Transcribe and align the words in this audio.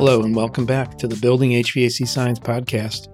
Hello, 0.00 0.22
and 0.22 0.34
welcome 0.34 0.64
back 0.64 0.96
to 0.96 1.06
the 1.06 1.16
Building 1.16 1.50
HVAC 1.50 2.08
Science 2.08 2.38
podcast. 2.38 3.08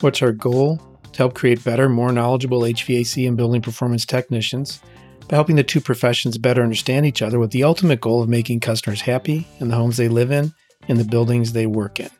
What's 0.00 0.20
our 0.20 0.30
goal? 0.30 0.76
To 1.12 1.16
help 1.16 1.34
create 1.34 1.64
better, 1.64 1.88
more 1.88 2.12
knowledgeable 2.12 2.60
HVAC 2.60 3.26
and 3.26 3.34
building 3.34 3.62
performance 3.62 4.04
technicians 4.04 4.82
by 5.26 5.36
helping 5.36 5.56
the 5.56 5.64
two 5.64 5.80
professions 5.80 6.36
better 6.36 6.62
understand 6.62 7.06
each 7.06 7.22
other 7.22 7.38
with 7.38 7.52
the 7.52 7.64
ultimate 7.64 8.02
goal 8.02 8.22
of 8.22 8.28
making 8.28 8.60
customers 8.60 9.00
happy 9.00 9.48
in 9.58 9.68
the 9.68 9.74
homes 9.74 9.96
they 9.96 10.08
live 10.08 10.30
in 10.30 10.52
and 10.86 10.98
the 10.98 11.04
buildings 11.04 11.54
they 11.54 11.66
work 11.66 11.98
in. 11.98 12.10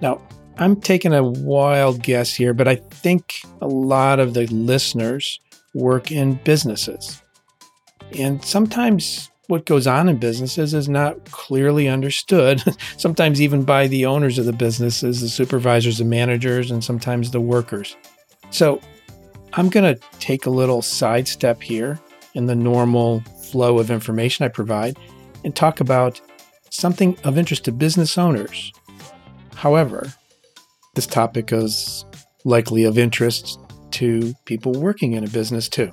Now, 0.00 0.22
I'm 0.58 0.80
taking 0.80 1.12
a 1.12 1.24
wild 1.24 2.04
guess 2.04 2.32
here, 2.32 2.54
but 2.54 2.68
I 2.68 2.76
think 2.76 3.42
a 3.60 3.66
lot 3.66 4.20
of 4.20 4.32
the 4.32 4.46
listeners 4.46 5.40
work 5.74 6.12
in 6.12 6.34
businesses. 6.44 7.20
And 8.16 8.44
sometimes 8.44 9.31
what 9.48 9.66
goes 9.66 9.86
on 9.86 10.08
in 10.08 10.18
businesses 10.18 10.72
is 10.72 10.88
not 10.88 11.30
clearly 11.30 11.88
understood, 11.88 12.62
sometimes 12.96 13.40
even 13.40 13.64
by 13.64 13.86
the 13.86 14.06
owners 14.06 14.38
of 14.38 14.46
the 14.46 14.52
businesses, 14.52 15.20
the 15.20 15.28
supervisors 15.28 16.00
and 16.00 16.08
managers, 16.08 16.70
and 16.70 16.82
sometimes 16.82 17.30
the 17.30 17.40
workers. 17.40 17.96
So 18.50 18.80
I'm 19.54 19.68
going 19.68 19.94
to 19.94 20.00
take 20.18 20.46
a 20.46 20.50
little 20.50 20.80
sidestep 20.80 21.62
here 21.62 22.00
in 22.34 22.46
the 22.46 22.54
normal 22.54 23.20
flow 23.50 23.78
of 23.78 23.90
information 23.90 24.44
I 24.44 24.48
provide 24.48 24.96
and 25.44 25.54
talk 25.54 25.80
about 25.80 26.20
something 26.70 27.18
of 27.24 27.36
interest 27.36 27.64
to 27.64 27.72
business 27.72 28.16
owners. 28.16 28.72
However, 29.54 30.12
this 30.94 31.06
topic 31.06 31.52
is 31.52 32.04
likely 32.44 32.84
of 32.84 32.98
interest 32.98 33.58
to 33.92 34.34
people 34.46 34.72
working 34.72 35.12
in 35.12 35.24
a 35.24 35.28
business 35.28 35.68
too. 35.68 35.92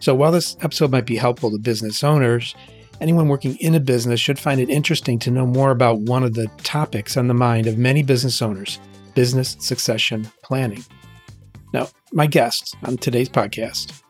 So 0.00 0.14
while 0.14 0.32
this 0.32 0.56
episode 0.62 0.90
might 0.90 1.04
be 1.04 1.16
helpful 1.16 1.50
to 1.50 1.58
business 1.58 2.02
owners, 2.02 2.54
anyone 3.02 3.28
working 3.28 3.56
in 3.56 3.74
a 3.74 3.80
business 3.80 4.18
should 4.18 4.38
find 4.38 4.58
it 4.58 4.70
interesting 4.70 5.18
to 5.20 5.30
know 5.30 5.46
more 5.46 5.70
about 5.70 6.00
one 6.00 6.22
of 6.22 6.32
the 6.32 6.46
topics 6.62 7.18
on 7.18 7.28
the 7.28 7.34
mind 7.34 7.66
of 7.66 7.78
many 7.78 8.02
business 8.02 8.40
owners 8.42 8.78
business 9.14 9.56
succession 9.58 10.30
planning. 10.42 10.84
Now, 11.74 11.88
my 12.12 12.26
guest 12.26 12.76
on 12.84 12.96
today's 12.96 13.28
podcast, 13.28 14.02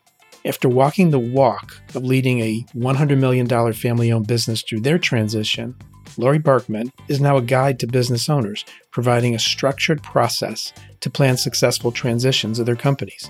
after 0.45 0.69
walking 0.69 1.09
the 1.09 1.19
walk 1.19 1.75
of 1.95 2.03
leading 2.03 2.39
a 2.39 2.63
$100 2.75 3.19
million 3.19 3.73
family 3.73 4.11
owned 4.11 4.27
business 4.27 4.61
through 4.61 4.81
their 4.81 4.99
transition, 4.99 5.75
Laurie 6.17 6.39
Barkman 6.39 6.91
is 7.07 7.19
now 7.19 7.35
a 7.35 7.41
guide 7.41 7.79
to 7.79 7.87
business 7.87 8.29
owners, 8.29 8.63
providing 8.91 9.33
a 9.33 9.39
structured 9.39 10.03
process 10.03 10.71
to 10.99 11.09
plan 11.09 11.35
successful 11.35 11.91
transitions 11.91 12.59
of 12.59 12.65
their 12.65 12.75
companies. 12.75 13.29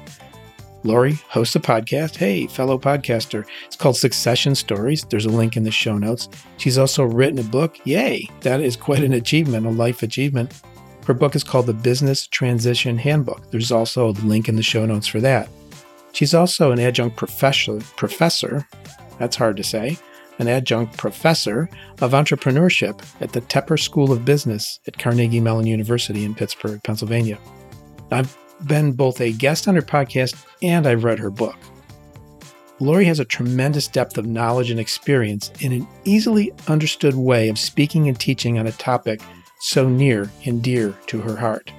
Laurie 0.83 1.19
hosts 1.29 1.55
a 1.55 1.59
podcast. 1.59 2.15
Hey, 2.15 2.47
fellow 2.47 2.77
podcaster. 2.77 3.45
It's 3.65 3.75
called 3.75 3.97
Succession 3.97 4.55
Stories. 4.55 5.05
There's 5.09 5.25
a 5.25 5.29
link 5.29 5.55
in 5.55 5.63
the 5.63 5.71
show 5.71 5.97
notes. 5.97 6.27
She's 6.57 6.77
also 6.77 7.03
written 7.03 7.39
a 7.39 7.43
book. 7.43 7.77
Yay, 7.85 8.27
that 8.41 8.61
is 8.61 8.75
quite 8.75 9.03
an 9.03 9.13
achievement, 9.13 9.67
a 9.67 9.69
life 9.69 10.03
achievement. 10.03 10.53
Her 11.05 11.13
book 11.13 11.35
is 11.35 11.43
called 11.43 11.65
The 11.65 11.73
Business 11.73 12.27
Transition 12.27 12.97
Handbook. 12.97 13.49
There's 13.52 13.71
also 13.71 14.09
a 14.09 14.17
link 14.23 14.49
in 14.49 14.55
the 14.55 14.63
show 14.63 14.85
notes 14.85 15.07
for 15.07 15.19
that. 15.21 15.49
She's 16.13 16.33
also 16.33 16.71
an 16.71 16.79
adjunct 16.79 17.15
professor, 17.15 17.79
professor, 17.95 18.67
that's 19.17 19.35
hard 19.35 19.57
to 19.57 19.63
say, 19.63 19.97
an 20.39 20.47
adjunct 20.47 20.97
professor 20.97 21.69
of 22.02 22.11
entrepreneurship 22.11 23.02
at 23.21 23.31
the 23.31 23.41
Tepper 23.41 23.79
School 23.79 24.11
of 24.11 24.25
Business 24.25 24.79
at 24.87 24.97
Carnegie 24.97 25.39
Mellon 25.39 25.67
University 25.67 26.25
in 26.25 26.35
Pittsburgh, 26.35 26.81
Pennsylvania. 26.83 27.37
I've 28.11 28.35
been 28.67 28.94
both 28.94 29.22
a 29.22 29.31
guest 29.31 29.67
on 29.67 29.76
her 29.76 29.81
podcast 29.81 30.45
and 30.62 30.88
I've 30.88 31.04
read 31.04 31.20
her 31.20 31.30
book. 31.30 31.58
Laurie 32.80 33.06
has 33.06 33.20
a 33.20 33.26
tremendous 33.26 33.88
depth 33.88 34.17
of 34.17 34.26
knowledge 34.26 34.72
and 34.72 34.80
experience 34.80 35.52
in 35.59 35.72
an 35.72 35.88
easily 36.04 36.52
understood 36.67 37.14
way 37.14 37.48
of 37.48 37.59
speaking 37.59 38.08
and 38.08 38.20
teaching 38.20 38.58
on 38.58 38.66
a 38.66 38.72
topic 38.72 39.22
so 39.59 39.88
near 39.88 40.32
and 40.45 40.64
dear 40.64 40.95
to 41.06 41.22
her 41.22 41.36
heart. 41.36 41.72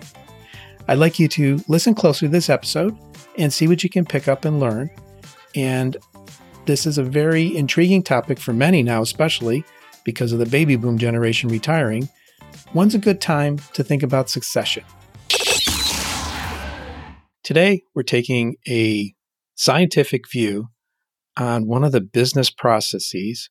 I'd 0.87 0.99
like 0.99 1.19
you 1.19 1.27
to 1.29 1.61
listen 1.67 1.95
closely 1.95 2.29
to 2.29 2.33
this 2.33 2.49
episode 2.49 2.97
and 3.37 3.53
see 3.53 3.67
what 3.67 3.83
you 3.83 3.91
can 3.91 4.05
pick 4.05 4.29
up 4.29 4.45
and 4.45 4.61
learn. 4.61 4.91
And 5.57 5.97
this 6.67 6.87
is 6.87 6.99
a 6.99 7.03
very 7.03 7.57
intriguing 7.57 8.05
topic 8.05 8.39
for 8.39 8.53
many 8.53 8.83
now, 8.83 9.03
especially 9.03 9.65
because 10.05 10.33
of 10.33 10.39
the 10.39 10.47
baby 10.47 10.77
boom 10.77 10.99
generation 10.99 11.49
retiring. 11.49 12.09
When's 12.73 12.95
a 12.95 12.99
good 12.99 13.21
time 13.21 13.59
to 13.73 13.83
think 13.83 14.05
about 14.05 14.31
succession? 14.31 14.85
Today, 17.45 17.83
we're 17.95 18.05
taking 18.05 18.57
a 18.69 19.15
scientific 19.57 20.31
view 20.31 20.69
on 21.37 21.67
one 21.67 21.83
of 21.83 21.93
the 21.93 22.01
business 22.01 22.51
processes 22.51 23.51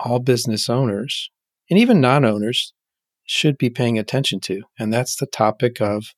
all 0.00 0.18
business 0.18 0.68
owners 0.68 1.30
and 1.70 1.78
even 1.78 2.00
non 2.00 2.24
owners 2.24 2.72
should 3.24 3.58
be 3.58 3.70
paying 3.70 3.98
attention 3.98 4.40
to, 4.40 4.62
and 4.78 4.92
that's 4.92 5.16
the 5.16 5.26
topic 5.26 5.80
of 5.80 6.14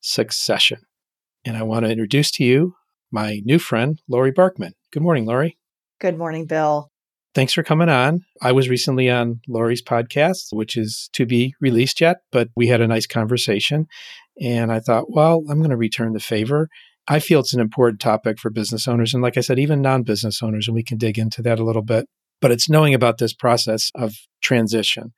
succession. 0.00 0.80
And 1.44 1.56
I 1.56 1.62
want 1.62 1.84
to 1.84 1.90
introduce 1.90 2.30
to 2.32 2.44
you 2.44 2.74
my 3.10 3.40
new 3.44 3.58
friend, 3.58 4.00
Laurie 4.08 4.32
Barkman. 4.32 4.72
Good 4.92 5.02
morning, 5.02 5.24
Laurie. 5.24 5.56
Good 6.00 6.18
morning, 6.18 6.46
Bill. 6.46 6.90
Thanks 7.38 7.52
for 7.52 7.62
coming 7.62 7.88
on. 7.88 8.24
I 8.42 8.50
was 8.50 8.68
recently 8.68 9.08
on 9.08 9.42
Laurie's 9.46 9.80
podcast, 9.80 10.46
which 10.50 10.76
is 10.76 11.08
to 11.12 11.24
be 11.24 11.54
released 11.60 12.00
yet, 12.00 12.16
but 12.32 12.48
we 12.56 12.66
had 12.66 12.80
a 12.80 12.88
nice 12.88 13.06
conversation. 13.06 13.86
And 14.42 14.72
I 14.72 14.80
thought, 14.80 15.12
well, 15.12 15.44
I'm 15.48 15.58
going 15.58 15.70
to 15.70 15.76
return 15.76 16.14
the 16.14 16.18
favor. 16.18 16.68
I 17.06 17.20
feel 17.20 17.38
it's 17.38 17.54
an 17.54 17.60
important 17.60 18.00
topic 18.00 18.40
for 18.40 18.50
business 18.50 18.88
owners. 18.88 19.14
And 19.14 19.22
like 19.22 19.36
I 19.36 19.40
said, 19.40 19.60
even 19.60 19.80
non 19.80 20.02
business 20.02 20.42
owners, 20.42 20.66
and 20.66 20.74
we 20.74 20.82
can 20.82 20.98
dig 20.98 21.16
into 21.16 21.40
that 21.42 21.60
a 21.60 21.64
little 21.64 21.84
bit. 21.84 22.06
But 22.40 22.50
it's 22.50 22.68
knowing 22.68 22.92
about 22.92 23.18
this 23.18 23.34
process 23.34 23.92
of 23.94 24.16
transition. 24.42 25.12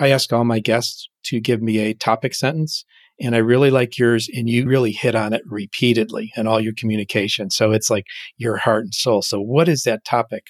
I 0.00 0.08
ask 0.08 0.32
all 0.32 0.44
my 0.44 0.60
guests 0.60 1.10
to 1.24 1.38
give 1.38 1.60
me 1.60 1.80
a 1.80 1.92
topic 1.92 2.34
sentence. 2.34 2.86
And 3.20 3.34
I 3.34 3.40
really 3.40 3.70
like 3.70 3.98
yours, 3.98 4.26
and 4.32 4.48
you 4.48 4.66
really 4.66 4.92
hit 4.92 5.14
on 5.14 5.34
it 5.34 5.42
repeatedly 5.44 6.32
in 6.34 6.46
all 6.46 6.62
your 6.62 6.72
communication. 6.74 7.50
So 7.50 7.72
it's 7.72 7.90
like 7.90 8.06
your 8.38 8.56
heart 8.56 8.84
and 8.84 8.94
soul. 8.94 9.20
So, 9.20 9.38
what 9.38 9.68
is 9.68 9.82
that 9.82 10.06
topic 10.06 10.44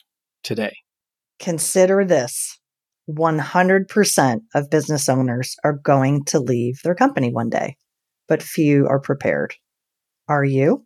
today? 0.44 0.76
Consider 1.38 2.04
this 2.04 2.59
100% 3.09 4.41
of 4.54 4.71
business 4.71 5.09
owners 5.09 5.56
are 5.65 5.78
going 5.82 6.25
to 6.26 6.38
leave 6.38 6.81
their 6.82 6.94
company 6.94 7.32
one 7.32 7.49
day 7.49 7.76
but 8.28 8.43
few 8.43 8.87
are 8.87 9.00
prepared. 9.00 9.54
Are 10.28 10.44
you? 10.44 10.84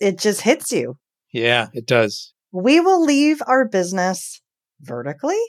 It 0.00 0.18
just 0.18 0.42
hits 0.42 0.72
you. 0.72 0.96
Yeah, 1.32 1.66
it 1.74 1.86
does. 1.86 2.32
We 2.52 2.80
will 2.80 3.02
leave 3.02 3.42
our 3.46 3.68
business 3.68 4.40
vertically 4.80 5.40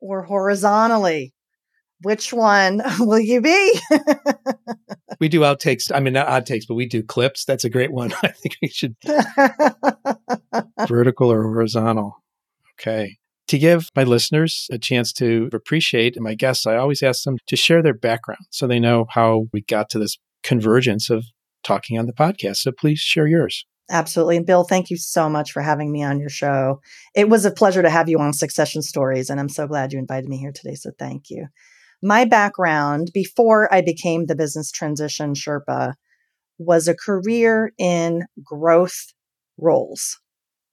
or 0.00 0.22
horizontally. 0.22 1.34
Which 2.02 2.32
one 2.32 2.80
will 3.00 3.18
you 3.20 3.40
be? 3.42 3.80
we 5.20 5.28
do 5.28 5.40
outtakes. 5.40 5.90
I 5.94 6.00
mean, 6.00 6.14
not 6.14 6.28
outtakes, 6.28 6.64
but 6.66 6.74
we 6.74 6.86
do 6.86 7.02
clips. 7.02 7.44
That's 7.44 7.64
a 7.64 7.70
great 7.70 7.92
one. 7.92 8.12
I 8.22 8.28
think 8.28 8.56
we 8.62 8.68
should 8.68 8.96
vertical 10.86 11.30
or 11.30 11.42
horizontal. 11.42 12.22
Okay 12.80 13.18
to 13.48 13.58
give 13.58 13.88
my 13.94 14.04
listeners 14.04 14.68
a 14.70 14.78
chance 14.78 15.12
to 15.14 15.48
appreciate 15.52 16.16
and 16.16 16.24
my 16.24 16.34
guests, 16.34 16.66
I 16.66 16.76
always 16.76 17.02
ask 17.02 17.24
them 17.24 17.36
to 17.46 17.56
share 17.56 17.82
their 17.82 17.94
background 17.94 18.46
so 18.50 18.66
they 18.66 18.80
know 18.80 19.06
how 19.10 19.46
we 19.52 19.62
got 19.62 19.90
to 19.90 19.98
this 19.98 20.18
convergence 20.42 21.10
of 21.10 21.24
talking 21.62 21.98
on 21.98 22.06
the 22.06 22.12
podcast. 22.12 22.56
So 22.56 22.72
please 22.72 22.98
share 22.98 23.26
yours. 23.26 23.66
Absolutely. 23.90 24.38
And 24.38 24.46
Bill, 24.46 24.64
thank 24.64 24.90
you 24.90 24.96
so 24.96 25.28
much 25.28 25.52
for 25.52 25.60
having 25.60 25.92
me 25.92 26.02
on 26.02 26.18
your 26.18 26.30
show. 26.30 26.80
It 27.14 27.28
was 27.28 27.44
a 27.44 27.50
pleasure 27.50 27.82
to 27.82 27.90
have 27.90 28.08
you 28.08 28.18
on 28.18 28.32
Succession 28.32 28.80
Stories, 28.80 29.28
and 29.28 29.38
I'm 29.38 29.48
so 29.48 29.66
glad 29.66 29.92
you 29.92 29.98
invited 29.98 30.28
me 30.28 30.38
here 30.38 30.52
today. 30.52 30.74
So 30.74 30.92
thank 30.98 31.28
you. 31.28 31.46
My 32.02 32.24
background 32.24 33.10
before 33.12 33.72
I 33.72 33.80
became 33.80 34.26
the 34.26 34.34
business 34.34 34.70
transition 34.70 35.34
Sherpa 35.34 35.94
was 36.58 36.88
a 36.88 36.94
career 36.94 37.72
in 37.78 38.22
growth 38.42 39.12
roles. 39.58 40.18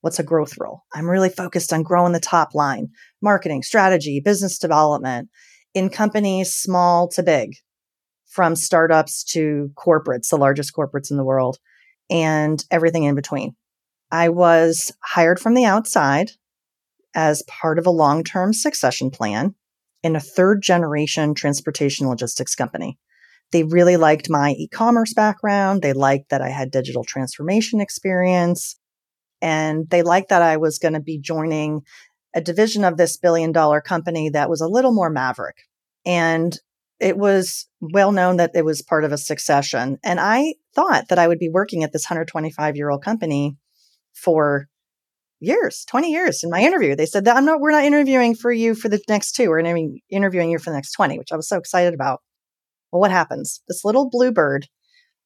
What's 0.01 0.19
a 0.19 0.23
growth 0.23 0.57
role? 0.57 0.83
I'm 0.93 1.09
really 1.09 1.29
focused 1.29 1.73
on 1.73 1.83
growing 1.83 2.13
the 2.13 2.19
top 2.19 2.55
line, 2.55 2.89
marketing, 3.21 3.63
strategy, 3.63 4.21
business 4.21 4.57
development 4.57 5.29
in 5.73 5.89
companies 5.89 6.53
small 6.53 7.09
to 7.09 7.23
big, 7.23 7.55
from 8.27 8.55
startups 8.55 9.23
to 9.25 9.71
corporates, 9.75 10.29
the 10.29 10.37
largest 10.37 10.73
corporates 10.73 11.11
in 11.11 11.17
the 11.17 11.23
world, 11.23 11.57
and 12.09 12.63
everything 12.71 13.03
in 13.03 13.15
between. 13.15 13.55
I 14.11 14.29
was 14.29 14.91
hired 15.03 15.39
from 15.39 15.53
the 15.53 15.65
outside 15.65 16.31
as 17.13 17.43
part 17.43 17.77
of 17.77 17.85
a 17.85 17.91
long 17.91 18.23
term 18.23 18.53
succession 18.53 19.11
plan 19.11 19.55
in 20.01 20.15
a 20.15 20.21
third 20.21 20.61
generation 20.61 21.33
transportation 21.33 22.07
logistics 22.07 22.55
company. 22.55 22.97
They 23.51 23.63
really 23.63 23.97
liked 23.97 24.29
my 24.29 24.51
e 24.51 24.67
commerce 24.67 25.13
background. 25.13 25.81
They 25.81 25.93
liked 25.93 26.29
that 26.29 26.41
I 26.41 26.49
had 26.49 26.71
digital 26.71 27.03
transformation 27.03 27.81
experience. 27.81 28.78
And 29.41 29.89
they 29.89 30.01
liked 30.01 30.29
that 30.29 30.41
I 30.41 30.57
was 30.57 30.79
going 30.79 30.93
to 30.93 30.99
be 30.99 31.19
joining 31.19 31.81
a 32.35 32.41
division 32.41 32.83
of 32.83 32.97
this 32.97 33.17
billion 33.17 33.51
dollar 33.51 33.81
company 33.81 34.29
that 34.29 34.49
was 34.49 34.61
a 34.61 34.67
little 34.67 34.93
more 34.93 35.09
maverick. 35.09 35.57
And 36.05 36.57
it 36.99 37.17
was 37.17 37.67
well 37.79 38.11
known 38.11 38.37
that 38.37 38.51
it 38.53 38.65
was 38.65 38.81
part 38.81 39.05
of 39.05 39.11
a 39.11 39.17
succession. 39.17 39.97
And 40.03 40.19
I 40.19 40.55
thought 40.75 41.07
that 41.09 41.19
I 41.19 41.27
would 41.27 41.39
be 41.39 41.49
working 41.49 41.83
at 41.83 41.93
this 41.93 42.05
125 42.05 42.75
year 42.75 42.89
old 42.89 43.03
company 43.03 43.57
for 44.13 44.67
years, 45.39 45.85
20 45.87 46.11
years 46.11 46.43
in 46.43 46.49
my 46.49 46.61
interview. 46.61 46.95
They 46.95 47.05
said 47.05 47.25
that 47.25 47.37
I'm 47.37 47.45
not, 47.45 47.61
we're 47.61 47.71
not 47.71 47.85
interviewing 47.85 48.35
for 48.35 48.51
you 48.51 48.75
for 48.75 48.89
the 48.89 49.01
next 49.07 49.31
two. 49.33 49.49
We're 49.49 49.59
interviewing, 49.59 50.01
interviewing 50.09 50.51
you 50.51 50.59
for 50.59 50.69
the 50.69 50.75
next 50.75 50.91
20, 50.91 51.17
which 51.17 51.31
I 51.31 51.37
was 51.37 51.47
so 51.47 51.57
excited 51.57 51.93
about. 51.93 52.21
Well, 52.91 52.99
what 52.99 53.11
happens? 53.11 53.61
This 53.67 53.85
little 53.85 54.09
bluebird 54.09 54.67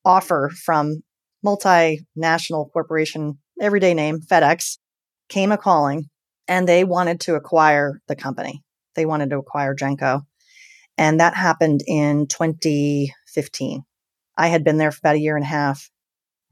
offer 0.06 0.52
from 0.64 1.02
multinational 1.46 2.72
corporation, 2.72 3.40
everyday 3.62 3.94
name, 3.94 4.20
FedEx, 4.20 4.78
came 5.30 5.52
a 5.52 5.58
calling 5.58 6.10
and 6.48 6.68
they 6.68 6.84
wanted 6.84 7.20
to 7.22 7.36
acquire 7.36 8.02
the 8.08 8.16
company. 8.16 8.62
They 8.96 9.06
wanted 9.06 9.30
to 9.32 9.38
acquire 9.38 9.76
Genco. 9.76 10.22
And 10.98 11.20
that 11.20 11.36
happened 11.36 11.82
in 11.88 12.28
2015. 12.28 13.84
I 14.38 14.48
had 14.48 14.64
been 14.64 14.78
there 14.78 14.92
for 14.92 15.00
about 15.00 15.16
a 15.16 15.20
year 15.20 15.36
and 15.36 15.46
a 15.46 15.48
half. 15.48 15.90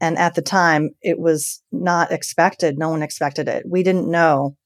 And 0.00 0.18
at 0.18 0.34
the 0.34 0.42
time, 0.42 0.90
it 1.00 1.18
was 1.18 1.62
not 1.70 2.10
expected. 2.10 2.76
No 2.76 2.90
one 2.90 3.02
expected 3.02 3.48
it. 3.48 3.64
We 3.68 3.82
didn't 3.84 4.10
know 4.10 4.56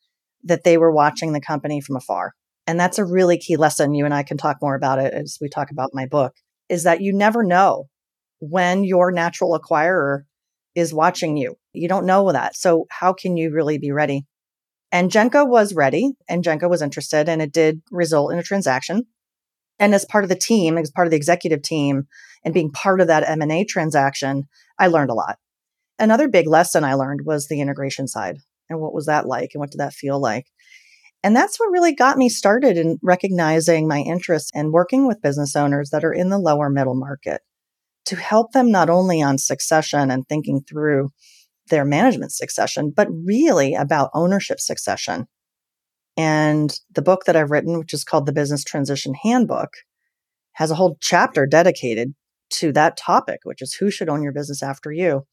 that 0.44 0.64
they 0.64 0.78
were 0.78 0.92
watching 0.92 1.32
the 1.32 1.40
company 1.40 1.80
from 1.80 1.96
afar. 1.96 2.32
And 2.66 2.80
that's 2.80 2.98
a 2.98 3.04
really 3.04 3.38
key 3.38 3.56
lesson. 3.56 3.94
You 3.94 4.06
and 4.06 4.14
I 4.14 4.22
can 4.22 4.38
talk 4.38 4.58
more 4.62 4.74
about 4.74 4.98
it 4.98 5.12
as 5.12 5.38
we 5.40 5.48
talk 5.48 5.70
about 5.70 5.90
my 5.92 6.06
book 6.06 6.34
is 6.68 6.84
that 6.84 7.00
you 7.00 7.12
never 7.12 7.44
know 7.44 7.88
when 8.40 8.84
your 8.84 9.12
natural 9.12 9.58
acquirer 9.58 10.22
is 10.76 10.94
watching 10.94 11.36
you. 11.36 11.56
You 11.72 11.88
don't 11.88 12.06
know 12.06 12.30
that. 12.30 12.54
So 12.54 12.84
how 12.90 13.14
can 13.14 13.36
you 13.36 13.50
really 13.50 13.78
be 13.78 13.90
ready? 13.90 14.26
And 14.92 15.10
Genco 15.10 15.48
was 15.48 15.74
ready 15.74 16.12
and 16.28 16.44
Genco 16.44 16.70
was 16.70 16.82
interested 16.82 17.28
and 17.28 17.42
it 17.42 17.52
did 17.52 17.82
result 17.90 18.32
in 18.32 18.38
a 18.38 18.42
transaction. 18.42 19.06
And 19.78 19.94
as 19.94 20.04
part 20.04 20.24
of 20.24 20.28
the 20.28 20.36
team, 20.36 20.78
as 20.78 20.90
part 20.90 21.06
of 21.06 21.10
the 21.10 21.16
executive 21.16 21.62
team 21.62 22.06
and 22.44 22.54
being 22.54 22.70
part 22.70 23.00
of 23.00 23.08
that 23.08 23.28
M&A 23.28 23.64
transaction, 23.64 24.44
I 24.78 24.86
learned 24.86 25.10
a 25.10 25.14
lot. 25.14 25.38
Another 25.98 26.28
big 26.28 26.46
lesson 26.46 26.84
I 26.84 26.94
learned 26.94 27.22
was 27.24 27.48
the 27.48 27.60
integration 27.60 28.06
side. 28.06 28.36
And 28.68 28.80
what 28.80 28.94
was 28.94 29.06
that 29.06 29.26
like 29.26 29.50
and 29.54 29.60
what 29.60 29.70
did 29.70 29.78
that 29.78 29.94
feel 29.94 30.20
like? 30.20 30.46
And 31.22 31.34
that's 31.34 31.58
what 31.58 31.72
really 31.72 31.94
got 31.94 32.18
me 32.18 32.28
started 32.28 32.76
in 32.76 32.98
recognizing 33.02 33.88
my 33.88 34.00
interest 34.00 34.52
in 34.54 34.72
working 34.72 35.06
with 35.06 35.22
business 35.22 35.56
owners 35.56 35.90
that 35.90 36.04
are 36.04 36.12
in 36.12 36.28
the 36.28 36.38
lower 36.38 36.68
middle 36.68 36.94
market 36.94 37.40
to 38.06 38.16
help 38.16 38.52
them 38.52 38.70
not 38.70 38.88
only 38.88 39.20
on 39.20 39.38
succession 39.38 40.10
and 40.10 40.26
thinking 40.28 40.62
through 40.62 41.10
their 41.68 41.84
management 41.84 42.32
succession, 42.32 42.92
but 42.94 43.08
really 43.10 43.74
about 43.74 44.10
ownership 44.14 44.60
succession. 44.60 45.26
And 46.16 46.78
the 46.90 47.02
book 47.02 47.24
that 47.24 47.36
I've 47.36 47.50
written, 47.50 47.78
which 47.78 47.92
is 47.92 48.04
called 48.04 48.26
the 48.26 48.32
Business 48.32 48.64
Transition 48.64 49.14
Handbook, 49.14 49.74
has 50.52 50.70
a 50.70 50.76
whole 50.76 50.96
chapter 51.00 51.46
dedicated 51.46 52.14
to 52.48 52.72
that 52.72 52.96
topic, 52.96 53.40
which 53.42 53.60
is 53.60 53.74
who 53.74 53.90
should 53.90 54.08
own 54.08 54.22
your 54.22 54.32
business 54.32 54.62
after 54.62 54.92
you. 54.92 55.26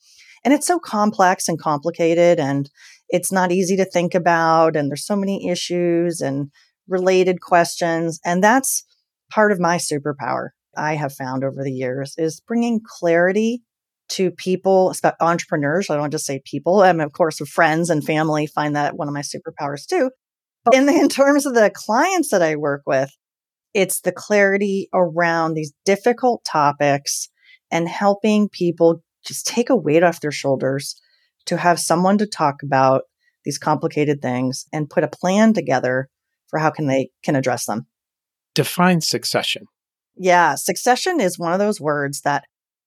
And 0.43 0.53
it's 0.53 0.67
so 0.67 0.79
complex 0.79 1.47
and 1.47 1.59
complicated, 1.59 2.39
and 2.39 2.69
it's 3.07 3.31
not 3.31 3.51
easy 3.51 3.77
to 3.77 3.85
think 3.85 4.13
about. 4.13 4.75
And 4.75 4.89
there's 4.89 5.05
so 5.05 5.15
many 5.15 5.47
issues 5.47 6.19
and 6.19 6.51
related 6.87 7.39
questions. 7.39 8.19
And 8.25 8.43
that's 8.43 8.83
part 9.31 9.51
of 9.51 9.59
my 9.59 9.77
superpower 9.77 10.49
I 10.77 10.95
have 10.95 11.13
found 11.13 11.43
over 11.43 11.63
the 11.63 11.71
years 11.71 12.15
is 12.17 12.41
bringing 12.41 12.81
clarity 12.85 13.61
to 14.09 14.31
people, 14.31 14.93
entrepreneurs. 15.21 15.89
I 15.89 15.95
don't 15.95 16.11
just 16.11 16.25
say 16.25 16.41
people. 16.45 16.81
I 16.81 16.91
mean, 16.91 17.01
of 17.01 17.13
course, 17.13 17.39
friends 17.47 17.89
and 17.89 18.03
family, 18.03 18.47
find 18.47 18.75
that 18.75 18.95
one 18.95 19.07
of 19.07 19.13
my 19.13 19.21
superpowers 19.21 19.85
too. 19.87 20.11
But 20.65 20.75
in, 20.75 20.85
the, 20.85 20.93
in 20.93 21.09
terms 21.09 21.45
of 21.45 21.55
the 21.55 21.71
clients 21.73 22.29
that 22.29 22.41
I 22.41 22.55
work 22.55 22.83
with, 22.85 23.11
it's 23.73 24.01
the 24.01 24.11
clarity 24.11 24.87
around 24.93 25.53
these 25.53 25.73
difficult 25.83 26.45
topics 26.45 27.29
and 27.71 27.89
helping 27.89 28.49
people 28.49 29.01
just 29.25 29.47
take 29.47 29.69
a 29.69 29.75
weight 29.75 30.03
off 30.03 30.21
their 30.21 30.31
shoulders 30.31 31.01
to 31.45 31.57
have 31.57 31.79
someone 31.79 32.17
to 32.19 32.27
talk 32.27 32.61
about 32.63 33.03
these 33.45 33.57
complicated 33.57 34.21
things 34.21 34.65
and 34.71 34.89
put 34.89 35.03
a 35.03 35.07
plan 35.07 35.53
together 35.53 36.09
for 36.47 36.59
how 36.59 36.69
can 36.69 36.87
they 36.87 37.09
can 37.23 37.35
address 37.35 37.65
them. 37.65 37.87
Define 38.53 39.01
succession. 39.01 39.65
Yeah, 40.15 40.55
succession 40.55 41.19
is 41.19 41.39
one 41.39 41.53
of 41.53 41.59
those 41.59 41.81
words 41.81 42.21
that 42.21 42.45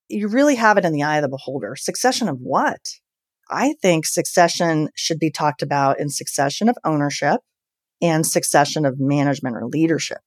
you 0.09 0.29
really 0.29 0.55
have 0.55 0.79
it 0.79 0.85
in 0.85 0.93
the 0.93 1.03
eye 1.03 1.17
of 1.17 1.23
the 1.23 1.29
beholder. 1.29 1.75
Succession 1.77 2.29
of 2.29 2.39
what? 2.39 2.81
I 3.51 3.75
think 3.81 4.07
succession 4.07 4.91
should 4.95 5.19
be 5.19 5.31
talked 5.31 5.63
about 5.63 6.01
in 6.01 6.09
succession 6.09 6.69
of 6.69 6.77
ownership 6.85 7.41
and 8.03 8.27
succession 8.27 8.85
of 8.85 9.01
management 9.01 9.57
or 9.57 9.67
leadership. 9.67 10.21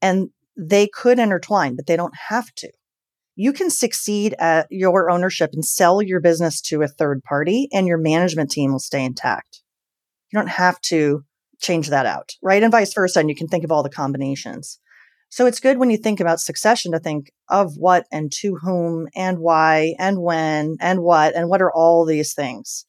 And 0.00 0.30
they 0.56 0.86
could 0.86 1.18
intertwine, 1.18 1.76
but 1.76 1.86
they 1.86 1.96
don't 1.96 2.14
have 2.28 2.54
to. 2.56 2.70
You 3.36 3.52
can 3.52 3.70
succeed 3.70 4.34
at 4.38 4.66
your 4.70 5.10
ownership 5.10 5.50
and 5.52 5.64
sell 5.64 6.00
your 6.00 6.20
business 6.20 6.60
to 6.62 6.82
a 6.82 6.88
third 6.88 7.22
party 7.24 7.68
and 7.72 7.86
your 7.86 7.98
management 7.98 8.50
team 8.50 8.72
will 8.72 8.78
stay 8.78 9.04
intact. 9.04 9.62
You 10.30 10.38
don't 10.38 10.48
have 10.48 10.80
to 10.82 11.24
change 11.60 11.88
that 11.88 12.06
out, 12.06 12.32
right? 12.42 12.62
And 12.62 12.70
vice 12.70 12.94
versa. 12.94 13.20
And 13.20 13.28
you 13.28 13.34
can 13.34 13.48
think 13.48 13.64
of 13.64 13.72
all 13.72 13.82
the 13.82 13.90
combinations. 13.90 14.78
So 15.34 15.46
it's 15.46 15.58
good 15.58 15.78
when 15.78 15.90
you 15.90 15.96
think 15.96 16.20
about 16.20 16.38
succession 16.38 16.92
to 16.92 17.00
think 17.00 17.32
of 17.48 17.72
what 17.76 18.06
and 18.12 18.30
to 18.36 18.54
whom 18.62 19.08
and 19.16 19.40
why 19.40 19.96
and 19.98 20.22
when 20.22 20.76
and 20.78 21.02
what 21.02 21.34
and 21.34 21.48
what 21.48 21.60
are 21.60 21.72
all 21.72 22.06
these 22.06 22.34
things. 22.34 22.86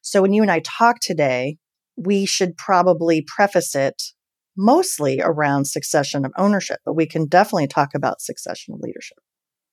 So 0.00 0.22
when 0.22 0.32
you 0.32 0.42
and 0.42 0.50
I 0.50 0.60
talk 0.60 1.00
today, 1.00 1.56
we 1.96 2.24
should 2.24 2.56
probably 2.56 3.26
preface 3.26 3.74
it 3.74 4.00
mostly 4.56 5.20
around 5.20 5.64
succession 5.64 6.24
of 6.24 6.30
ownership, 6.38 6.78
but 6.84 6.94
we 6.94 7.04
can 7.04 7.26
definitely 7.26 7.66
talk 7.66 7.88
about 7.96 8.20
succession 8.20 8.74
of 8.74 8.80
leadership. 8.80 9.18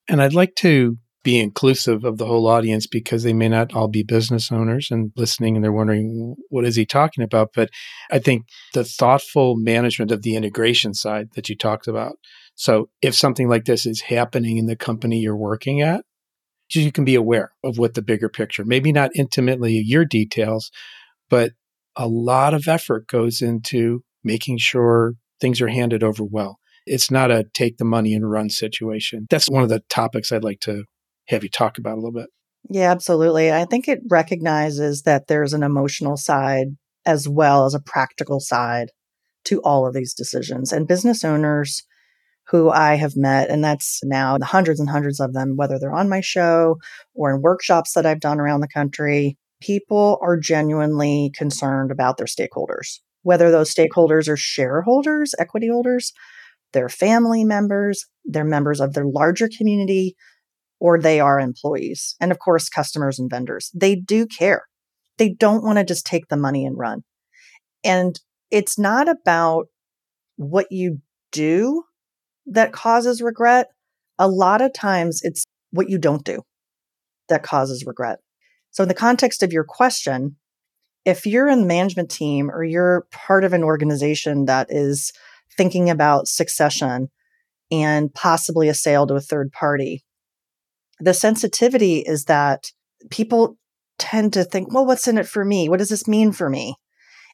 And 0.10 0.20
I'd 0.20 0.34
like 0.34 0.56
to 0.56 0.98
be 1.26 1.40
inclusive 1.40 2.06
of 2.06 2.18
the 2.18 2.26
whole 2.26 2.48
audience 2.48 2.88
because 2.88 3.24
they 3.24 3.34
may 3.34 3.50
not 3.50 3.74
all 3.74 3.90
be 3.90 4.04
business 4.04 4.52
owners 4.52 4.90
and 4.92 5.12
listening 5.18 5.56
and 5.56 5.64
they're 5.64 5.74
wondering 5.74 6.36
what 6.50 6.64
is 6.64 6.78
he 6.78 6.86
talking 6.86 7.24
about? 7.24 7.50
But 7.54 7.70
i 8.12 8.20
think 8.20 8.46
the 8.74 8.86
thoughtful 8.86 9.56
management 9.58 10.12
of 10.12 10.22
the 10.22 10.36
integration 10.36 10.94
side 10.94 11.30
that 11.36 11.50
you 11.50 11.58
talked 11.58 11.88
about. 11.88 12.16
So 12.56 12.90
if 13.02 13.16
something 13.16 13.50
like 13.50 13.66
this 13.66 13.86
is 13.86 14.02
happening 14.02 14.58
in 14.58 14.68
the 14.68 14.78
company 14.78 15.20
you're 15.20 15.36
working 15.36 15.82
at 15.82 16.06
you 16.70 16.92
can 16.92 17.06
be 17.06 17.16
aware 17.16 17.52
of 17.64 17.78
what 17.78 17.94
the 17.94 18.02
bigger 18.02 18.30
picture 18.30 18.66
maybe 18.66 18.92
not 18.92 19.12
intimately 19.16 19.82
your 19.86 20.06
details 20.06 20.72
but 21.30 21.52
a 21.96 22.08
lot 22.08 22.54
of 22.54 22.68
effort 22.68 23.08
goes 23.08 23.42
into 23.42 24.04
making 24.24 24.58
sure 24.58 25.14
things 25.40 25.62
are 25.62 25.68
handed 25.68 26.04
over 26.04 26.24
well. 26.24 26.58
It's 26.86 27.10
not 27.10 27.32
a 27.32 27.46
take 27.54 27.78
the 27.78 27.86
money 27.86 28.14
and 28.14 28.30
run 28.30 28.50
situation. 28.50 29.26
That's 29.30 29.50
one 29.50 29.64
of 29.64 29.70
the 29.70 29.82
topics 29.90 30.32
I'd 30.32 30.44
like 30.44 30.60
to 30.62 30.84
have 31.28 31.44
you 31.44 31.50
talk 31.50 31.78
about 31.78 31.94
a 31.94 32.02
little 32.02 32.12
bit. 32.12 32.30
Yeah, 32.70 32.92
absolutely. 32.92 33.52
I 33.52 33.66
think 33.66 33.88
it 33.88 34.00
recognizes 34.10 35.04
that 35.04 35.28
there's 35.28 35.54
an 35.54 35.64
emotional 35.64 36.18
side 36.18 36.68
as 37.06 37.28
well 37.28 37.66
as 37.66 37.74
a 37.74 37.80
practical 37.80 38.40
side 38.40 38.90
to 39.46 39.62
all 39.62 39.86
of 39.86 39.94
these 39.94 40.14
decisions. 40.14 40.72
And 40.72 40.88
business 40.88 41.24
owners 41.24 41.84
who 42.48 42.70
I 42.70 42.96
have 42.96 43.16
met, 43.16 43.50
and 43.50 43.64
that's 43.64 44.00
now 44.04 44.38
the 44.38 44.46
hundreds 44.46 44.80
and 44.80 44.90
hundreds 44.90 45.20
of 45.20 45.34
them, 45.34 45.56
whether 45.56 45.80
they're 45.80 45.94
on 45.94 46.10
my 46.10 46.22
show 46.22 46.78
or 47.14 47.34
in 47.34 47.42
workshops 47.42 47.94
that 47.94 48.06
I've 48.06 48.20
done 48.20 48.40
around 48.40 48.62
the 48.62 48.68
country, 48.68 49.38
people 49.62 50.20
are 50.22 50.38
genuinely 50.38 51.32
concerned 51.36 51.92
about 51.92 52.18
their 52.18 52.28
stakeholders, 52.28 53.00
whether 53.24 53.50
those 53.50 53.74
stakeholders 53.74 54.28
are 54.28 54.38
shareholders, 54.38 55.34
equity 55.40 55.68
holders, 55.68 56.14
their 56.74 56.90
family 56.90 57.44
members, 57.44 58.06
they're 58.26 58.44
members 58.44 58.80
of 58.80 58.94
their 58.94 59.06
larger 59.06 59.50
community, 59.58 60.16
or 60.86 61.00
they 61.00 61.20
are 61.20 61.40
employees. 61.40 62.16
And 62.22 62.32
of 62.32 62.38
course, 62.38 62.70
customers 62.70 63.18
and 63.18 63.28
vendors. 63.28 63.72
They 63.74 63.96
do 63.96 64.28
care. 64.28 64.66
They 65.18 65.30
don't 65.30 65.64
want 65.64 65.80
to 65.80 65.84
just 65.84 66.06
take 66.06 66.28
the 66.28 66.38
money 66.38 66.64
and 66.64 66.78
run. 66.78 67.04
And 67.84 68.20
it's 68.52 68.78
not 68.78 69.10
about 69.10 69.66
what 70.36 70.68
you 70.70 71.00
do 71.32 71.86
that 72.46 72.72
causes 72.72 73.20
regret. 73.20 73.70
A 74.20 74.28
lot 74.28 74.62
of 74.62 74.74
times 74.74 75.22
it's 75.24 75.44
what 75.72 75.90
you 75.90 75.98
don't 75.98 76.24
do 76.24 76.44
that 77.30 77.42
causes 77.42 77.84
regret. 77.88 78.20
So, 78.70 78.84
in 78.84 78.88
the 78.88 78.94
context 78.94 79.42
of 79.42 79.52
your 79.52 79.64
question, 79.64 80.36
if 81.04 81.26
you're 81.26 81.50
in 81.50 81.62
the 81.62 81.68
management 81.68 82.12
team 82.12 82.52
or 82.52 82.64
you're 82.64 83.08
part 83.12 83.44
of 83.44 83.54
an 83.54 83.64
organization 83.64 84.46
that 84.46 84.68
is 84.70 85.12
thinking 85.58 85.90
about 85.90 86.28
succession 86.28 87.10
and 87.72 88.14
possibly 88.14 88.70
a 88.70 88.76
sale 88.76 89.08
to 89.08 89.16
a 89.16 89.20
third 89.20 89.52
party, 89.52 90.05
the 91.00 91.14
sensitivity 91.14 92.00
is 92.00 92.26
that 92.26 92.72
people 93.10 93.58
tend 93.98 94.34
to 94.34 94.44
think, 94.44 94.74
well, 94.74 94.86
what's 94.86 95.08
in 95.08 95.18
it 95.18 95.28
for 95.28 95.46
me? 95.46 95.70
What 95.70 95.80
does 95.80 95.90
this 95.90 96.08
mean 96.08 96.32
for 96.32 96.50
me? 96.50 96.76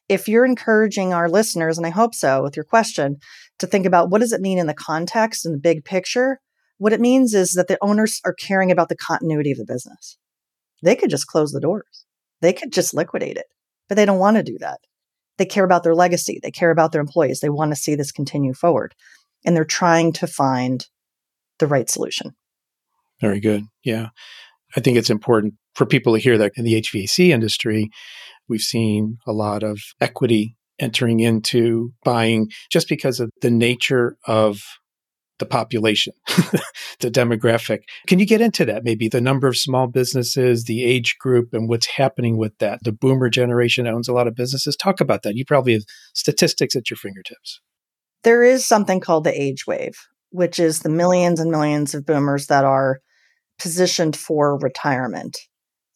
If 0.08 0.28
you're 0.28 0.44
encouraging 0.44 1.12
our 1.12 1.28
listeners, 1.28 1.78
and 1.78 1.86
I 1.86 1.90
hope 1.90 2.14
so 2.14 2.42
with 2.42 2.56
your 2.56 2.64
question, 2.64 3.18
to 3.58 3.66
think 3.66 3.86
about 3.86 4.10
what 4.10 4.20
does 4.20 4.32
it 4.32 4.40
mean 4.40 4.58
in 4.58 4.66
the 4.66 4.74
context 4.74 5.46
and 5.46 5.54
the 5.54 5.60
big 5.60 5.84
picture, 5.84 6.40
what 6.78 6.92
it 6.92 7.00
means 7.00 7.34
is 7.34 7.52
that 7.52 7.68
the 7.68 7.78
owners 7.80 8.20
are 8.24 8.34
caring 8.34 8.70
about 8.70 8.88
the 8.88 8.96
continuity 8.96 9.52
of 9.52 9.58
the 9.58 9.64
business. 9.64 10.18
They 10.82 10.96
could 10.96 11.10
just 11.10 11.28
close 11.28 11.52
the 11.52 11.60
doors. 11.60 12.04
They 12.40 12.52
could 12.52 12.72
just 12.72 12.92
liquidate 12.92 13.36
it, 13.36 13.46
but 13.88 13.94
they 13.94 14.04
don't 14.04 14.18
want 14.18 14.36
to 14.36 14.42
do 14.42 14.58
that. 14.58 14.80
They 15.38 15.46
care 15.46 15.64
about 15.64 15.84
their 15.84 15.94
legacy. 15.94 16.40
They 16.42 16.50
care 16.50 16.70
about 16.70 16.92
their 16.92 17.00
employees. 17.00 17.40
They 17.40 17.48
want 17.48 17.70
to 17.70 17.76
see 17.76 17.94
this 17.94 18.12
continue 18.12 18.52
forward. 18.52 18.94
And 19.44 19.56
they're 19.56 19.64
trying 19.64 20.12
to 20.14 20.26
find 20.26 20.86
the 21.58 21.66
right 21.68 21.88
solution. 21.88 22.34
Very 23.22 23.40
good. 23.40 23.64
Yeah. 23.82 24.08
I 24.76 24.80
think 24.80 24.98
it's 24.98 25.10
important 25.10 25.54
for 25.74 25.86
people 25.86 26.14
to 26.14 26.20
hear 26.20 26.36
that 26.36 26.52
in 26.56 26.64
the 26.64 26.74
HVAC 26.82 27.30
industry, 27.30 27.90
We've 28.48 28.60
seen 28.60 29.18
a 29.26 29.32
lot 29.32 29.62
of 29.62 29.80
equity 30.00 30.56
entering 30.78 31.20
into 31.20 31.92
buying 32.04 32.50
just 32.70 32.88
because 32.88 33.20
of 33.20 33.30
the 33.40 33.50
nature 33.50 34.16
of 34.26 34.60
the 35.38 35.46
population, 35.46 36.12
the 37.00 37.10
demographic. 37.10 37.78
Can 38.06 38.18
you 38.18 38.26
get 38.26 38.40
into 38.40 38.64
that? 38.66 38.84
Maybe 38.84 39.08
the 39.08 39.20
number 39.20 39.48
of 39.48 39.56
small 39.56 39.86
businesses, 39.86 40.64
the 40.64 40.84
age 40.84 41.16
group, 41.18 41.54
and 41.54 41.68
what's 41.68 41.86
happening 41.86 42.36
with 42.36 42.56
that? 42.58 42.80
The 42.84 42.92
boomer 42.92 43.30
generation 43.30 43.86
owns 43.86 44.06
a 44.06 44.12
lot 44.12 44.28
of 44.28 44.34
businesses. 44.34 44.76
Talk 44.76 45.00
about 45.00 45.22
that. 45.22 45.34
You 45.34 45.44
probably 45.44 45.72
have 45.72 45.84
statistics 46.14 46.76
at 46.76 46.90
your 46.90 46.98
fingertips. 46.98 47.60
There 48.22 48.42
is 48.42 48.66
something 48.66 49.00
called 49.00 49.24
the 49.24 49.40
age 49.40 49.66
wave, 49.66 49.94
which 50.30 50.58
is 50.58 50.80
the 50.80 50.90
millions 50.90 51.40
and 51.40 51.50
millions 51.50 51.94
of 51.94 52.04
boomers 52.06 52.48
that 52.48 52.64
are 52.64 53.00
positioned 53.62 54.16
for 54.16 54.58
retirement. 54.58 55.38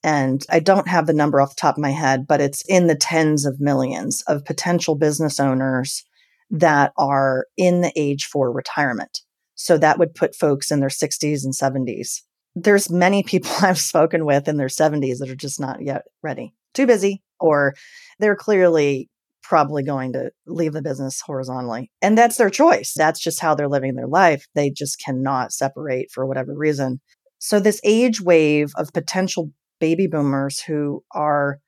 And 0.04 0.46
I 0.48 0.60
don't 0.60 0.86
have 0.86 1.06
the 1.06 1.12
number 1.12 1.40
off 1.40 1.56
the 1.56 1.60
top 1.60 1.76
of 1.76 1.82
my 1.82 1.90
head, 1.90 2.26
but 2.28 2.40
it's 2.40 2.62
in 2.68 2.86
the 2.86 2.94
tens 2.94 3.44
of 3.44 3.60
millions 3.60 4.22
of 4.28 4.44
potential 4.44 4.94
business 4.94 5.40
owners 5.40 6.04
that 6.48 6.92
are 6.96 7.46
in 7.56 7.80
the 7.80 7.92
age 7.96 8.26
for 8.26 8.52
retirement. 8.52 9.20
So 9.56 9.78
that 9.78 9.98
would 9.98 10.14
put 10.14 10.36
folks 10.36 10.70
in 10.70 10.78
their 10.78 10.88
60s 10.88 11.44
and 11.44 11.52
70s. 11.52 12.20
There's 12.54 12.88
many 12.88 13.24
people 13.24 13.50
I've 13.62 13.78
spoken 13.78 14.24
with 14.24 14.46
in 14.46 14.58
their 14.58 14.68
70s 14.68 15.18
that 15.18 15.30
are 15.30 15.34
just 15.34 15.58
not 15.58 15.82
yet 15.82 16.02
ready, 16.22 16.54
too 16.72 16.86
busy, 16.86 17.22
or 17.40 17.74
they're 18.20 18.36
clearly 18.36 19.10
probably 19.42 19.82
going 19.82 20.12
to 20.12 20.30
leave 20.46 20.72
the 20.72 20.82
business 20.82 21.20
horizontally. 21.20 21.90
And 22.02 22.18
that's 22.18 22.36
their 22.36 22.50
choice. 22.50 22.92
That's 22.96 23.20
just 23.20 23.40
how 23.40 23.54
they're 23.54 23.68
living 23.68 23.94
their 23.94 24.08
life. 24.08 24.46
They 24.54 24.70
just 24.70 25.00
cannot 25.04 25.52
separate 25.52 26.10
for 26.12 26.26
whatever 26.26 26.52
reason. 26.54 27.00
So, 27.46 27.60
this 27.60 27.80
age 27.84 28.20
wave 28.20 28.72
of 28.74 28.92
potential 28.92 29.52
baby 29.78 30.08
boomers 30.08 30.62
who 30.62 31.04
are 31.12 31.60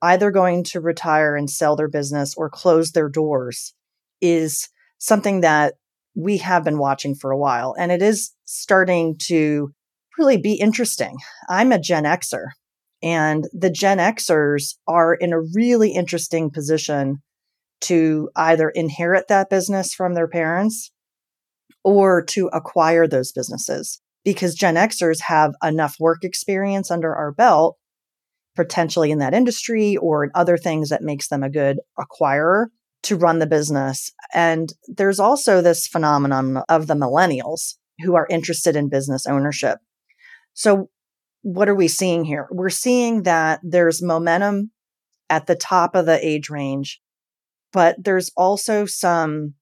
either 0.00 0.30
going 0.30 0.64
to 0.64 0.80
retire 0.80 1.36
and 1.36 1.50
sell 1.50 1.76
their 1.76 1.90
business 1.90 2.32
or 2.38 2.48
close 2.48 2.92
their 2.92 3.10
doors 3.10 3.74
is 4.22 4.70
something 4.96 5.42
that 5.42 5.74
we 6.14 6.38
have 6.38 6.64
been 6.64 6.78
watching 6.78 7.14
for 7.14 7.32
a 7.32 7.36
while. 7.36 7.74
And 7.78 7.92
it 7.92 8.00
is 8.00 8.32
starting 8.46 9.18
to 9.26 9.74
really 10.16 10.38
be 10.38 10.54
interesting. 10.54 11.18
I'm 11.50 11.70
a 11.70 11.78
Gen 11.78 12.04
Xer, 12.04 12.46
and 13.02 13.46
the 13.52 13.68
Gen 13.68 13.98
Xers 13.98 14.76
are 14.88 15.14
in 15.14 15.34
a 15.34 15.42
really 15.54 15.92
interesting 15.92 16.50
position 16.50 17.18
to 17.82 18.30
either 18.36 18.70
inherit 18.70 19.28
that 19.28 19.50
business 19.50 19.92
from 19.92 20.14
their 20.14 20.28
parents 20.28 20.92
or 21.84 22.24
to 22.24 22.48
acquire 22.54 23.06
those 23.06 23.32
businesses 23.32 24.00
because 24.26 24.54
Gen 24.54 24.74
Xers 24.74 25.22
have 25.22 25.54
enough 25.62 25.96
work 25.98 26.22
experience 26.22 26.90
under 26.90 27.14
our 27.14 27.32
belt, 27.32 27.78
potentially 28.54 29.10
in 29.10 29.20
that 29.20 29.32
industry 29.32 29.96
or 29.96 30.24
in 30.24 30.30
other 30.34 30.58
things 30.58 30.90
that 30.90 31.02
makes 31.02 31.28
them 31.28 31.42
a 31.42 31.48
good 31.48 31.78
acquirer 31.98 32.66
to 33.04 33.16
run 33.16 33.38
the 33.38 33.46
business. 33.46 34.12
And 34.34 34.70
there's 34.86 35.18
also 35.18 35.62
this 35.62 35.86
phenomenon 35.86 36.58
of 36.68 36.88
the 36.88 36.94
millennials 36.94 37.76
who 38.02 38.14
are 38.16 38.26
interested 38.28 38.76
in 38.76 38.90
business 38.90 39.24
ownership. 39.26 39.78
So, 40.52 40.90
what 41.40 41.70
are 41.70 41.74
we 41.74 41.88
seeing 41.88 42.24
here? 42.24 42.48
We're 42.50 42.68
seeing 42.68 43.22
that 43.22 43.60
there's 43.62 44.02
momentum 44.02 44.72
at 45.30 45.46
the 45.46 45.56
top 45.56 45.94
of 45.94 46.04
the 46.04 46.26
age 46.26 46.50
range 46.50 47.00
but 47.76 48.02
there's 48.02 48.30
also 48.38 48.86
some 48.86 49.52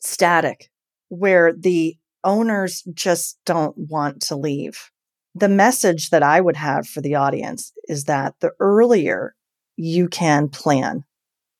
static 0.00 0.70
where 1.08 1.54
the 1.58 1.96
owners 2.24 2.82
just 2.94 3.38
don't 3.44 3.74
want 3.76 4.20
to 4.22 4.36
leave. 4.36 4.90
The 5.34 5.48
message 5.48 6.10
that 6.10 6.22
I 6.22 6.40
would 6.40 6.56
have 6.56 6.86
for 6.86 7.00
the 7.00 7.14
audience 7.14 7.72
is 7.88 8.04
that 8.04 8.34
the 8.40 8.52
earlier 8.60 9.34
you 9.76 10.08
can 10.08 10.48
plan 10.48 11.04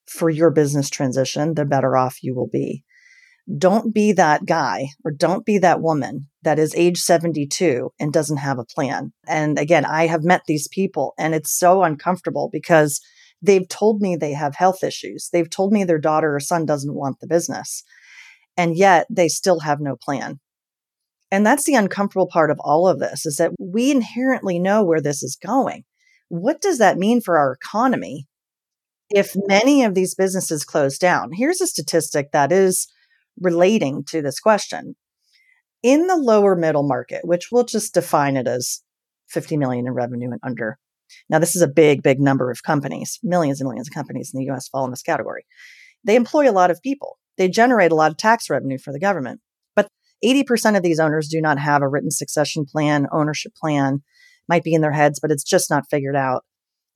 for 0.07 0.29
your 0.29 0.51
business 0.51 0.89
transition, 0.89 1.55
the 1.55 1.65
better 1.65 1.97
off 1.97 2.23
you 2.23 2.35
will 2.35 2.49
be. 2.49 2.83
Don't 3.57 3.93
be 3.93 4.13
that 4.13 4.45
guy 4.45 4.87
or 5.03 5.11
don't 5.11 5.45
be 5.45 5.57
that 5.57 5.81
woman 5.81 6.27
that 6.43 6.59
is 6.59 6.73
age 6.75 6.99
72 6.99 7.91
and 7.99 8.13
doesn't 8.13 8.37
have 8.37 8.59
a 8.59 8.65
plan. 8.65 9.11
And 9.27 9.59
again, 9.59 9.85
I 9.85 10.07
have 10.07 10.23
met 10.23 10.43
these 10.47 10.67
people 10.69 11.13
and 11.17 11.35
it's 11.35 11.51
so 11.51 11.83
uncomfortable 11.83 12.49
because 12.51 13.01
They've 13.43 13.67
told 13.67 14.01
me 14.01 14.15
they 14.15 14.31
have 14.31 14.55
health 14.55 14.83
issues. 14.83 15.29
They've 15.31 15.49
told 15.49 15.73
me 15.73 15.83
their 15.83 15.99
daughter 15.99 16.33
or 16.33 16.39
son 16.39 16.65
doesn't 16.65 16.95
want 16.95 17.19
the 17.19 17.27
business. 17.27 17.83
And 18.55 18.77
yet 18.77 19.05
they 19.09 19.27
still 19.27 19.59
have 19.59 19.81
no 19.81 19.97
plan. 19.97 20.39
And 21.33 21.43
that's 21.43 21.63
the 21.63 21.73
uncomfortable 21.73 22.27
part 22.27 22.51
of 22.51 22.59
all 22.59 22.87
of 22.87 22.99
this 22.99 23.25
is 23.25 23.37
that 23.37 23.53
we 23.57 23.89
inherently 23.89 24.59
know 24.59 24.83
where 24.83 25.01
this 25.01 25.23
is 25.23 25.35
going. 25.35 25.83
What 26.29 26.61
does 26.61 26.77
that 26.77 26.99
mean 26.99 27.21
for 27.21 27.39
our 27.39 27.53
economy 27.53 28.27
if 29.09 29.33
many 29.47 29.83
of 29.83 29.95
these 29.95 30.13
businesses 30.13 30.63
close 30.63 30.99
down? 30.99 31.31
Here's 31.33 31.59
a 31.59 31.65
statistic 31.65 32.33
that 32.33 32.51
is 32.51 32.87
relating 33.41 34.03
to 34.09 34.21
this 34.21 34.39
question. 34.39 34.95
In 35.81 36.05
the 36.05 36.17
lower 36.17 36.55
middle 36.55 36.87
market, 36.87 37.21
which 37.23 37.47
we'll 37.51 37.65
just 37.65 37.95
define 37.95 38.37
it 38.37 38.47
as 38.47 38.83
50 39.29 39.57
million 39.57 39.87
in 39.87 39.93
revenue 39.93 40.29
and 40.29 40.39
under, 40.43 40.77
now, 41.29 41.39
this 41.39 41.55
is 41.55 41.63
a 41.63 41.67
big, 41.67 42.03
big 42.03 42.19
number 42.19 42.51
of 42.51 42.61
companies. 42.61 43.19
Millions 43.23 43.59
and 43.59 43.67
millions 43.67 43.87
of 43.87 43.93
companies 43.93 44.31
in 44.31 44.39
the 44.39 44.51
US 44.51 44.67
fall 44.67 44.85
in 44.85 44.91
this 44.91 45.01
category. 45.01 45.45
They 46.03 46.15
employ 46.15 46.47
a 46.47 46.53
lot 46.53 46.69
of 46.69 46.79
people, 46.83 47.17
they 47.39 47.49
generate 47.49 47.91
a 47.91 47.95
lot 47.95 48.11
of 48.11 48.17
tax 48.17 48.51
revenue 48.51 48.77
for 48.77 48.93
the 48.93 48.99
government. 48.99 49.41
But 50.23 50.29
80% 50.29 50.77
of 50.77 50.83
these 50.83 50.99
owners 50.99 51.27
do 51.27 51.41
not 51.41 51.59
have 51.59 51.81
a 51.81 51.87
written 51.87 52.11
succession 52.11 52.65
plan, 52.65 53.07
ownership 53.11 53.53
plan, 53.55 54.01
might 54.47 54.63
be 54.63 54.73
in 54.73 54.81
their 54.81 54.91
heads, 54.91 55.19
but 55.19 55.31
it's 55.31 55.43
just 55.43 55.69
not 55.69 55.85
figured 55.89 56.15
out. 56.15 56.43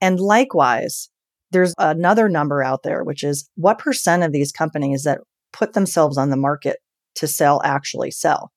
And 0.02 0.20
likewise, 0.20 1.10
there's 1.52 1.74
another 1.78 2.30
number 2.30 2.64
out 2.64 2.84
there, 2.84 3.04
which 3.04 3.24
is 3.24 3.50
what 3.56 3.80
percent 3.80 4.24
of 4.24 4.32
these 4.32 4.52
companies 4.52 5.04
that 5.04 5.20
put 5.54 5.74
themselves 5.74 6.18
on 6.18 6.30
the 6.30 6.38
market 6.38 6.78
to 7.16 7.28
sell 7.28 7.62
actually 7.64 8.12
sell? 8.12 8.52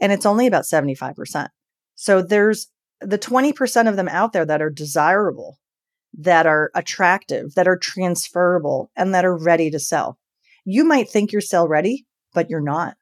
And 0.00 0.12
it's 0.12 0.26
only 0.26 0.46
about 0.46 0.64
75%. 0.64 1.48
So 1.94 2.22
there's 2.22 2.68
the 3.00 3.18
20% 3.18 3.88
of 3.88 3.96
them 3.96 4.08
out 4.08 4.32
there 4.32 4.46
that 4.46 4.62
are 4.62 4.70
desirable, 4.70 5.58
that 6.18 6.46
are 6.46 6.70
attractive, 6.74 7.54
that 7.54 7.68
are 7.68 7.78
transferable, 7.78 8.90
and 8.96 9.14
that 9.14 9.24
are 9.24 9.36
ready 9.36 9.70
to 9.70 9.78
sell. 9.78 10.18
You 10.64 10.84
might 10.84 11.08
think 11.08 11.32
you're 11.32 11.40
sell 11.40 11.68
ready, 11.68 12.06
but 12.34 12.50
you're 12.50 12.60
not. 12.60 12.94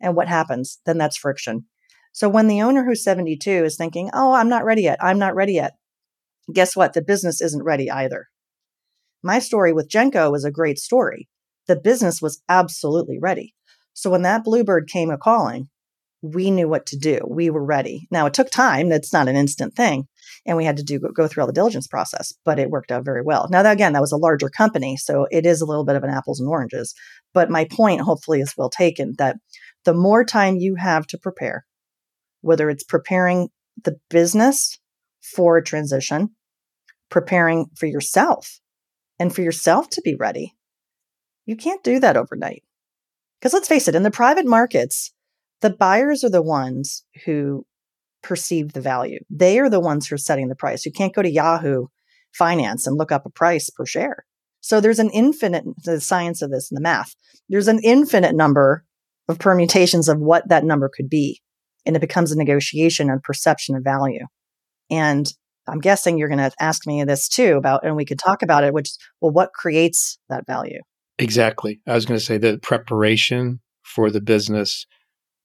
And 0.00 0.14
what 0.14 0.28
happens? 0.28 0.80
Then 0.86 0.98
that's 0.98 1.16
friction. 1.16 1.66
So 2.12 2.28
when 2.28 2.48
the 2.48 2.62
owner 2.62 2.84
who's 2.84 3.04
72 3.04 3.50
is 3.50 3.76
thinking, 3.76 4.10
oh, 4.12 4.32
I'm 4.32 4.48
not 4.48 4.64
ready 4.64 4.82
yet, 4.82 4.98
I'm 5.02 5.18
not 5.18 5.34
ready 5.34 5.54
yet, 5.54 5.74
guess 6.52 6.74
what? 6.74 6.92
The 6.92 7.02
business 7.02 7.40
isn't 7.40 7.62
ready 7.62 7.90
either. 7.90 8.26
My 9.22 9.38
story 9.38 9.72
with 9.72 9.90
Genco 9.90 10.30
was 10.30 10.44
a 10.44 10.50
great 10.50 10.78
story. 10.78 11.28
The 11.66 11.76
business 11.76 12.22
was 12.22 12.42
absolutely 12.48 13.18
ready. 13.20 13.54
So 13.92 14.10
when 14.10 14.22
that 14.22 14.44
bluebird 14.44 14.88
came 14.88 15.10
a 15.10 15.18
calling, 15.18 15.68
we 16.22 16.50
knew 16.50 16.68
what 16.68 16.86
to 16.86 16.96
do. 16.96 17.20
We 17.28 17.50
were 17.50 17.64
ready. 17.64 18.08
Now 18.10 18.26
it 18.26 18.34
took 18.34 18.50
time. 18.50 18.88
That's 18.88 19.12
not 19.12 19.28
an 19.28 19.36
instant 19.36 19.74
thing. 19.74 20.08
And 20.46 20.56
we 20.56 20.64
had 20.64 20.76
to 20.78 20.82
do 20.82 20.98
go 20.98 21.28
through 21.28 21.42
all 21.42 21.46
the 21.46 21.52
diligence 21.52 21.86
process, 21.86 22.32
but 22.44 22.58
it 22.58 22.70
worked 22.70 22.90
out 22.90 23.04
very 23.04 23.22
well. 23.22 23.48
Now 23.50 23.62
that, 23.62 23.72
again, 23.72 23.92
that 23.92 24.00
was 24.00 24.12
a 24.12 24.16
larger 24.16 24.48
company, 24.48 24.96
so 24.96 25.26
it 25.30 25.46
is 25.46 25.60
a 25.60 25.66
little 25.66 25.84
bit 25.84 25.96
of 25.96 26.04
an 26.04 26.10
apples 26.10 26.40
and 26.40 26.48
oranges. 26.48 26.94
But 27.34 27.50
my 27.50 27.66
point 27.70 28.00
hopefully 28.00 28.40
is 28.40 28.54
well 28.56 28.70
taken 28.70 29.14
that 29.18 29.36
the 29.88 29.94
more 29.94 30.22
time 30.22 30.58
you 30.58 30.74
have 30.74 31.06
to 31.06 31.16
prepare, 31.16 31.64
whether 32.42 32.68
it's 32.68 32.84
preparing 32.84 33.48
the 33.82 33.96
business 34.10 34.78
for 35.22 35.56
a 35.56 35.64
transition, 35.64 36.28
preparing 37.08 37.64
for 37.74 37.86
yourself 37.86 38.60
and 39.18 39.34
for 39.34 39.40
yourself 39.40 39.88
to 39.88 40.02
be 40.04 40.14
ready, 40.14 40.54
you 41.46 41.56
can't 41.56 41.82
do 41.82 41.98
that 42.00 42.18
overnight. 42.18 42.64
Because 43.40 43.54
let's 43.54 43.66
face 43.66 43.88
it, 43.88 43.94
in 43.94 44.02
the 44.02 44.10
private 44.10 44.44
markets, 44.44 45.14
the 45.62 45.70
buyers 45.70 46.22
are 46.22 46.28
the 46.28 46.42
ones 46.42 47.06
who 47.24 47.64
perceive 48.22 48.74
the 48.74 48.82
value. 48.82 49.20
They 49.30 49.58
are 49.58 49.70
the 49.70 49.80
ones 49.80 50.06
who 50.06 50.16
are 50.16 50.18
setting 50.18 50.48
the 50.48 50.54
price. 50.54 50.84
You 50.84 50.92
can't 50.92 51.14
go 51.14 51.22
to 51.22 51.30
Yahoo 51.30 51.86
Finance 52.34 52.86
and 52.86 52.98
look 52.98 53.10
up 53.10 53.24
a 53.24 53.30
price 53.30 53.70
per 53.70 53.86
share. 53.86 54.26
So 54.60 54.82
there's 54.82 54.98
an 54.98 55.08
infinite, 55.14 55.64
the 55.82 55.98
science 55.98 56.42
of 56.42 56.50
this 56.50 56.70
and 56.70 56.76
the 56.76 56.82
math, 56.82 57.14
there's 57.48 57.68
an 57.68 57.80
infinite 57.82 58.36
number 58.36 58.84
of 59.28 59.38
permutations 59.38 60.08
of 60.08 60.18
what 60.18 60.48
that 60.48 60.64
number 60.64 60.90
could 60.94 61.08
be. 61.08 61.40
And 61.86 61.96
it 61.96 62.00
becomes 62.00 62.32
a 62.32 62.36
negotiation 62.36 63.10
and 63.10 63.22
perception 63.22 63.76
of 63.76 63.84
value. 63.84 64.26
And 64.90 65.30
I'm 65.66 65.80
guessing 65.80 66.18
you're 66.18 66.28
going 66.28 66.38
to 66.38 66.52
ask 66.60 66.86
me 66.86 67.04
this 67.04 67.28
too 67.28 67.56
about, 67.56 67.84
and 67.84 67.96
we 67.96 68.04
could 68.04 68.18
talk 68.18 68.42
about 68.42 68.64
it, 68.64 68.72
which, 68.72 68.90
well, 69.20 69.32
what 69.32 69.52
creates 69.52 70.18
that 70.28 70.46
value? 70.46 70.80
Exactly. 71.18 71.80
I 71.86 71.94
was 71.94 72.06
going 72.06 72.18
to 72.18 72.24
say 72.24 72.38
the 72.38 72.58
preparation 72.58 73.60
for 73.82 74.10
the 74.10 74.20
business 74.20 74.86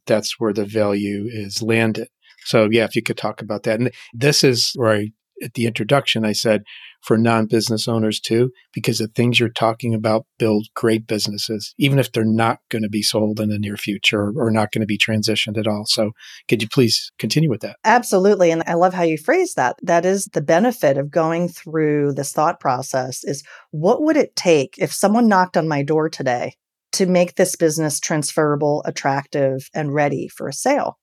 that's 0.06 0.40
where 0.40 0.54
the 0.54 0.66
value 0.66 1.28
is 1.30 1.62
landed. 1.62 2.10
So 2.46 2.68
yeah, 2.70 2.84
if 2.84 2.96
you 2.96 3.02
could 3.02 3.18
talk 3.18 3.42
about 3.42 3.64
that. 3.64 3.80
And 3.80 3.92
this 4.14 4.44
is 4.44 4.74
where 4.76 4.94
I 4.94 5.12
at 5.42 5.54
the 5.54 5.66
introduction, 5.66 6.26
I 6.26 6.34
said 6.34 6.64
for 7.02 7.18
non 7.18 7.48
business 7.48 7.88
owners 7.88 8.20
too, 8.20 8.52
because 8.74 8.98
the 8.98 9.08
things 9.08 9.40
you're 9.40 9.50
talking 9.50 9.94
about 9.94 10.26
build 10.40 10.68
great 10.76 11.06
businesses, 11.08 11.74
even 11.78 12.00
if 12.00 12.12
they're 12.12 12.24
not 12.26 12.60
going 12.70 12.84
to 12.84 12.90
be 12.90 13.02
sold 13.02 13.40
in 13.40 13.50
the 13.50 13.60
near 13.60 13.78
future 13.78 14.32
or 14.36 14.52
not 14.52 14.72
going 14.72 14.82
to 14.82 14.88
be 14.88 14.98
transitioned 14.98 15.58
at 15.58 15.68
all. 15.68 15.84
So, 15.86 16.12
could 16.48 16.62
you 16.62 16.70
please 16.70 17.12
continue 17.20 17.50
with 17.50 17.62
that? 17.62 17.78
Absolutely. 17.84 18.52
And 18.52 18.64
I 18.68 18.76
love 18.76 18.94
how 18.94 19.04
you 19.04 19.18
phrase 19.18 19.54
that. 19.56 19.76
That 19.82 20.06
is 20.06 20.26
the 20.34 20.42
benefit 20.42 20.98
of 20.98 21.12
going 21.12 21.50
through 21.50 22.14
this 22.14 22.32
thought 22.32 22.60
process 22.60 23.24
is 23.24 23.44
what 23.72 24.02
would 24.02 24.18
it 24.18 24.36
take 24.36 24.76
if 24.78 24.94
someone 24.94 25.28
knocked 25.28 25.58
on 25.58 25.68
my 25.68 25.84
door 25.84 26.10
today 26.10 26.56
to 26.94 27.06
make 27.06 27.36
this 27.36 27.56
business 27.56 28.00
transferable, 28.00 28.84
attractive, 28.86 29.68
and 29.74 29.94
ready 29.94 30.28
for 30.28 30.48
a 30.48 30.54
sale? 30.54 30.98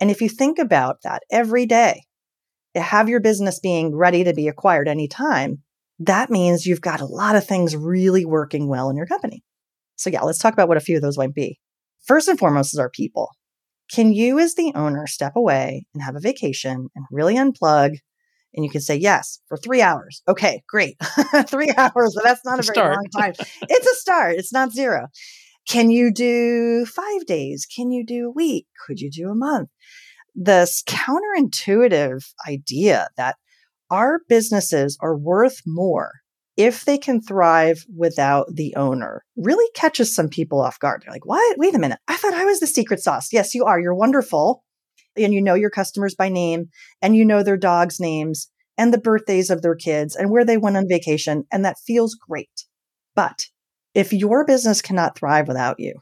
And 0.00 0.10
if 0.10 0.20
you 0.20 0.28
think 0.28 0.58
about 0.58 1.02
that 1.02 1.22
every 1.30 1.64
day, 1.66 2.02
have 2.80 3.08
your 3.08 3.20
business 3.20 3.60
being 3.60 3.94
ready 3.94 4.24
to 4.24 4.32
be 4.32 4.48
acquired 4.48 4.88
anytime, 4.88 5.62
that 5.98 6.30
means 6.30 6.66
you've 6.66 6.80
got 6.80 7.00
a 7.00 7.06
lot 7.06 7.36
of 7.36 7.46
things 7.46 7.76
really 7.76 8.24
working 8.24 8.68
well 8.68 8.90
in 8.90 8.96
your 8.96 9.06
company. 9.06 9.42
So, 9.96 10.10
yeah, 10.10 10.22
let's 10.22 10.38
talk 10.38 10.52
about 10.52 10.68
what 10.68 10.76
a 10.76 10.80
few 10.80 10.96
of 10.96 11.02
those 11.02 11.18
might 11.18 11.34
be. 11.34 11.60
First 12.04 12.28
and 12.28 12.38
foremost 12.38 12.74
is 12.74 12.78
our 12.78 12.90
people. 12.90 13.30
Can 13.90 14.12
you, 14.12 14.38
as 14.38 14.54
the 14.54 14.72
owner, 14.74 15.06
step 15.06 15.36
away 15.36 15.86
and 15.94 16.02
have 16.02 16.16
a 16.16 16.20
vacation 16.20 16.88
and 16.94 17.04
really 17.10 17.34
unplug? 17.34 17.96
And 18.54 18.64
you 18.64 18.70
can 18.70 18.80
say, 18.80 18.96
yes, 18.96 19.40
for 19.46 19.56
three 19.56 19.80
hours. 19.80 20.22
Okay, 20.28 20.62
great. 20.68 20.96
three 21.46 21.72
hours, 21.76 22.14
but 22.14 22.24
that's 22.24 22.44
not 22.44 22.58
a 22.58 22.62
very 22.62 22.74
start. 22.74 22.96
long 22.96 23.06
time. 23.16 23.34
it's 23.38 23.86
a 23.86 23.94
start, 23.94 24.36
it's 24.36 24.52
not 24.52 24.72
zero. 24.72 25.08
Can 25.68 25.90
you 25.90 26.12
do 26.12 26.84
five 26.86 27.24
days? 27.26 27.66
Can 27.66 27.92
you 27.92 28.04
do 28.04 28.28
a 28.28 28.32
week? 28.32 28.66
Could 28.86 29.00
you 29.00 29.10
do 29.10 29.30
a 29.30 29.34
month? 29.34 29.68
This 30.34 30.82
counterintuitive 30.84 32.24
idea 32.48 33.08
that 33.16 33.36
our 33.90 34.20
businesses 34.28 34.96
are 35.00 35.16
worth 35.16 35.60
more 35.66 36.12
if 36.56 36.84
they 36.84 36.98
can 36.98 37.20
thrive 37.20 37.84
without 37.96 38.46
the 38.52 38.74
owner 38.76 39.24
really 39.36 39.68
catches 39.74 40.14
some 40.14 40.28
people 40.28 40.60
off 40.60 40.78
guard. 40.78 41.02
They're 41.02 41.12
like, 41.12 41.26
what? 41.26 41.58
Wait 41.58 41.74
a 41.74 41.78
minute. 41.78 41.98
I 42.08 42.16
thought 42.16 42.34
I 42.34 42.44
was 42.44 42.60
the 42.60 42.66
secret 42.66 43.00
sauce. 43.00 43.32
Yes, 43.32 43.54
you 43.54 43.64
are. 43.64 43.80
You're 43.80 43.94
wonderful. 43.94 44.64
And 45.16 45.34
you 45.34 45.42
know 45.42 45.54
your 45.54 45.70
customers 45.70 46.14
by 46.14 46.28
name 46.28 46.66
and 47.02 47.14
you 47.14 47.24
know 47.24 47.42
their 47.42 47.58
dogs' 47.58 48.00
names 48.00 48.48
and 48.78 48.92
the 48.92 48.98
birthdays 48.98 49.50
of 49.50 49.60
their 49.60 49.74
kids 49.74 50.16
and 50.16 50.30
where 50.30 50.44
they 50.44 50.56
went 50.56 50.76
on 50.76 50.88
vacation. 50.88 51.44
And 51.52 51.64
that 51.64 51.76
feels 51.86 52.14
great. 52.14 52.64
But 53.14 53.46
if 53.94 54.12
your 54.12 54.46
business 54.46 54.80
cannot 54.80 55.16
thrive 55.16 55.48
without 55.48 55.78
you, 55.78 56.00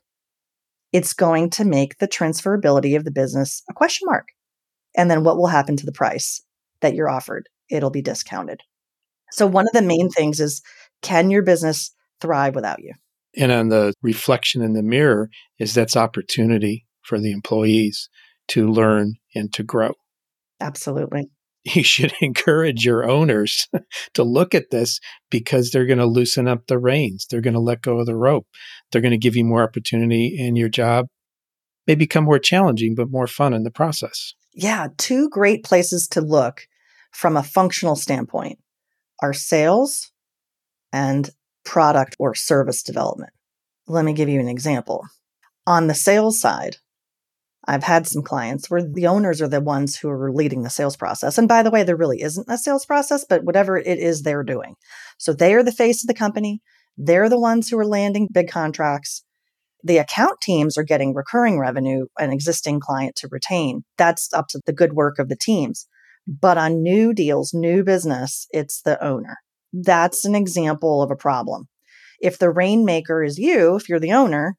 it's 0.92 1.12
going 1.12 1.50
to 1.50 1.64
make 1.64 1.98
the 1.98 2.08
transferability 2.08 2.96
of 2.96 3.04
the 3.04 3.10
business 3.10 3.62
a 3.70 3.74
question 3.74 4.06
mark. 4.06 4.28
And 4.96 5.10
then 5.10 5.24
what 5.24 5.36
will 5.36 5.46
happen 5.46 5.76
to 5.76 5.86
the 5.86 5.92
price 5.92 6.42
that 6.80 6.94
you're 6.94 7.08
offered? 7.08 7.48
It'll 7.70 7.90
be 7.90 8.02
discounted. 8.02 8.60
So, 9.32 9.46
one 9.46 9.66
of 9.66 9.72
the 9.72 9.82
main 9.82 10.10
things 10.10 10.40
is 10.40 10.60
can 11.02 11.30
your 11.30 11.42
business 11.42 11.94
thrive 12.20 12.54
without 12.54 12.82
you? 12.82 12.94
And 13.36 13.52
on 13.52 13.68
the 13.68 13.94
reflection 14.02 14.60
in 14.62 14.72
the 14.72 14.82
mirror 14.82 15.30
is 15.58 15.72
that's 15.72 15.96
opportunity 15.96 16.86
for 17.02 17.20
the 17.20 17.30
employees 17.30 18.08
to 18.48 18.68
learn 18.68 19.14
and 19.34 19.52
to 19.54 19.62
grow. 19.62 19.92
Absolutely. 20.60 21.30
You 21.64 21.82
should 21.82 22.12
encourage 22.20 22.84
your 22.84 23.08
owners 23.08 23.68
to 24.14 24.22
look 24.22 24.54
at 24.54 24.70
this 24.70 25.00
because 25.30 25.70
they're 25.70 25.86
going 25.86 25.98
to 25.98 26.06
loosen 26.06 26.48
up 26.48 26.66
the 26.66 26.78
reins. 26.78 27.26
They're 27.28 27.40
going 27.40 27.54
to 27.54 27.60
let 27.60 27.82
go 27.82 27.98
of 27.98 28.06
the 28.06 28.16
rope. 28.16 28.46
They're 28.90 29.02
going 29.02 29.10
to 29.12 29.18
give 29.18 29.36
you 29.36 29.44
more 29.44 29.62
opportunity, 29.62 30.36
and 30.40 30.56
your 30.56 30.68
job 30.68 31.06
may 31.86 31.94
become 31.94 32.24
more 32.24 32.38
challenging, 32.38 32.94
but 32.94 33.10
more 33.10 33.26
fun 33.26 33.52
in 33.52 33.62
the 33.62 33.70
process. 33.70 34.34
Yeah, 34.54 34.88
two 34.96 35.28
great 35.28 35.64
places 35.64 36.08
to 36.08 36.20
look 36.20 36.66
from 37.12 37.36
a 37.36 37.42
functional 37.42 37.96
standpoint 37.96 38.58
are 39.20 39.32
sales 39.32 40.12
and 40.92 41.30
product 41.64 42.16
or 42.18 42.34
service 42.34 42.82
development. 42.82 43.32
Let 43.86 44.04
me 44.04 44.12
give 44.12 44.28
you 44.28 44.40
an 44.40 44.48
example. 44.48 45.04
On 45.66 45.86
the 45.86 45.94
sales 45.94 46.40
side, 46.40 46.76
I've 47.70 47.84
had 47.84 48.08
some 48.08 48.22
clients 48.22 48.68
where 48.68 48.82
the 48.82 49.06
owners 49.06 49.40
are 49.40 49.46
the 49.46 49.60
ones 49.60 49.96
who 49.96 50.08
are 50.08 50.32
leading 50.32 50.64
the 50.64 50.70
sales 50.70 50.96
process. 50.96 51.38
And 51.38 51.46
by 51.46 51.62
the 51.62 51.70
way, 51.70 51.84
there 51.84 51.96
really 51.96 52.20
isn't 52.20 52.50
a 52.50 52.58
sales 52.58 52.84
process, 52.84 53.24
but 53.24 53.44
whatever 53.44 53.78
it 53.78 53.86
is 53.86 54.22
they're 54.22 54.42
doing. 54.42 54.74
So 55.18 55.32
they 55.32 55.54
are 55.54 55.62
the 55.62 55.70
face 55.70 56.02
of 56.02 56.08
the 56.08 56.14
company. 56.14 56.62
They're 56.96 57.28
the 57.28 57.38
ones 57.38 57.68
who 57.68 57.78
are 57.78 57.86
landing 57.86 58.26
big 58.32 58.50
contracts. 58.50 59.22
The 59.84 59.98
account 59.98 60.40
teams 60.42 60.76
are 60.76 60.82
getting 60.82 61.14
recurring 61.14 61.60
revenue, 61.60 62.06
an 62.18 62.32
existing 62.32 62.80
client 62.80 63.14
to 63.18 63.28
retain. 63.30 63.84
That's 63.96 64.32
up 64.34 64.48
to 64.48 64.60
the 64.66 64.72
good 64.72 64.94
work 64.94 65.20
of 65.20 65.28
the 65.28 65.38
teams. 65.40 65.86
But 66.26 66.58
on 66.58 66.82
new 66.82 67.14
deals, 67.14 67.54
new 67.54 67.84
business, 67.84 68.48
it's 68.50 68.82
the 68.82 69.00
owner. 69.00 69.36
That's 69.72 70.24
an 70.24 70.34
example 70.34 71.02
of 71.02 71.12
a 71.12 71.16
problem. 71.16 71.68
If 72.20 72.36
the 72.36 72.50
rainmaker 72.50 73.22
is 73.22 73.38
you, 73.38 73.76
if 73.76 73.88
you're 73.88 74.00
the 74.00 74.12
owner, 74.12 74.56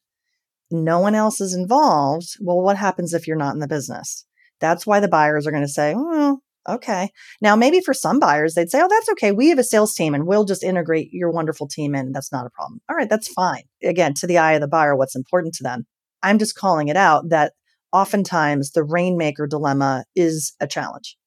no 0.71 0.99
one 0.99 1.15
else 1.15 1.41
is 1.41 1.53
involved. 1.53 2.37
Well, 2.39 2.61
what 2.61 2.77
happens 2.77 3.13
if 3.13 3.27
you're 3.27 3.37
not 3.37 3.53
in 3.53 3.59
the 3.59 3.67
business? 3.67 4.25
That's 4.59 4.85
why 4.85 4.99
the 4.99 5.07
buyers 5.07 5.47
are 5.47 5.51
going 5.51 5.63
to 5.63 5.69
say, 5.69 5.95
well, 5.95 6.41
Okay. 6.69 7.09
Now, 7.41 7.55
maybe 7.55 7.81
for 7.81 7.93
some 7.93 8.19
buyers, 8.19 8.53
they'd 8.53 8.69
say, 8.69 8.81
oh, 8.81 8.87
that's 8.87 9.09
okay. 9.11 9.31
We 9.31 9.49
have 9.49 9.57
a 9.57 9.63
sales 9.63 9.95
team 9.95 10.13
and 10.13 10.27
we'll 10.27 10.45
just 10.45 10.63
integrate 10.63 11.09
your 11.11 11.31
wonderful 11.31 11.67
team 11.67 11.95
in. 11.95 12.11
That's 12.11 12.31
not 12.31 12.45
a 12.45 12.51
problem. 12.51 12.81
All 12.89 12.95
right. 12.95 13.09
That's 13.09 13.27
fine. 13.27 13.63
Again, 13.83 14.13
to 14.15 14.27
the 14.27 14.37
eye 14.37 14.53
of 14.53 14.61
the 14.61 14.67
buyer, 14.67 14.95
what's 14.95 15.15
important 15.15 15.55
to 15.55 15.63
them. 15.63 15.85
I'm 16.21 16.37
just 16.37 16.55
calling 16.55 16.87
it 16.87 16.97
out 16.97 17.29
that 17.29 17.53
oftentimes 17.91 18.71
the 18.71 18.83
rainmaker 18.83 19.47
dilemma 19.47 20.05
is 20.15 20.53
a 20.59 20.67
challenge. 20.67 21.17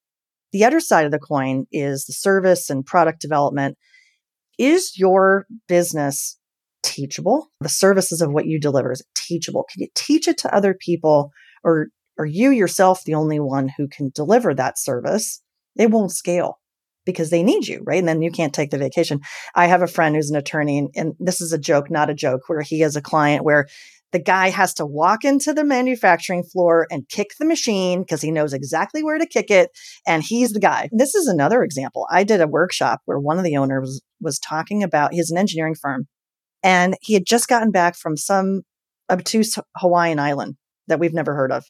The 0.52 0.64
other 0.64 0.78
side 0.78 1.04
of 1.04 1.10
the 1.10 1.18
coin 1.18 1.66
is 1.72 2.04
the 2.04 2.12
service 2.12 2.70
and 2.70 2.86
product 2.86 3.20
development. 3.20 3.76
Is 4.56 4.96
your 4.96 5.46
business 5.66 6.38
teachable? 6.84 7.48
The 7.60 7.68
services 7.68 8.20
of 8.20 8.30
what 8.30 8.46
you 8.46 8.60
deliver 8.60 8.92
is 8.92 9.02
teachable. 9.16 9.64
Can 9.72 9.82
you 9.82 9.88
teach 9.96 10.28
it 10.28 10.38
to 10.38 10.54
other 10.54 10.74
people 10.74 11.32
or 11.64 11.88
are 12.18 12.26
you 12.26 12.50
yourself 12.50 13.02
the 13.04 13.14
only 13.14 13.40
one 13.40 13.70
who 13.76 13.88
can 13.88 14.10
deliver 14.14 14.54
that 14.54 14.78
service, 14.78 15.42
they 15.76 15.86
won't 15.86 16.12
scale 16.12 16.60
because 17.04 17.30
they 17.30 17.42
need 17.42 17.66
you, 17.66 17.82
right? 17.84 17.98
And 17.98 18.08
then 18.08 18.22
you 18.22 18.30
can't 18.30 18.54
take 18.54 18.70
the 18.70 18.78
vacation. 18.78 19.20
I 19.54 19.66
have 19.66 19.82
a 19.82 19.86
friend 19.86 20.14
who's 20.14 20.30
an 20.30 20.36
attorney, 20.36 20.78
and, 20.78 20.90
and 20.94 21.14
this 21.18 21.40
is 21.40 21.52
a 21.52 21.58
joke, 21.58 21.90
not 21.90 22.10
a 22.10 22.14
joke, 22.14 22.42
where 22.46 22.62
he 22.62 22.80
has 22.80 22.96
a 22.96 23.02
client 23.02 23.44
where 23.44 23.66
the 24.12 24.20
guy 24.20 24.48
has 24.48 24.72
to 24.74 24.86
walk 24.86 25.24
into 25.24 25.52
the 25.52 25.64
manufacturing 25.64 26.44
floor 26.44 26.86
and 26.88 27.08
kick 27.08 27.30
the 27.38 27.44
machine 27.44 28.02
because 28.02 28.22
he 28.22 28.30
knows 28.30 28.52
exactly 28.52 29.02
where 29.02 29.18
to 29.18 29.26
kick 29.26 29.50
it. 29.50 29.70
And 30.06 30.22
he's 30.22 30.52
the 30.52 30.60
guy. 30.60 30.88
This 30.92 31.16
is 31.16 31.26
another 31.26 31.64
example. 31.64 32.06
I 32.10 32.22
did 32.22 32.40
a 32.40 32.46
workshop 32.46 33.00
where 33.06 33.18
one 33.18 33.38
of 33.38 33.44
the 33.44 33.56
owners 33.56 33.80
was, 33.82 34.02
was 34.20 34.38
talking 34.38 34.84
about, 34.84 35.12
he's 35.12 35.32
an 35.32 35.36
engineering 35.36 35.74
firm, 35.74 36.06
and 36.64 36.96
he 37.02 37.12
had 37.12 37.26
just 37.26 37.46
gotten 37.46 37.70
back 37.70 37.94
from 37.94 38.16
some 38.16 38.62
obtuse 39.10 39.58
Hawaiian 39.76 40.18
island 40.18 40.56
that 40.88 40.98
we've 40.98 41.12
never 41.12 41.34
heard 41.34 41.52
of. 41.52 41.66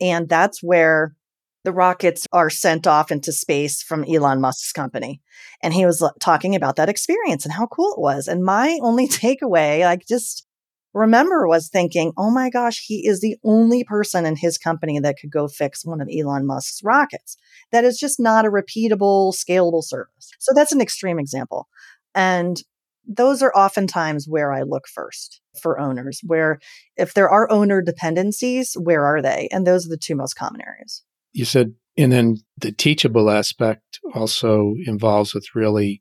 And 0.00 0.28
that's 0.28 0.62
where 0.62 1.16
the 1.64 1.72
rockets 1.72 2.26
are 2.30 2.50
sent 2.50 2.86
off 2.86 3.10
into 3.10 3.32
space 3.32 3.82
from 3.82 4.04
Elon 4.04 4.42
Musk's 4.42 4.70
company. 4.70 5.22
And 5.62 5.72
he 5.72 5.86
was 5.86 6.06
talking 6.20 6.54
about 6.54 6.76
that 6.76 6.90
experience 6.90 7.46
and 7.46 7.54
how 7.54 7.66
cool 7.66 7.94
it 7.94 8.00
was. 8.00 8.28
And 8.28 8.44
my 8.44 8.78
only 8.82 9.08
takeaway, 9.08 9.80
like 9.80 10.06
just 10.06 10.46
remember, 10.92 11.48
was 11.48 11.70
thinking, 11.70 12.12
oh 12.18 12.30
my 12.30 12.50
gosh, 12.50 12.84
he 12.84 13.06
is 13.06 13.22
the 13.22 13.36
only 13.44 13.82
person 13.82 14.26
in 14.26 14.36
his 14.36 14.58
company 14.58 15.00
that 15.00 15.16
could 15.18 15.30
go 15.30 15.48
fix 15.48 15.86
one 15.86 16.02
of 16.02 16.08
Elon 16.14 16.46
Musk's 16.46 16.82
rockets. 16.84 17.38
That 17.72 17.84
is 17.84 17.98
just 17.98 18.20
not 18.20 18.44
a 18.44 18.50
repeatable, 18.50 19.32
scalable 19.34 19.82
service. 19.82 20.30
So 20.38 20.52
that's 20.54 20.72
an 20.72 20.82
extreme 20.82 21.18
example. 21.18 21.66
And 22.14 22.58
those 23.06 23.42
are 23.42 23.54
oftentimes 23.54 24.26
where 24.28 24.52
I 24.52 24.62
look 24.62 24.86
first 24.88 25.40
for 25.60 25.78
owners, 25.78 26.20
where 26.24 26.58
if 26.96 27.14
there 27.14 27.28
are 27.28 27.50
owner 27.50 27.82
dependencies, 27.82 28.74
where 28.74 29.04
are 29.04 29.22
they? 29.22 29.48
And 29.50 29.66
those 29.66 29.86
are 29.86 29.90
the 29.90 29.96
two 29.96 30.14
most 30.14 30.34
common 30.34 30.60
areas. 30.66 31.02
You 31.32 31.44
said, 31.44 31.74
and 31.96 32.12
then 32.12 32.38
the 32.58 32.72
teachable 32.72 33.30
aspect 33.30 34.00
also 34.14 34.74
involves 34.86 35.34
with 35.34 35.46
really 35.54 36.00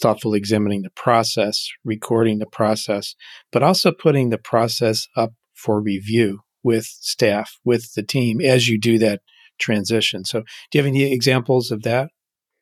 thoughtfully 0.00 0.38
examining 0.38 0.82
the 0.82 0.90
process, 0.90 1.68
recording 1.84 2.38
the 2.38 2.46
process, 2.46 3.14
but 3.52 3.62
also 3.62 3.92
putting 3.92 4.30
the 4.30 4.38
process 4.38 5.06
up 5.16 5.32
for 5.54 5.80
review 5.80 6.40
with 6.62 6.84
staff, 6.84 7.58
with 7.64 7.94
the 7.94 8.02
team 8.02 8.40
as 8.40 8.68
you 8.68 8.78
do 8.78 8.98
that 8.98 9.20
transition. 9.58 10.24
So, 10.24 10.40
do 10.40 10.78
you 10.78 10.82
have 10.82 10.88
any 10.88 11.12
examples 11.12 11.70
of 11.70 11.82
that? 11.82 12.08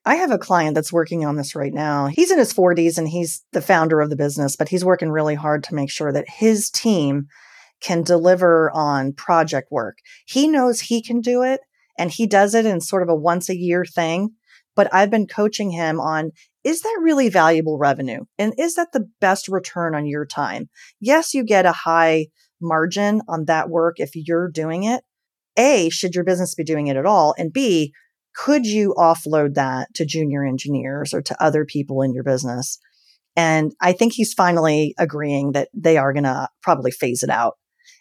I 0.04 0.16
have 0.16 0.32
a 0.32 0.38
client 0.38 0.74
that's 0.74 0.92
working 0.92 1.24
on 1.24 1.36
this 1.36 1.54
right 1.54 1.72
now. 1.72 2.06
He's 2.06 2.30
in 2.30 2.38
his 2.38 2.52
40s 2.52 2.98
and 2.98 3.08
he's 3.08 3.44
the 3.52 3.62
founder 3.62 4.00
of 4.00 4.10
the 4.10 4.16
business, 4.16 4.56
but 4.56 4.68
he's 4.68 4.84
working 4.84 5.10
really 5.10 5.36
hard 5.36 5.62
to 5.64 5.74
make 5.74 5.90
sure 5.90 6.12
that 6.12 6.28
his 6.28 6.70
team 6.70 7.26
can 7.80 8.02
deliver 8.02 8.70
on 8.72 9.12
project 9.12 9.68
work. 9.70 9.98
He 10.26 10.48
knows 10.48 10.80
he 10.80 11.02
can 11.02 11.20
do 11.20 11.42
it 11.42 11.60
and 11.98 12.10
he 12.10 12.26
does 12.26 12.54
it 12.54 12.66
in 12.66 12.80
sort 12.80 13.02
of 13.02 13.08
a 13.08 13.14
once 13.14 13.48
a 13.48 13.56
year 13.56 13.84
thing. 13.84 14.30
But 14.74 14.92
I've 14.92 15.10
been 15.10 15.26
coaching 15.26 15.70
him 15.70 16.00
on 16.00 16.32
is 16.64 16.80
that 16.82 17.00
really 17.02 17.28
valuable 17.28 17.76
revenue? 17.76 18.24
And 18.38 18.54
is 18.56 18.74
that 18.76 18.92
the 18.92 19.08
best 19.20 19.48
return 19.48 19.94
on 19.94 20.06
your 20.06 20.24
time? 20.24 20.68
Yes, 21.00 21.34
you 21.34 21.44
get 21.44 21.66
a 21.66 21.72
high 21.72 22.28
margin 22.60 23.20
on 23.28 23.46
that 23.46 23.68
work 23.68 23.96
if 23.98 24.10
you're 24.14 24.48
doing 24.48 24.84
it. 24.84 25.02
A, 25.58 25.90
should 25.90 26.14
your 26.14 26.24
business 26.24 26.54
be 26.54 26.64
doing 26.64 26.86
it 26.86 26.96
at 26.96 27.04
all? 27.04 27.34
And 27.36 27.52
B, 27.52 27.92
Could 28.34 28.66
you 28.66 28.94
offload 28.96 29.54
that 29.54 29.92
to 29.94 30.06
junior 30.06 30.44
engineers 30.44 31.12
or 31.12 31.22
to 31.22 31.42
other 31.42 31.64
people 31.64 32.02
in 32.02 32.12
your 32.12 32.24
business? 32.24 32.78
And 33.36 33.72
I 33.80 33.92
think 33.92 34.12
he's 34.12 34.34
finally 34.34 34.94
agreeing 34.98 35.52
that 35.52 35.68
they 35.74 35.96
are 35.96 36.12
going 36.12 36.24
to 36.24 36.48
probably 36.62 36.90
phase 36.90 37.22
it 37.22 37.30
out. 37.30 37.54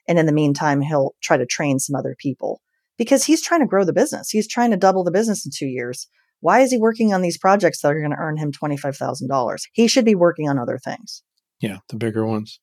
And 0.07 0.19
in 0.19 0.25
the 0.25 0.33
meantime, 0.33 0.81
he'll 0.81 1.15
try 1.21 1.37
to 1.37 1.45
train 1.45 1.79
some 1.79 1.95
other 1.95 2.15
people 2.17 2.61
because 2.97 3.23
he's 3.25 3.41
trying 3.41 3.61
to 3.61 3.67
grow 3.67 3.85
the 3.85 3.93
business. 3.93 4.29
He's 4.29 4.47
trying 4.47 4.71
to 4.71 4.77
double 4.77 5.03
the 5.03 5.11
business 5.11 5.45
in 5.45 5.51
two 5.55 5.67
years. 5.67 6.07
Why 6.41 6.61
is 6.61 6.71
he 6.71 6.77
working 6.77 7.13
on 7.13 7.21
these 7.21 7.37
projects 7.37 7.81
that 7.81 7.91
are 7.91 7.99
going 7.99 8.11
to 8.11 8.17
earn 8.17 8.37
him 8.37 8.51
$25,000? 8.51 9.59
He 9.73 9.87
should 9.87 10.05
be 10.05 10.15
working 10.15 10.49
on 10.49 10.57
other 10.57 10.79
things. 10.83 11.23
Yeah, 11.61 11.77
the 11.89 11.95
bigger 11.95 12.25
ones. 12.25 12.59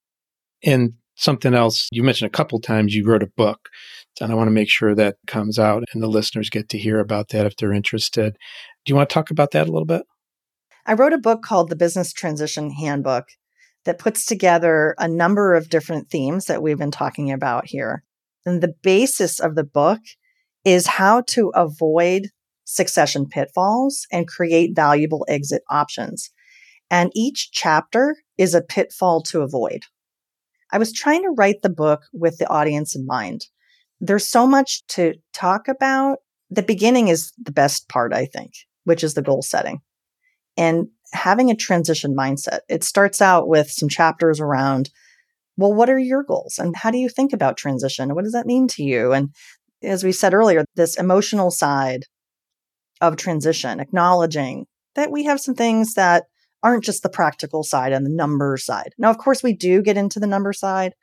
And 0.65 0.95
something 1.19 1.53
else. 1.55 1.89
You 1.93 2.03
mentioned 2.03 2.29
a 2.29 2.37
couple 2.37 2.61
times 2.61 2.95
you 2.95 3.05
wrote 3.05 3.23
a 3.23 3.31
book 3.37 3.69
and 4.21 4.33
i 4.33 4.35
want 4.35 4.49
to 4.49 4.53
make 4.53 4.69
sure 4.71 4.95
that 4.95 5.17
comes 5.27 5.59
out 5.59 5.85
and 5.93 6.03
the 6.03 6.09
listeners 6.09 6.51
get 6.51 6.69
to 6.71 6.79
hear 6.79 6.99
about 6.99 7.29
that 7.29 7.47
if 7.47 7.57
they're 7.57 7.73
interested. 7.73 8.37
Do 8.85 8.91
you 8.91 8.97
want 8.97 9.09
to 9.09 9.15
talk 9.15 9.31
about 9.31 9.51
that 9.53 9.69
a 9.69 9.73
little 9.73 9.87
bit? 9.87 10.03
I 10.87 10.95
wrote 10.95 11.13
a 11.13 11.19
book 11.19 11.43
called 11.43 11.69
the 11.69 11.77
business 11.77 12.13
transition 12.13 12.71
handbook 12.71 13.27
that 13.85 13.99
puts 13.99 14.25
together 14.25 14.95
a 14.99 15.07
number 15.09 15.55
of 15.55 15.69
different 15.69 16.11
themes 16.11 16.47
that 16.47 16.63
we've 16.63 16.79
been 16.79 16.91
talking 16.91 17.31
about 17.31 17.67
here. 17.67 18.03
And 18.47 18.63
the 18.63 18.75
basis 18.83 19.39
of 19.39 19.55
the 19.55 19.65
book 19.65 20.01
is 20.65 20.87
how 20.87 21.23
to 21.29 21.51
avoid 21.51 22.29
succession 22.65 23.27
pitfalls 23.27 24.07
and 24.13 24.27
create 24.27 24.75
valuable 24.75 25.25
exit 25.29 25.63
options. 25.71 26.31
And 26.91 27.11
each 27.15 27.51
chapter 27.53 28.17
is 28.37 28.55
a 28.55 28.63
pitfall 28.63 29.23
to 29.25 29.43
avoid 29.43 29.85
I 30.73 30.79
was 30.79 30.93
trying 30.93 31.23
to 31.23 31.35
write 31.37 31.63
the 31.63 31.71
book 31.71 32.03
with 32.13 32.39
the 32.39 32.49
audience 32.49 32.95
in 32.95 33.07
mind. 33.07 33.47
There's 34.01 34.27
so 34.27 34.47
much 34.47 34.87
to 34.89 35.15
talk 35.33 35.69
about. 35.69 36.19
The 36.51 36.63
beginning 36.63 37.09
is 37.09 37.33
the 37.43 37.53
best 37.53 37.89
part, 37.89 38.13
I 38.13 38.27
think, 38.27 38.53
which 38.85 39.03
is 39.03 39.15
the 39.15 39.23
goal 39.23 39.43
setting 39.43 39.81
and 40.57 40.89
having 41.13 41.51
a 41.51 41.57
transition 41.57 42.15
mindset. 42.17 42.61
It 42.69 42.85
starts 42.85 43.21
out 43.21 43.49
with 43.49 43.71
some 43.71 43.89
chapters 43.89 44.41
around, 44.41 44.91
well, 45.57 45.75
what 45.75 45.91
are 45.91 45.99
your 45.99 46.23
goals 46.23 46.59
and 46.59 46.77
how 46.77 46.91
do 46.91 46.99
you 46.99 47.09
think 47.09 47.33
about 47.33 47.57
transition? 47.57 48.15
What 48.15 48.25
does 48.25 48.33
that 48.33 48.47
mean 48.47 48.69
to 48.69 48.83
you? 48.83 49.13
And 49.13 49.31
as 49.83 50.05
we 50.05 50.13
said 50.13 50.35
earlier, 50.35 50.65
this 50.75 50.97
emotional 50.97 51.51
side 51.51 52.05
of 53.01 53.17
transition, 53.17 53.81
acknowledging 53.81 54.67
that 54.95 55.11
we 55.11 55.25
have 55.25 55.41
some 55.41 55.55
things 55.55 55.95
that 55.95 56.25
aren't 56.63 56.85
just 56.85 57.03
the 57.03 57.09
practical 57.09 57.63
side 57.63 57.93
and 57.93 58.05
the 58.05 58.11
number 58.11 58.57
side. 58.57 58.95
Now, 58.99 59.11
of 59.11 59.19
course, 59.19 59.43
we 59.43 59.53
do 59.53 59.83
get 59.83 59.97
into 59.97 60.19
the 60.19 60.27
number 60.27 60.53
side, 60.53 60.95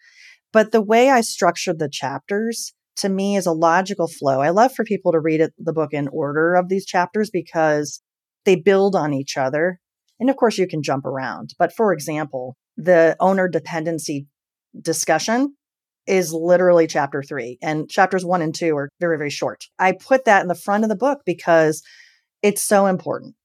but 0.52 0.72
the 0.72 0.82
way 0.82 1.10
I 1.10 1.22
structured 1.22 1.80
the 1.80 1.90
chapters 1.90 2.74
to 2.98 3.10
me 3.10 3.36
is 3.36 3.46
a 3.46 3.52
logical 3.52 4.08
flow. 4.08 4.42
I 4.42 4.50
love 4.50 4.74
for 4.74 4.86
people 4.86 5.12
to 5.12 5.20
read 5.20 5.42
it, 5.42 5.54
the 5.58 5.74
book 5.74 5.94
in 5.94 6.08
order 6.10 6.56
of 6.56 6.70
these 6.70 6.86
chapters 6.86 7.30
because 7.30 8.02
they 8.46 8.56
build 8.56 8.96
on 8.96 9.14
each 9.14 9.38
other. 9.38 9.80
And 10.20 10.30
of 10.30 10.38
course, 10.38 10.58
you 10.58 10.68
can 10.68 10.82
jump 10.82 11.06
around. 11.06 11.54
But 11.60 11.74
for 11.74 11.92
example, 11.92 12.56
the 12.78 13.16
owner 13.20 13.48
dependency 13.48 14.28
discussion 14.80 15.56
is 16.08 16.32
literally 16.32 16.88
chapter 16.88 17.24
three, 17.24 17.58
and 17.62 17.90
chapters 17.90 18.24
one 18.24 18.42
and 18.42 18.54
two 18.54 18.78
are 18.78 18.90
very, 19.00 19.18
very 19.18 19.30
short. 19.30 19.66
I 19.80 19.94
put 19.94 20.26
that 20.26 20.42
in 20.42 20.48
the 20.48 20.56
front 20.56 20.84
of 20.84 20.90
the 20.90 20.96
book 20.96 21.22
because 21.26 21.82
it's 22.44 22.62
so 22.62 22.86
important 22.86 23.36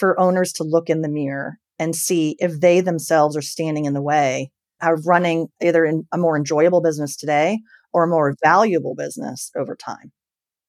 for 0.00 0.18
owners 0.18 0.52
to 0.54 0.64
look 0.64 0.88
in 0.88 1.02
the 1.02 1.08
mirror 1.08 1.58
and 1.78 1.94
see 1.94 2.34
if 2.38 2.58
they 2.58 2.80
themselves 2.80 3.36
are 3.36 3.42
standing 3.42 3.84
in 3.84 3.92
the 3.92 4.02
way 4.02 4.50
of 4.82 5.06
running 5.06 5.48
either 5.62 5.84
in 5.84 6.06
a 6.10 6.18
more 6.18 6.36
enjoyable 6.36 6.80
business 6.80 7.16
today 7.16 7.60
or 7.92 8.04
a 8.04 8.08
more 8.08 8.34
valuable 8.42 8.94
business 8.96 9.50
over 9.56 9.76
time. 9.76 10.10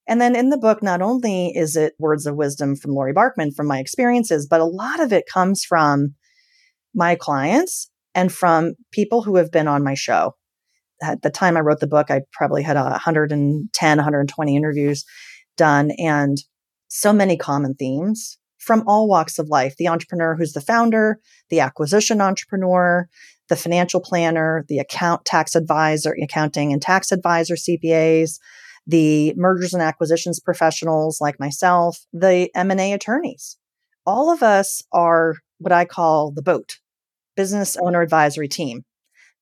And 0.06 0.20
then 0.20 0.36
in 0.36 0.50
the 0.50 0.58
book, 0.58 0.84
not 0.84 1.02
only 1.02 1.54
is 1.56 1.78
it 1.78 1.94
words 1.98 2.26
of 2.26 2.36
wisdom 2.36 2.76
from 2.76 2.92
Laurie 2.92 3.14
Barkman 3.14 3.56
from 3.56 3.68
my 3.68 3.80
experiences, 3.80 4.48
but 4.50 4.60
a 4.60 4.66
lot 4.66 5.00
of 5.00 5.14
it 5.14 5.24
comes 5.32 5.64
from 5.64 6.16
my 6.94 7.16
clients 7.16 7.90
and 8.14 8.34
from 8.34 8.74
people 8.92 9.22
who 9.22 9.38
have 9.38 9.52
been 9.52 9.70
on 9.70 9.84
my 9.84 9.94
show. 9.94 10.36
At 11.02 11.22
the 11.22 11.30
time 11.30 11.56
I 11.56 11.62
wrote 11.62 11.80
the 11.80 11.88
book, 11.88 12.12
I 12.12 12.22
probably 12.34 12.64
had 12.64 12.76
110, 12.76 13.98
120 13.98 14.56
interviews 14.56 15.06
done 15.56 15.92
and 15.98 16.38
so 16.90 17.14
many 17.14 17.38
common 17.38 17.76
themes 17.76 18.38
from 18.62 18.84
all 18.88 19.08
walks 19.08 19.40
of 19.40 19.50
life 19.50 19.76
the 19.78 19.88
entrepreneur 19.88 20.36
who's 20.36 20.54
the 20.54 20.62
founder, 20.62 21.20
the 21.50 21.60
acquisition 21.60 22.22
entrepreneur, 22.22 23.10
the 23.50 23.56
financial 23.56 24.00
planner, 24.00 24.64
the 24.70 24.80
account 24.80 25.26
tax 25.26 25.56
advisor, 25.56 26.16
accounting 26.22 26.72
and 26.72 26.82
tax 26.82 27.12
advisor 27.12 27.56
CPAs, 27.56 28.40
the 28.88 29.34
mergers 29.36 29.74
and 29.74 29.84
acquisitions 29.84 30.40
professionals 30.40 31.20
like 31.20 31.40
myself, 31.40 32.00
the 32.14 32.50
M&A 32.56 32.94
attorneys. 32.94 33.58
All 34.06 34.32
of 34.32 34.42
us 34.42 34.84
are 34.92 35.36
what 35.60 35.72
I 35.72 35.86
call 35.86 36.32
the 36.32 36.42
boat, 36.42 36.80
business 37.36 37.78
owner 37.82 38.02
advisory 38.02 38.48
team. 38.48 38.84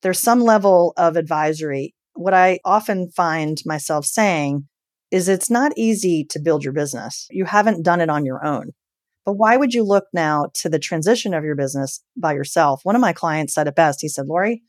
There's 0.01 0.19
some 0.19 0.41
level 0.41 0.93
of 0.97 1.15
advisory. 1.15 1.93
What 2.13 2.33
I 2.33 2.59
often 2.65 3.11
find 3.11 3.57
myself 3.65 4.05
saying 4.05 4.67
is 5.11 5.27
it's 5.27 5.49
not 5.49 5.71
easy 5.75 6.23
to 6.29 6.39
build 6.39 6.63
your 6.63 6.73
business. 6.73 7.27
You 7.31 7.45
haven't 7.45 7.83
done 7.83 8.01
it 8.01 8.09
on 8.09 8.25
your 8.25 8.45
own. 8.45 8.71
But 9.29 9.37
why 9.37 9.57
would 9.57 9.75
you 9.75 9.83
look 9.83 10.05
now 10.11 10.47
to 10.55 10.69
the 10.69 10.79
transition 10.79 11.35
of 11.35 11.43
your 11.43 11.55
business 11.55 12.01
by 12.17 12.33
yourself? 12.33 12.79
One 12.81 12.95
of 12.95 12.99
my 12.99 13.13
clients 13.13 13.53
said 13.53 13.67
it 13.67 13.75
best. 13.75 14.01
He 14.01 14.07
said, 14.07 14.25
Laurie, 14.25 14.63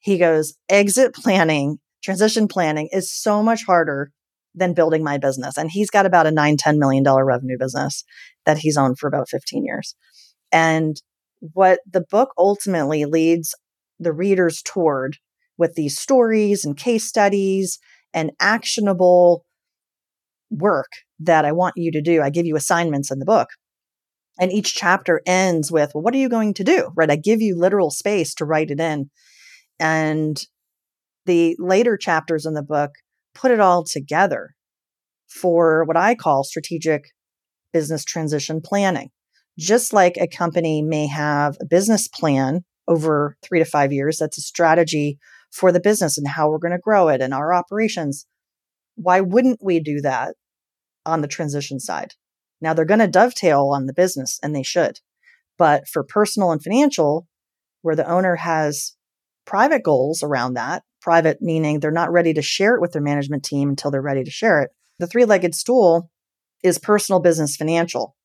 he 0.00 0.18
goes, 0.18 0.54
exit 0.68 1.14
planning, 1.14 1.78
transition 2.02 2.48
planning 2.48 2.88
is 2.90 3.14
so 3.14 3.44
much 3.44 3.64
harder 3.64 4.10
than 4.56 4.74
building 4.74 5.04
my 5.04 5.18
business. 5.18 5.56
And 5.56 5.70
he's 5.70 5.88
got 5.88 6.04
about 6.04 6.26
a 6.26 6.32
nine, 6.32 6.56
$10 6.56 6.78
million 6.78 7.04
revenue 7.04 7.56
business 7.56 8.02
that 8.44 8.58
he's 8.58 8.76
owned 8.76 8.98
for 8.98 9.06
about 9.06 9.28
15 9.28 9.64
years. 9.64 9.94
And 10.50 11.00
what 11.38 11.78
the 11.88 12.04
book 12.10 12.30
ultimately 12.36 13.04
leads 13.04 13.54
the 14.00 14.12
readers 14.12 14.62
toward 14.62 15.18
with 15.58 15.74
these 15.76 15.96
stories 15.96 16.64
and 16.64 16.76
case 16.76 17.06
studies 17.06 17.78
and 18.12 18.32
actionable 18.40 19.44
work 20.50 20.90
that 21.20 21.44
I 21.44 21.52
want 21.52 21.74
you 21.76 21.92
to 21.92 22.02
do. 22.02 22.20
I 22.20 22.30
give 22.30 22.46
you 22.46 22.56
assignments 22.56 23.12
in 23.12 23.20
the 23.20 23.24
book 23.24 23.50
and 24.42 24.50
each 24.50 24.74
chapter 24.74 25.22
ends 25.24 25.70
with, 25.70 25.92
well, 25.94 26.02
what 26.02 26.12
are 26.14 26.18
you 26.18 26.28
going 26.28 26.52
to 26.54 26.64
do? 26.64 26.90
Right. 26.96 27.08
I 27.08 27.14
give 27.14 27.40
you 27.40 27.56
literal 27.56 27.92
space 27.92 28.34
to 28.34 28.44
write 28.44 28.72
it 28.72 28.80
in. 28.80 29.08
And 29.78 30.36
the 31.26 31.54
later 31.60 31.96
chapters 31.96 32.44
in 32.44 32.54
the 32.54 32.64
book 32.64 32.90
put 33.36 33.52
it 33.52 33.60
all 33.60 33.84
together 33.84 34.56
for 35.28 35.84
what 35.84 35.96
I 35.96 36.16
call 36.16 36.42
strategic 36.42 37.04
business 37.72 38.04
transition 38.04 38.60
planning. 38.60 39.10
Just 39.60 39.92
like 39.92 40.16
a 40.16 40.26
company 40.26 40.82
may 40.82 41.06
have 41.06 41.56
a 41.60 41.64
business 41.64 42.08
plan 42.08 42.64
over 42.88 43.36
three 43.44 43.60
to 43.60 43.64
five 43.64 43.92
years, 43.92 44.18
that's 44.18 44.38
a 44.38 44.42
strategy 44.42 45.20
for 45.52 45.70
the 45.70 45.78
business 45.78 46.18
and 46.18 46.26
how 46.26 46.50
we're 46.50 46.58
going 46.58 46.72
to 46.72 46.78
grow 46.78 47.06
it 47.06 47.20
and 47.20 47.32
our 47.32 47.54
operations. 47.54 48.26
Why 48.96 49.20
wouldn't 49.20 49.60
we 49.62 49.78
do 49.78 50.00
that 50.00 50.34
on 51.06 51.20
the 51.20 51.28
transition 51.28 51.78
side? 51.78 52.14
Now 52.62 52.72
they're 52.72 52.84
going 52.84 53.00
to 53.00 53.08
dovetail 53.08 53.70
on 53.74 53.86
the 53.86 53.92
business 53.92 54.38
and 54.42 54.54
they 54.54 54.62
should. 54.62 55.00
But 55.58 55.88
for 55.88 56.02
personal 56.02 56.52
and 56.52 56.62
financial, 56.62 57.26
where 57.82 57.96
the 57.96 58.08
owner 58.08 58.36
has 58.36 58.94
private 59.44 59.82
goals 59.82 60.22
around 60.22 60.54
that, 60.54 60.84
private 61.00 61.42
meaning 61.42 61.80
they're 61.80 61.90
not 61.90 62.12
ready 62.12 62.32
to 62.34 62.42
share 62.42 62.74
it 62.74 62.80
with 62.80 62.92
their 62.92 63.02
management 63.02 63.44
team 63.44 63.68
until 63.68 63.90
they're 63.90 64.00
ready 64.00 64.24
to 64.24 64.30
share 64.30 64.62
it. 64.62 64.70
The 64.98 65.06
three 65.06 65.24
legged 65.24 65.54
stool 65.54 66.10
is 66.62 66.78
personal, 66.78 67.20
business, 67.20 67.56
financial. 67.56 68.16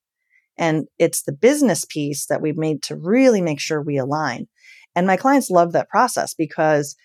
And 0.56 0.86
it's 0.98 1.22
the 1.22 1.32
business 1.32 1.84
piece 1.84 2.26
that 2.26 2.40
we've 2.40 2.56
made 2.56 2.82
to 2.84 2.96
really 2.96 3.40
make 3.40 3.60
sure 3.60 3.82
we 3.82 3.98
align. 3.98 4.46
And 4.94 5.06
my 5.06 5.16
clients 5.16 5.50
love 5.50 5.72
that 5.72 5.88
process 5.88 6.34
because 6.34 6.96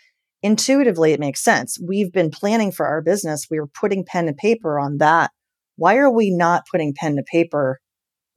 intuitively 0.41 1.13
it 1.13 1.19
makes 1.19 1.43
sense. 1.43 1.80
We've 1.84 2.12
been 2.12 2.30
planning 2.30 2.72
for 2.72 2.86
our 2.86 3.02
business. 3.02 3.48
We 3.50 3.60
were 3.60 3.67
putting 3.67 4.06
pen 4.06 4.28
and 4.28 4.38
paper 4.38 4.80
on 4.80 4.98
that 4.98 5.32
why 5.75 5.97
are 5.97 6.12
we 6.12 6.29
not 6.29 6.63
putting 6.71 6.93
pen 6.93 7.15
to 7.15 7.23
paper 7.23 7.79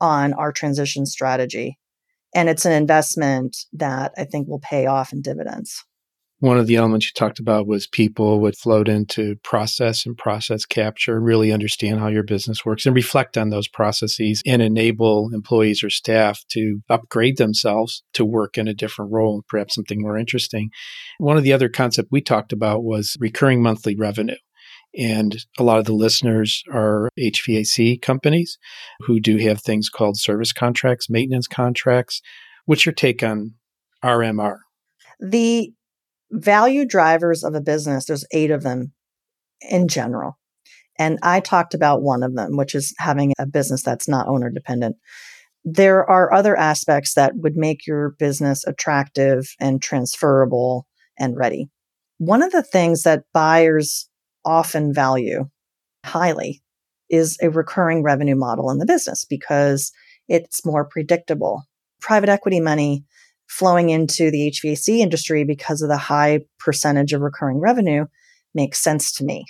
on 0.00 0.32
our 0.34 0.52
transition 0.52 1.06
strategy? 1.06 1.78
And 2.34 2.48
it's 2.48 2.64
an 2.66 2.72
investment 2.72 3.56
that 3.72 4.12
I 4.16 4.24
think 4.24 4.48
will 4.48 4.60
pay 4.60 4.86
off 4.86 5.12
in 5.12 5.22
dividends. 5.22 5.84
One 6.40 6.58
of 6.58 6.66
the 6.66 6.76
elements 6.76 7.06
you 7.06 7.12
talked 7.14 7.38
about 7.38 7.66
was 7.66 7.86
people 7.86 8.40
would 8.40 8.58
float 8.58 8.88
into 8.88 9.36
process 9.42 10.04
and 10.04 10.18
process 10.18 10.66
capture, 10.66 11.18
really 11.18 11.50
understand 11.50 11.98
how 11.98 12.08
your 12.08 12.24
business 12.24 12.62
works 12.62 12.84
and 12.84 12.94
reflect 12.94 13.38
on 13.38 13.48
those 13.48 13.68
processes 13.68 14.42
and 14.44 14.60
enable 14.60 15.30
employees 15.32 15.82
or 15.82 15.88
staff 15.88 16.44
to 16.50 16.82
upgrade 16.90 17.38
themselves 17.38 18.02
to 18.12 18.26
work 18.26 18.58
in 18.58 18.68
a 18.68 18.74
different 18.74 19.12
role, 19.12 19.36
and 19.36 19.46
perhaps 19.46 19.74
something 19.74 20.02
more 20.02 20.18
interesting. 20.18 20.68
One 21.16 21.38
of 21.38 21.42
the 21.42 21.54
other 21.54 21.70
concepts 21.70 22.08
we 22.12 22.20
talked 22.20 22.52
about 22.52 22.84
was 22.84 23.16
recurring 23.18 23.62
monthly 23.62 23.96
revenue. 23.96 24.36
And 24.96 25.36
a 25.58 25.62
lot 25.62 25.78
of 25.78 25.84
the 25.84 25.92
listeners 25.92 26.62
are 26.72 27.10
HVAC 27.18 28.00
companies 28.00 28.58
who 29.00 29.20
do 29.20 29.36
have 29.38 29.60
things 29.60 29.90
called 29.90 30.16
service 30.16 30.52
contracts, 30.52 31.10
maintenance 31.10 31.46
contracts. 31.46 32.22
What's 32.64 32.86
your 32.86 32.94
take 32.94 33.22
on 33.22 33.54
RMR? 34.02 34.58
The 35.20 35.72
value 36.30 36.86
drivers 36.86 37.44
of 37.44 37.54
a 37.54 37.60
business, 37.60 38.06
there's 38.06 38.24
eight 38.32 38.50
of 38.50 38.62
them 38.62 38.92
in 39.60 39.88
general. 39.88 40.38
And 40.98 41.18
I 41.22 41.40
talked 41.40 41.74
about 41.74 42.02
one 42.02 42.22
of 42.22 42.34
them, 42.34 42.56
which 42.56 42.74
is 42.74 42.94
having 42.98 43.34
a 43.38 43.46
business 43.46 43.82
that's 43.82 44.08
not 44.08 44.28
owner 44.28 44.50
dependent. 44.50 44.96
There 45.62 46.08
are 46.08 46.32
other 46.32 46.56
aspects 46.56 47.14
that 47.14 47.32
would 47.36 47.56
make 47.56 47.86
your 47.86 48.14
business 48.18 48.64
attractive 48.66 49.54
and 49.60 49.82
transferable 49.82 50.86
and 51.18 51.36
ready. 51.36 51.68
One 52.18 52.42
of 52.42 52.52
the 52.52 52.62
things 52.62 53.02
that 53.02 53.24
buyers 53.34 54.08
often 54.46 54.94
value 54.94 55.50
highly 56.04 56.62
is 57.10 57.36
a 57.42 57.50
recurring 57.50 58.02
revenue 58.02 58.36
model 58.36 58.70
in 58.70 58.78
the 58.78 58.86
business 58.86 59.24
because 59.24 59.92
it's 60.28 60.64
more 60.64 60.84
predictable. 60.84 61.64
Private 62.00 62.28
equity 62.28 62.60
money 62.60 63.04
flowing 63.48 63.90
into 63.90 64.30
the 64.30 64.50
HVAC 64.50 64.98
industry 64.98 65.44
because 65.44 65.82
of 65.82 65.88
the 65.88 65.96
high 65.96 66.40
percentage 66.58 67.12
of 67.12 67.20
recurring 67.20 67.58
revenue 67.58 68.06
makes 68.54 68.80
sense 68.80 69.12
to 69.12 69.24
me, 69.24 69.44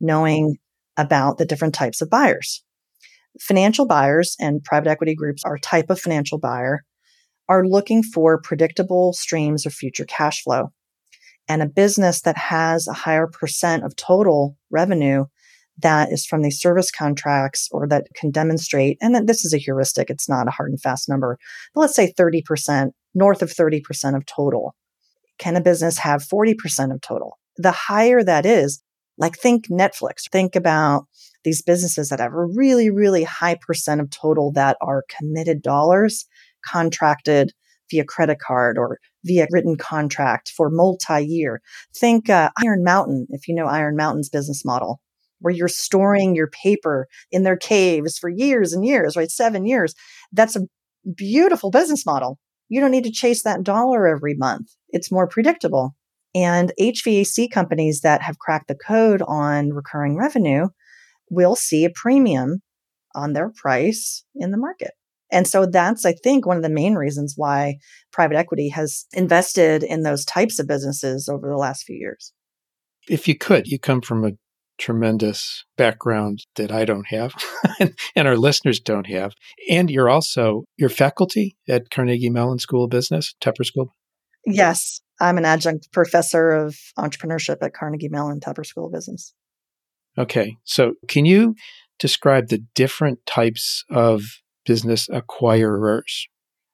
knowing 0.00 0.56
about 0.96 1.38
the 1.38 1.46
different 1.46 1.74
types 1.74 2.00
of 2.00 2.10
buyers. 2.10 2.62
Financial 3.40 3.86
buyers 3.86 4.36
and 4.40 4.64
private 4.64 4.90
equity 4.90 5.14
groups 5.14 5.44
are 5.44 5.56
type 5.58 5.88
of 5.88 6.00
financial 6.00 6.38
buyer 6.38 6.84
are 7.48 7.66
looking 7.66 8.02
for 8.02 8.40
predictable 8.40 9.12
streams 9.12 9.66
of 9.66 9.72
future 9.72 10.04
cash 10.04 10.42
flow. 10.42 10.72
And 11.50 11.62
a 11.62 11.66
business 11.66 12.20
that 12.20 12.36
has 12.38 12.86
a 12.86 12.92
higher 12.92 13.26
percent 13.26 13.82
of 13.82 13.96
total 13.96 14.56
revenue 14.70 15.24
that 15.82 16.12
is 16.12 16.24
from 16.24 16.42
these 16.42 16.60
service 16.60 16.92
contracts 16.92 17.68
or 17.72 17.88
that 17.88 18.06
can 18.14 18.30
demonstrate, 18.30 18.98
and 19.00 19.16
then 19.16 19.26
this 19.26 19.44
is 19.44 19.52
a 19.52 19.58
heuristic, 19.58 20.10
it's 20.10 20.28
not 20.28 20.46
a 20.46 20.52
hard 20.52 20.70
and 20.70 20.80
fast 20.80 21.08
number, 21.08 21.38
but 21.74 21.80
let's 21.80 21.96
say 21.96 22.14
30%, 22.16 22.92
north 23.16 23.42
of 23.42 23.50
30% 23.50 24.16
of 24.16 24.24
total. 24.26 24.76
Can 25.40 25.56
a 25.56 25.60
business 25.60 25.98
have 25.98 26.22
40% 26.22 26.94
of 26.94 27.00
total? 27.00 27.36
The 27.56 27.72
higher 27.72 28.22
that 28.22 28.46
is, 28.46 28.80
like 29.18 29.34
think 29.36 29.68
Netflix, 29.68 30.30
think 30.30 30.54
about 30.54 31.06
these 31.42 31.62
businesses 31.62 32.10
that 32.10 32.20
have 32.20 32.32
a 32.32 32.46
really, 32.46 32.90
really 32.90 33.24
high 33.24 33.56
percent 33.66 34.00
of 34.00 34.10
total 34.10 34.52
that 34.52 34.76
are 34.80 35.02
committed 35.18 35.62
dollars 35.62 36.26
contracted 36.64 37.50
via 37.90 38.04
credit 38.04 38.38
card 38.38 38.78
or 38.78 38.98
via 39.24 39.46
written 39.50 39.76
contract 39.76 40.50
for 40.56 40.70
multi 40.70 41.24
year. 41.24 41.60
Think 41.94 42.30
uh, 42.30 42.50
Iron 42.62 42.82
Mountain, 42.84 43.26
if 43.30 43.48
you 43.48 43.54
know 43.54 43.66
Iron 43.66 43.96
Mountain's 43.96 44.28
business 44.28 44.64
model 44.64 45.00
where 45.40 45.54
you're 45.54 45.68
storing 45.68 46.34
your 46.34 46.48
paper 46.48 47.08
in 47.30 47.42
their 47.42 47.56
caves 47.56 48.18
for 48.18 48.28
years 48.28 48.72
and 48.72 48.84
years, 48.84 49.16
right? 49.16 49.30
Seven 49.30 49.66
years. 49.66 49.94
That's 50.32 50.56
a 50.56 50.66
beautiful 51.16 51.70
business 51.70 52.06
model. 52.06 52.38
You 52.68 52.80
don't 52.80 52.90
need 52.90 53.04
to 53.04 53.10
chase 53.10 53.42
that 53.42 53.62
dollar 53.62 54.06
every 54.06 54.34
month. 54.34 54.68
It's 54.90 55.10
more 55.10 55.26
predictable. 55.26 55.96
And 56.34 56.72
HVAC 56.78 57.50
companies 57.50 58.02
that 58.02 58.22
have 58.22 58.38
cracked 58.38 58.68
the 58.68 58.76
code 58.76 59.22
on 59.26 59.70
recurring 59.70 60.16
revenue 60.16 60.68
will 61.28 61.56
see 61.56 61.84
a 61.84 61.90
premium 61.90 62.62
on 63.14 63.32
their 63.32 63.50
price 63.50 64.24
in 64.36 64.52
the 64.52 64.56
market. 64.56 64.92
And 65.32 65.46
so 65.46 65.66
that's, 65.66 66.04
I 66.04 66.12
think, 66.12 66.46
one 66.46 66.56
of 66.56 66.62
the 66.62 66.68
main 66.68 66.94
reasons 66.94 67.34
why 67.36 67.76
private 68.12 68.36
equity 68.36 68.68
has 68.70 69.06
invested 69.12 69.82
in 69.82 70.02
those 70.02 70.24
types 70.24 70.58
of 70.58 70.66
businesses 70.66 71.28
over 71.28 71.48
the 71.48 71.56
last 71.56 71.84
few 71.84 71.96
years. 71.96 72.32
If 73.08 73.28
you 73.28 73.36
could, 73.36 73.66
you 73.66 73.78
come 73.78 74.00
from 74.00 74.24
a 74.24 74.32
tremendous 74.78 75.64
background 75.76 76.46
that 76.56 76.72
I 76.72 76.86
don't 76.86 77.06
have 77.08 77.34
and 78.16 78.26
our 78.26 78.36
listeners 78.36 78.80
don't 78.80 79.06
have. 79.06 79.34
And 79.68 79.90
you're 79.90 80.08
also 80.08 80.64
your 80.76 80.88
faculty 80.88 81.56
at 81.68 81.90
Carnegie 81.90 82.30
Mellon 82.30 82.58
School 82.58 82.84
of 82.84 82.90
Business, 82.90 83.34
Tepper 83.40 83.64
School. 83.64 83.94
Yes, 84.46 85.02
I'm 85.20 85.36
an 85.36 85.44
adjunct 85.44 85.92
professor 85.92 86.50
of 86.50 86.76
entrepreneurship 86.98 87.58
at 87.62 87.74
Carnegie 87.74 88.08
Mellon 88.08 88.40
Tepper 88.40 88.64
School 88.64 88.86
of 88.86 88.92
Business. 88.92 89.34
Okay. 90.18 90.56
So, 90.64 90.94
can 91.06 91.24
you 91.24 91.54
describe 91.98 92.48
the 92.48 92.64
different 92.74 93.24
types 93.26 93.84
of 93.90 94.22
business 94.70 95.08
acquirers? 95.08 96.26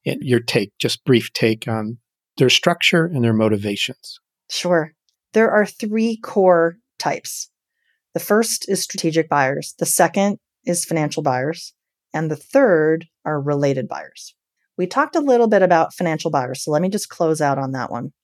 And 0.05 0.21
your 0.23 0.41
take, 0.41 0.73
just 0.79 1.05
brief 1.05 1.33
take 1.33 1.67
on 1.67 1.99
their 2.37 2.51
structure 2.51 3.07
and 3.07 3.25
their 3.25 3.33
motivations. 3.33 4.21
Sure. 4.51 4.93
There 5.33 5.51
are 5.51 5.67
three 5.67 6.19
core 6.23 6.77
types 6.99 7.51
the 8.17 8.21
first 8.21 8.67
is 8.67 8.83
strategic 8.83 9.29
buyers. 9.29 9.75
The 9.79 9.85
second 9.85 10.39
is 10.65 10.87
financial 10.87 11.23
buyers. 11.23 11.75
And 12.15 12.31
the 12.31 12.37
third 12.37 13.05
are 13.27 13.39
related 13.39 13.89
buyers. 13.89 14.35
We 14.79 14.87
talked 14.87 15.17
a 15.17 15.21
little 15.21 15.49
bit 15.49 15.61
about 15.61 15.93
financial 15.93 16.31
buyers. 16.31 16.65
So 16.65 16.71
let 16.71 16.81
me 16.81 16.89
just 16.89 17.11
close 17.11 17.43
out 17.43 17.59
on 17.59 17.73
that 17.73 17.91
one. 17.91 18.15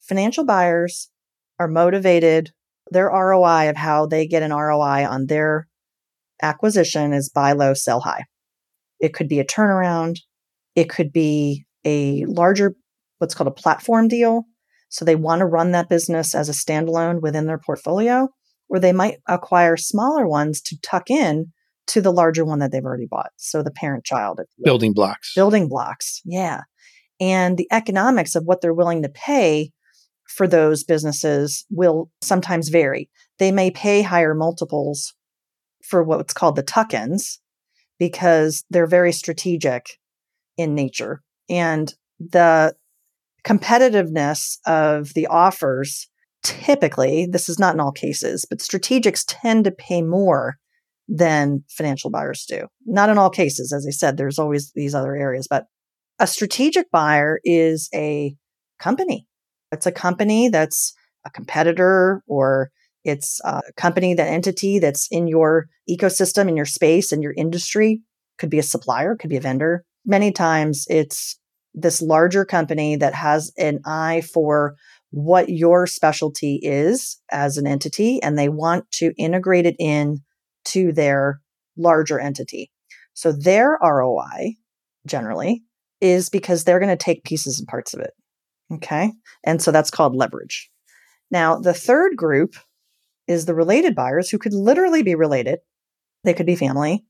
Financial 0.00 0.46
buyers 0.46 1.10
are 1.58 1.68
motivated. 1.68 2.52
Their 2.90 3.08
ROI 3.08 3.68
of 3.68 3.76
how 3.76 4.06
they 4.06 4.26
get 4.26 4.42
an 4.42 4.50
ROI 4.50 5.06
on 5.06 5.26
their 5.26 5.68
acquisition 6.40 7.12
is 7.12 7.28
buy 7.28 7.52
low, 7.52 7.74
sell 7.74 8.00
high. 8.00 8.24
It 9.02 9.12
could 9.12 9.28
be 9.28 9.40
a 9.40 9.44
turnaround. 9.44 10.20
It 10.74 10.88
could 10.88 11.12
be 11.12 11.66
a 11.84 12.24
larger, 12.24 12.74
what's 13.18 13.34
called 13.34 13.48
a 13.48 13.50
platform 13.50 14.08
deal. 14.08 14.44
So 14.88 15.04
they 15.04 15.16
want 15.16 15.40
to 15.40 15.46
run 15.46 15.72
that 15.72 15.90
business 15.90 16.34
as 16.34 16.48
a 16.48 16.52
standalone 16.52 17.20
within 17.20 17.46
their 17.46 17.58
portfolio 17.58 18.28
or 18.72 18.80
they 18.80 18.92
might 18.92 19.18
acquire 19.28 19.76
smaller 19.76 20.26
ones 20.26 20.62
to 20.62 20.80
tuck 20.80 21.10
in 21.10 21.52
to 21.88 22.00
the 22.00 22.12
larger 22.12 22.42
one 22.42 22.58
that 22.60 22.72
they've 22.72 22.84
already 22.84 23.06
bought. 23.08 23.30
So 23.36 23.62
the 23.62 23.70
parent 23.70 24.04
child 24.04 24.40
building 24.64 24.94
blocks. 24.94 25.34
Building 25.34 25.68
blocks. 25.68 26.22
Yeah. 26.24 26.62
And 27.20 27.58
the 27.58 27.68
economics 27.70 28.34
of 28.34 28.44
what 28.44 28.62
they're 28.62 28.72
willing 28.72 29.02
to 29.02 29.10
pay 29.10 29.72
for 30.26 30.48
those 30.48 30.84
businesses 30.84 31.66
will 31.70 32.10
sometimes 32.22 32.70
vary. 32.70 33.10
They 33.38 33.52
may 33.52 33.70
pay 33.70 34.00
higher 34.00 34.34
multiples 34.34 35.12
for 35.84 36.02
what's 36.02 36.32
called 36.32 36.56
the 36.56 36.62
tuck 36.62 36.94
ins 36.94 37.41
because 38.02 38.64
they're 38.68 38.84
very 38.84 39.12
strategic 39.12 40.00
in 40.56 40.74
nature. 40.74 41.22
And 41.48 41.94
the 42.18 42.74
competitiveness 43.46 44.58
of 44.66 45.14
the 45.14 45.28
offers 45.28 46.08
typically, 46.42 47.28
this 47.30 47.48
is 47.48 47.60
not 47.60 47.74
in 47.74 47.80
all 47.80 47.92
cases, 47.92 48.44
but 48.44 48.58
strategics 48.58 49.22
tend 49.28 49.62
to 49.66 49.70
pay 49.70 50.02
more 50.02 50.56
than 51.06 51.62
financial 51.68 52.10
buyers 52.10 52.44
do. 52.44 52.66
Not 52.86 53.08
in 53.08 53.18
all 53.18 53.30
cases. 53.30 53.72
As 53.72 53.86
I 53.86 53.92
said, 53.92 54.16
there's 54.16 54.40
always 54.40 54.72
these 54.74 54.96
other 54.96 55.14
areas, 55.14 55.46
but 55.48 55.66
a 56.18 56.26
strategic 56.26 56.90
buyer 56.90 57.38
is 57.44 57.88
a 57.94 58.34
company. 58.80 59.28
It's 59.70 59.86
a 59.86 59.92
company 59.92 60.48
that's 60.48 60.92
a 61.24 61.30
competitor 61.30 62.24
or 62.26 62.72
it's 63.04 63.40
a 63.44 63.62
company, 63.76 64.14
that 64.14 64.28
entity 64.28 64.78
that's 64.78 65.08
in 65.10 65.26
your 65.26 65.68
ecosystem, 65.88 66.48
in 66.48 66.56
your 66.56 66.66
space, 66.66 67.12
in 67.12 67.22
your 67.22 67.34
industry. 67.36 68.02
Could 68.38 68.50
be 68.50 68.58
a 68.58 68.62
supplier, 68.62 69.16
could 69.16 69.30
be 69.30 69.36
a 69.36 69.40
vendor. 69.40 69.84
Many 70.04 70.32
times 70.32 70.86
it's 70.88 71.38
this 71.74 72.02
larger 72.02 72.44
company 72.44 72.96
that 72.96 73.14
has 73.14 73.52
an 73.56 73.80
eye 73.84 74.22
for 74.32 74.74
what 75.10 75.48
your 75.48 75.86
specialty 75.86 76.58
is 76.62 77.20
as 77.30 77.56
an 77.56 77.66
entity 77.66 78.20
and 78.22 78.38
they 78.38 78.48
want 78.48 78.90
to 78.92 79.12
integrate 79.18 79.66
it 79.66 79.76
in 79.78 80.18
to 80.64 80.92
their 80.92 81.40
larger 81.76 82.18
entity. 82.18 82.70
So 83.14 83.32
their 83.32 83.78
ROI 83.82 84.56
generally 85.06 85.62
is 86.00 86.30
because 86.30 86.64
they're 86.64 86.80
going 86.80 86.96
to 86.96 86.96
take 86.96 87.24
pieces 87.24 87.58
and 87.58 87.68
parts 87.68 87.94
of 87.94 88.00
it. 88.00 88.12
Okay. 88.72 89.12
And 89.44 89.60
so 89.60 89.70
that's 89.70 89.90
called 89.90 90.16
leverage. 90.16 90.70
Now, 91.30 91.58
the 91.58 91.74
third 91.74 92.16
group 92.16 92.54
is 93.32 93.46
the 93.46 93.54
related 93.54 93.94
buyers 93.94 94.30
who 94.30 94.38
could 94.38 94.52
literally 94.52 95.02
be 95.02 95.14
related. 95.14 95.60
They 96.24 96.34
could 96.34 96.46
be 96.46 96.56
family, 96.56 97.04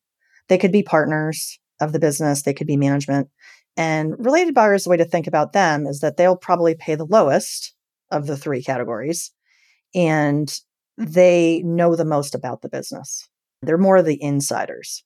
they 0.48 0.58
could 0.58 0.72
be 0.72 0.82
partners 0.82 1.58
of 1.80 1.92
the 1.92 1.98
business, 1.98 2.42
they 2.42 2.54
could 2.54 2.66
be 2.66 2.76
management. 2.76 3.28
And 3.76 4.14
related 4.18 4.54
buyers, 4.54 4.84
the 4.84 4.90
way 4.90 4.96
to 4.96 5.04
think 5.04 5.26
about 5.26 5.52
them 5.52 5.86
is 5.86 6.00
that 6.00 6.16
they'll 6.16 6.36
probably 6.36 6.74
pay 6.74 6.94
the 6.94 7.06
lowest 7.06 7.74
of 8.10 8.26
the 8.26 8.36
three 8.36 8.62
categories. 8.62 9.30
And 9.94 10.54
they 10.96 11.62
know 11.64 11.96
the 11.96 12.04
most 12.04 12.34
about 12.34 12.62
the 12.62 12.68
business. 12.68 13.28
They're 13.62 13.78
more 13.78 13.96
of 13.96 14.04
the 14.04 14.22
insiders. 14.22 15.04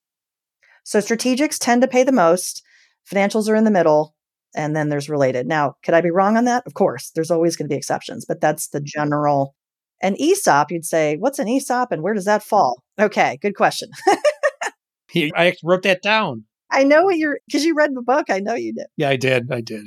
So 0.85 1.01
strategics 1.01 1.59
tend 1.59 1.83
to 1.83 1.89
pay 1.89 2.05
the 2.05 2.13
most, 2.13 2.63
financials 3.11 3.49
are 3.49 3.57
in 3.57 3.65
the 3.65 3.71
middle, 3.71 4.15
and 4.55 4.75
then 4.75 4.89
there's 4.89 5.09
related. 5.09 5.47
Now, 5.47 5.77
could 5.83 5.95
I 5.95 6.01
be 6.01 6.11
wrong 6.11 6.37
on 6.37 6.45
that? 6.47 6.65
Of 6.67 6.75
course, 6.75 7.11
there's 7.15 7.31
always 7.31 7.57
going 7.57 7.69
to 7.69 7.73
be 7.73 7.77
exceptions, 7.77 8.25
but 8.25 8.41
that's 8.41 8.69
the 8.69 8.81
general. 8.81 9.55
An 10.03 10.15
ESOP, 10.21 10.71
you'd 10.71 10.85
say, 10.85 11.17
what's 11.19 11.39
an 11.39 11.49
ESOP 11.49 11.91
and 11.91 12.03
where 12.03 12.15
does 12.15 12.27
that 12.27 12.43
fall? 12.43 12.83
Okay, 12.99 13.39
good 13.41 13.55
question. 13.55 13.91
I 15.15 15.55
wrote 15.65 15.83
that 15.85 16.03
down. 16.03 16.45
I 16.71 16.85
know 16.85 17.05
what 17.05 17.17
you're 17.17 17.39
because 17.47 17.65
you 17.65 17.75
read 17.75 17.95
the 17.95 18.03
book. 18.03 18.27
I 18.29 18.41
know 18.41 18.55
you 18.55 18.75
did. 18.75 18.87
Yeah, 18.97 19.09
I 19.09 19.17
did. 19.17 19.51
I 19.51 19.61
did. 19.61 19.87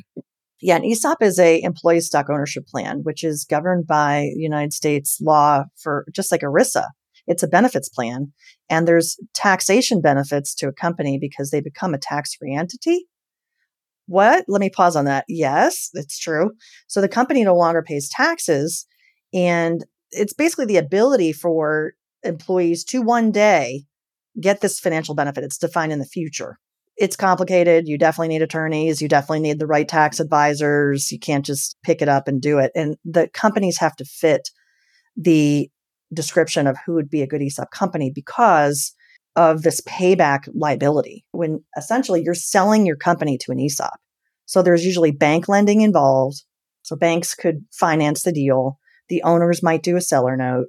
Yeah, 0.61 0.75
an 0.75 0.83
ESOP 0.83 1.21
is 1.21 1.37
a 1.39 1.61
employee 1.61 2.01
stock 2.01 2.29
ownership 2.29 2.65
plan, 2.67 3.01
which 3.03 3.23
is 3.23 3.45
governed 3.45 3.85
by 3.85 4.31
United 4.35 4.73
States 4.73 5.19
law 5.21 5.65
for 5.77 6.05
just 6.13 6.31
like 6.31 6.41
ERISA. 6.41 6.85
It's 7.27 7.43
a 7.43 7.47
benefits 7.47 7.89
plan 7.89 8.33
and 8.69 8.87
there's 8.87 9.17
taxation 9.35 10.01
benefits 10.01 10.55
to 10.55 10.67
a 10.67 10.73
company 10.73 11.19
because 11.19 11.51
they 11.51 11.61
become 11.61 11.93
a 11.93 11.99
tax-free 11.99 12.55
entity. 12.55 13.05
What? 14.07 14.45
Let 14.47 14.59
me 14.59 14.71
pause 14.71 14.95
on 14.95 15.05
that. 15.05 15.25
Yes, 15.27 15.91
it's 15.93 16.17
true. 16.17 16.51
So 16.87 16.99
the 16.99 17.07
company 17.07 17.43
no 17.43 17.55
longer 17.55 17.83
pays 17.83 18.09
taxes 18.09 18.87
and 19.31 19.85
it's 20.11 20.33
basically 20.33 20.65
the 20.65 20.77
ability 20.77 21.33
for 21.33 21.93
employees 22.23 22.83
to 22.85 23.01
one 23.01 23.31
day 23.31 23.83
get 24.39 24.61
this 24.61 24.79
financial 24.79 25.15
benefit. 25.15 25.43
It's 25.43 25.57
defined 25.57 25.91
in 25.91 25.99
the 25.99 26.05
future. 26.05 26.57
It's 26.97 27.15
complicated. 27.15 27.87
You 27.87 27.97
definitely 27.97 28.29
need 28.29 28.41
attorneys. 28.41 29.01
You 29.01 29.07
definitely 29.07 29.39
need 29.39 29.59
the 29.59 29.67
right 29.67 29.87
tax 29.87 30.19
advisors. 30.19 31.11
You 31.11 31.19
can't 31.19 31.45
just 31.45 31.77
pick 31.83 32.01
it 32.01 32.09
up 32.09 32.27
and 32.27 32.41
do 32.41 32.59
it. 32.59 32.71
And 32.75 32.97
the 33.05 33.29
companies 33.29 33.77
have 33.79 33.95
to 33.97 34.05
fit 34.05 34.49
the 35.15 35.69
description 36.13 36.67
of 36.67 36.77
who 36.85 36.93
would 36.95 37.09
be 37.09 37.21
a 37.21 37.27
good 37.27 37.41
ESOP 37.41 37.71
company 37.71 38.11
because 38.13 38.93
of 39.35 39.61
this 39.61 39.79
payback 39.81 40.49
liability 40.53 41.23
when 41.31 41.63
essentially 41.77 42.21
you're 42.21 42.33
selling 42.33 42.85
your 42.85 42.97
company 42.97 43.37
to 43.37 43.51
an 43.51 43.59
ESOP. 43.59 43.97
So 44.45 44.61
there's 44.61 44.85
usually 44.85 45.11
bank 45.11 45.47
lending 45.47 45.81
involved. 45.81 46.43
So 46.81 46.95
banks 46.95 47.35
could 47.35 47.65
finance 47.71 48.23
the 48.23 48.31
deal. 48.31 48.79
The 49.09 49.23
owners 49.23 49.63
might 49.63 49.83
do 49.83 49.97
a 49.97 50.01
seller 50.01 50.37
note. 50.37 50.67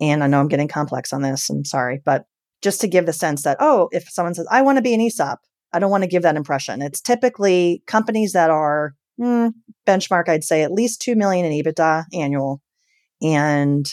And 0.00 0.22
I 0.22 0.26
know 0.26 0.40
I'm 0.40 0.48
getting 0.48 0.68
complex 0.68 1.12
on 1.12 1.22
this. 1.22 1.48
I'm 1.48 1.64
sorry, 1.64 2.02
but 2.04 2.24
just 2.62 2.80
to 2.80 2.88
give 2.88 3.06
the 3.06 3.12
sense 3.12 3.42
that, 3.42 3.56
oh, 3.60 3.88
if 3.92 4.08
someone 4.10 4.34
says, 4.34 4.46
I 4.50 4.62
want 4.62 4.76
to 4.76 4.82
be 4.82 4.94
an 4.94 5.00
ESOP, 5.00 5.38
I 5.72 5.78
don't 5.78 5.90
want 5.90 6.04
to 6.04 6.08
give 6.08 6.22
that 6.22 6.36
impression. 6.36 6.82
It's 6.82 7.00
typically 7.00 7.82
companies 7.86 8.32
that 8.32 8.50
are 8.50 8.94
hmm, 9.18 9.48
benchmark, 9.86 10.28
I'd 10.28 10.44
say 10.44 10.62
at 10.62 10.72
least 10.72 11.00
2 11.02 11.16
million 11.16 11.44
in 11.44 11.52
EBITDA 11.52 12.04
annual 12.12 12.60
and 13.22 13.86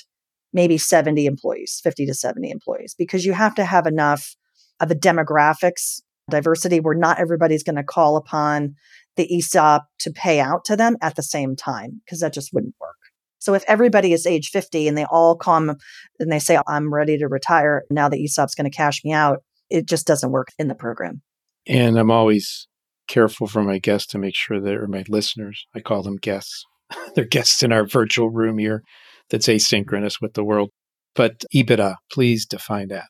maybe 0.51 0.77
70 0.77 1.25
employees, 1.25 1.79
50 1.83 2.05
to 2.05 2.13
70 2.13 2.51
employees, 2.51 2.95
because 2.97 3.25
you 3.25 3.33
have 3.33 3.55
to 3.55 3.65
have 3.65 3.87
enough 3.87 4.35
of 4.79 4.91
a 4.91 4.95
demographics 4.95 6.01
diversity 6.29 6.79
where 6.79 6.95
not 6.95 7.19
everybody's 7.19 7.63
going 7.63 7.75
to 7.75 7.83
call 7.83 8.15
upon 8.15 8.75
the 9.15 9.37
ESOP 9.37 9.83
to 9.99 10.11
pay 10.11 10.39
out 10.39 10.65
to 10.65 10.75
them 10.75 10.95
at 11.01 11.15
the 11.15 11.23
same 11.23 11.55
time, 11.55 12.01
because 12.03 12.19
that 12.19 12.33
just 12.33 12.53
wouldn't 12.53 12.75
work. 12.79 12.95
So 13.43 13.53
if 13.53 13.65
everybody 13.67 14.13
is 14.13 14.25
age 14.25 14.51
50 14.51 14.87
and 14.87 14.97
they 14.97 15.03
all 15.03 15.35
come 15.35 15.75
and 16.17 16.31
they 16.31 16.39
say, 16.39 16.57
I'm 16.65 16.93
ready 16.93 17.17
to 17.17 17.27
retire, 17.27 17.83
now 17.89 18.07
the 18.07 18.23
ESOP's 18.23 18.55
going 18.55 18.71
to 18.71 18.75
cash 18.75 19.03
me 19.03 19.11
out, 19.11 19.43
it 19.69 19.85
just 19.85 20.07
doesn't 20.07 20.31
work 20.31 20.47
in 20.57 20.69
the 20.69 20.75
program. 20.75 21.21
And 21.67 21.99
I'm 21.99 22.09
always 22.09 22.69
careful 23.09 23.47
for 23.47 23.61
my 23.61 23.79
guests 23.79 24.07
to 24.13 24.17
make 24.17 24.33
sure 24.33 24.61
they're 24.61 24.87
my 24.87 25.03
listeners. 25.09 25.65
I 25.75 25.81
call 25.81 26.03
them 26.03 26.15
guests. 26.15 26.63
they're 27.15 27.25
guests 27.25 27.61
in 27.61 27.73
our 27.73 27.85
virtual 27.85 28.29
room 28.29 28.59
here 28.59 28.81
that's 29.29 29.47
asynchronous 29.47 30.21
with 30.21 30.35
the 30.35 30.43
world. 30.45 30.69
But 31.13 31.43
EBITDA, 31.53 31.97
please 32.13 32.45
define 32.45 32.87
that. 32.87 33.09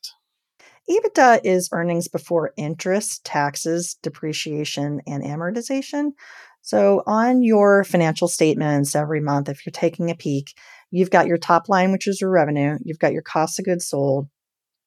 EBITDA 0.89 1.41
is 1.43 1.69
earnings 1.71 2.07
before 2.07 2.53
interest, 2.57 3.23
taxes, 3.23 3.99
depreciation, 4.01 4.99
and 5.05 5.23
amortization. 5.23 6.13
So 6.63 7.03
on 7.05 7.43
your 7.43 7.83
financial 7.83 8.29
statements 8.29 8.95
every 8.95 9.19
month, 9.19 9.49
if 9.49 9.65
you're 9.65 9.71
taking 9.71 10.09
a 10.09 10.15
peek, 10.15 10.53
you've 10.91 11.11
got 11.11 11.27
your 11.27 11.37
top 11.37 11.67
line, 11.67 11.91
which 11.91 12.07
is 12.07 12.21
your 12.21 12.29
revenue, 12.29 12.77
you've 12.83 12.99
got 12.99 13.11
your 13.11 13.21
cost 13.21 13.59
of 13.59 13.65
goods 13.65 13.85
sold, 13.87 14.29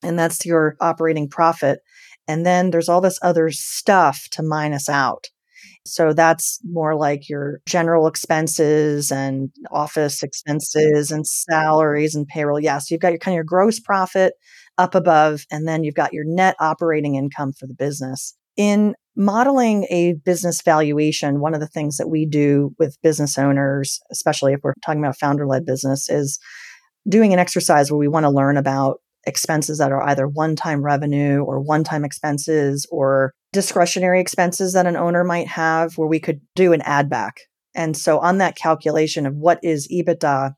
and 0.02 0.18
that's 0.18 0.46
your 0.46 0.76
operating 0.80 1.28
profit. 1.28 1.80
And 2.26 2.46
then 2.46 2.70
there's 2.70 2.88
all 2.88 3.02
this 3.02 3.18
other 3.22 3.50
stuff 3.50 4.28
to 4.32 4.42
minus 4.42 4.88
out. 4.88 5.26
So 5.84 6.12
that's 6.14 6.60
more 6.64 6.96
like 6.96 7.28
your 7.28 7.60
general 7.66 8.06
expenses 8.06 9.12
and 9.12 9.50
office 9.70 10.22
expenses 10.22 11.10
and 11.10 11.26
salaries 11.26 12.14
and 12.14 12.26
payroll. 12.26 12.58
Yes, 12.58 12.64
yeah, 12.64 12.78
so 12.78 12.94
you've 12.94 13.02
got 13.02 13.12
your 13.12 13.18
kind 13.18 13.34
of 13.34 13.36
your 13.36 13.44
gross 13.44 13.78
profit 13.78 14.34
up 14.78 14.94
above, 14.94 15.44
and 15.50 15.68
then 15.68 15.84
you've 15.84 15.94
got 15.94 16.12
your 16.14 16.24
net 16.26 16.56
operating 16.58 17.16
income 17.16 17.52
for 17.52 17.66
the 17.66 17.74
business. 17.74 18.34
In 18.56 18.94
modeling 19.16 19.84
a 19.90 20.14
business 20.24 20.60
valuation, 20.62 21.40
one 21.40 21.54
of 21.54 21.60
the 21.60 21.66
things 21.66 21.96
that 21.96 22.08
we 22.08 22.26
do 22.26 22.74
with 22.78 23.00
business 23.02 23.38
owners, 23.38 24.00
especially 24.10 24.52
if 24.52 24.60
we're 24.62 24.74
talking 24.84 25.02
about 25.02 25.18
founder 25.18 25.46
led 25.46 25.64
business, 25.64 26.10
is 26.10 26.38
doing 27.08 27.32
an 27.32 27.38
exercise 27.38 27.90
where 27.90 27.98
we 27.98 28.08
want 28.08 28.24
to 28.24 28.30
learn 28.30 28.56
about 28.56 29.00
expenses 29.26 29.78
that 29.78 29.92
are 29.92 30.02
either 30.02 30.28
one 30.28 30.54
time 30.54 30.82
revenue 30.82 31.40
or 31.40 31.60
one 31.60 31.82
time 31.82 32.04
expenses 32.04 32.86
or 32.90 33.32
discretionary 33.52 34.20
expenses 34.20 34.72
that 34.74 34.86
an 34.86 34.96
owner 34.96 35.24
might 35.24 35.48
have 35.48 35.96
where 35.96 36.08
we 36.08 36.20
could 36.20 36.40
do 36.54 36.72
an 36.72 36.82
add 36.82 37.08
back. 37.08 37.40
And 37.74 37.96
so 37.96 38.18
on 38.18 38.38
that 38.38 38.56
calculation 38.56 39.26
of 39.26 39.34
what 39.34 39.58
is 39.62 39.88
EBITDA, 39.88 40.52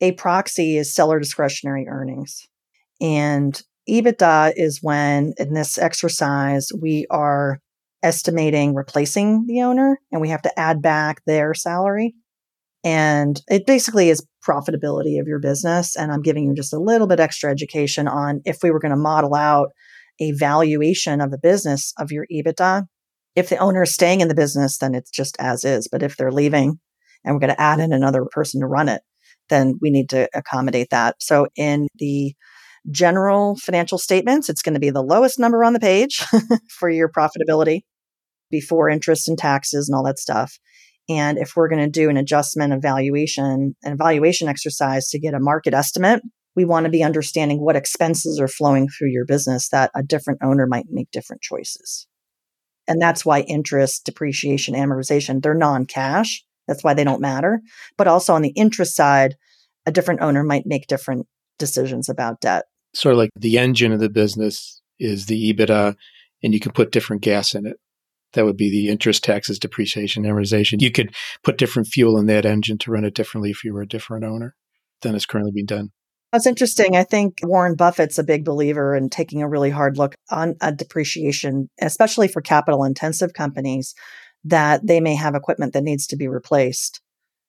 a 0.00 0.12
proxy 0.12 0.76
is 0.76 0.94
seller 0.94 1.18
discretionary 1.18 1.86
earnings. 1.88 2.46
And 3.00 3.60
EBITDA 3.88 4.52
is 4.56 4.80
when 4.82 5.34
in 5.38 5.54
this 5.54 5.78
exercise 5.78 6.68
we 6.80 7.06
are 7.10 7.60
estimating 8.02 8.74
replacing 8.74 9.44
the 9.46 9.62
owner 9.62 10.00
and 10.12 10.20
we 10.20 10.28
have 10.28 10.42
to 10.42 10.58
add 10.58 10.80
back 10.80 11.22
their 11.26 11.54
salary. 11.54 12.14
And 12.84 13.40
it 13.48 13.66
basically 13.66 14.08
is 14.08 14.24
profitability 14.46 15.20
of 15.20 15.26
your 15.26 15.40
business. 15.40 15.96
And 15.96 16.12
I'm 16.12 16.22
giving 16.22 16.44
you 16.44 16.54
just 16.54 16.72
a 16.72 16.78
little 16.78 17.06
bit 17.06 17.20
extra 17.20 17.50
education 17.50 18.06
on 18.06 18.40
if 18.44 18.58
we 18.62 18.70
were 18.70 18.78
going 18.78 18.92
to 18.92 18.96
model 18.96 19.34
out 19.34 19.70
a 20.20 20.32
valuation 20.32 21.20
of 21.20 21.30
the 21.30 21.38
business 21.38 21.92
of 21.98 22.12
your 22.12 22.26
EBITDA. 22.32 22.84
If 23.34 23.48
the 23.48 23.58
owner 23.58 23.82
is 23.82 23.94
staying 23.94 24.20
in 24.20 24.28
the 24.28 24.34
business, 24.34 24.78
then 24.78 24.94
it's 24.94 25.10
just 25.10 25.36
as 25.38 25.64
is. 25.64 25.88
But 25.90 26.02
if 26.02 26.16
they're 26.16 26.32
leaving 26.32 26.78
and 27.24 27.34
we're 27.34 27.40
going 27.40 27.54
to 27.54 27.60
add 27.60 27.80
in 27.80 27.92
another 27.92 28.24
person 28.30 28.60
to 28.60 28.66
run 28.66 28.88
it, 28.88 29.02
then 29.48 29.78
we 29.80 29.90
need 29.90 30.08
to 30.10 30.28
accommodate 30.34 30.90
that. 30.90 31.16
So 31.20 31.46
in 31.56 31.88
the 31.96 32.34
general 32.90 33.56
financial 33.56 33.98
statements, 33.98 34.48
it's 34.48 34.62
going 34.62 34.74
to 34.74 34.80
be 34.80 34.90
the 34.90 35.02
lowest 35.02 35.38
number 35.38 35.64
on 35.64 35.72
the 35.72 35.80
page 35.80 36.24
for 36.70 36.88
your 36.88 37.10
profitability 37.10 37.82
before 38.50 38.88
interest 38.88 39.28
and 39.28 39.38
taxes 39.38 39.88
and 39.88 39.96
all 39.96 40.04
that 40.04 40.18
stuff. 40.18 40.58
And 41.08 41.38
if 41.38 41.56
we're 41.56 41.68
going 41.68 41.84
to 41.84 41.90
do 41.90 42.10
an 42.10 42.16
adjustment 42.16 42.72
evaluation, 42.72 43.74
an 43.82 43.92
evaluation 43.92 44.48
exercise 44.48 45.08
to 45.08 45.18
get 45.18 45.34
a 45.34 45.40
market 45.40 45.74
estimate, 45.74 46.22
we 46.54 46.64
want 46.64 46.84
to 46.84 46.90
be 46.90 47.02
understanding 47.02 47.60
what 47.60 47.76
expenses 47.76 48.40
are 48.40 48.48
flowing 48.48 48.88
through 48.88 49.10
your 49.10 49.24
business 49.24 49.68
that 49.70 49.90
a 49.94 50.02
different 50.02 50.40
owner 50.42 50.66
might 50.66 50.86
make 50.90 51.10
different 51.10 51.40
choices. 51.40 52.06
And 52.86 53.00
that's 53.00 53.24
why 53.24 53.40
interest, 53.42 54.04
depreciation, 54.04 54.74
amortization, 54.74 55.42
they're 55.42 55.54
non 55.54 55.86
cash. 55.86 56.42
That's 56.66 56.82
why 56.82 56.94
they 56.94 57.04
don't 57.04 57.20
matter. 57.20 57.60
But 57.96 58.08
also 58.08 58.34
on 58.34 58.42
the 58.42 58.52
interest 58.56 58.96
side, 58.96 59.36
a 59.86 59.92
different 59.92 60.20
owner 60.20 60.42
might 60.42 60.66
make 60.66 60.86
different 60.86 61.26
decisions 61.58 62.08
about 62.08 62.40
debt. 62.40 62.66
Sort 62.94 63.12
of 63.12 63.18
like 63.18 63.30
the 63.36 63.58
engine 63.58 63.92
of 63.92 64.00
the 64.00 64.08
business 64.08 64.80
is 64.98 65.26
the 65.26 65.52
EBITDA, 65.52 65.94
and 66.42 66.54
you 66.54 66.60
can 66.60 66.72
put 66.72 66.92
different 66.92 67.22
gas 67.22 67.54
in 67.54 67.66
it. 67.66 67.76
That 68.34 68.44
would 68.44 68.56
be 68.56 68.70
the 68.70 68.88
interest, 68.88 69.24
taxes, 69.24 69.58
depreciation, 69.58 70.24
amortization. 70.24 70.82
You 70.82 70.90
could 70.90 71.14
put 71.42 71.58
different 71.58 71.88
fuel 71.88 72.18
in 72.18 72.26
that 72.26 72.44
engine 72.44 72.78
to 72.78 72.90
run 72.90 73.04
it 73.04 73.14
differently 73.14 73.50
if 73.50 73.64
you 73.64 73.72
were 73.72 73.82
a 73.82 73.88
different 73.88 74.24
owner 74.24 74.54
than 75.02 75.14
is 75.14 75.26
currently 75.26 75.52
being 75.52 75.66
done. 75.66 75.90
That's 76.32 76.46
interesting. 76.46 76.94
I 76.94 77.04
think 77.04 77.38
Warren 77.42 77.74
Buffett's 77.74 78.18
a 78.18 78.24
big 78.24 78.44
believer 78.44 78.94
in 78.94 79.08
taking 79.08 79.40
a 79.40 79.48
really 79.48 79.70
hard 79.70 79.96
look 79.96 80.14
on 80.30 80.56
a 80.60 80.72
depreciation, 80.72 81.70
especially 81.80 82.28
for 82.28 82.42
capital 82.42 82.84
intensive 82.84 83.32
companies 83.32 83.94
that 84.44 84.86
they 84.86 85.00
may 85.00 85.14
have 85.14 85.34
equipment 85.34 85.72
that 85.72 85.84
needs 85.84 86.06
to 86.08 86.16
be 86.16 86.28
replaced. 86.28 87.00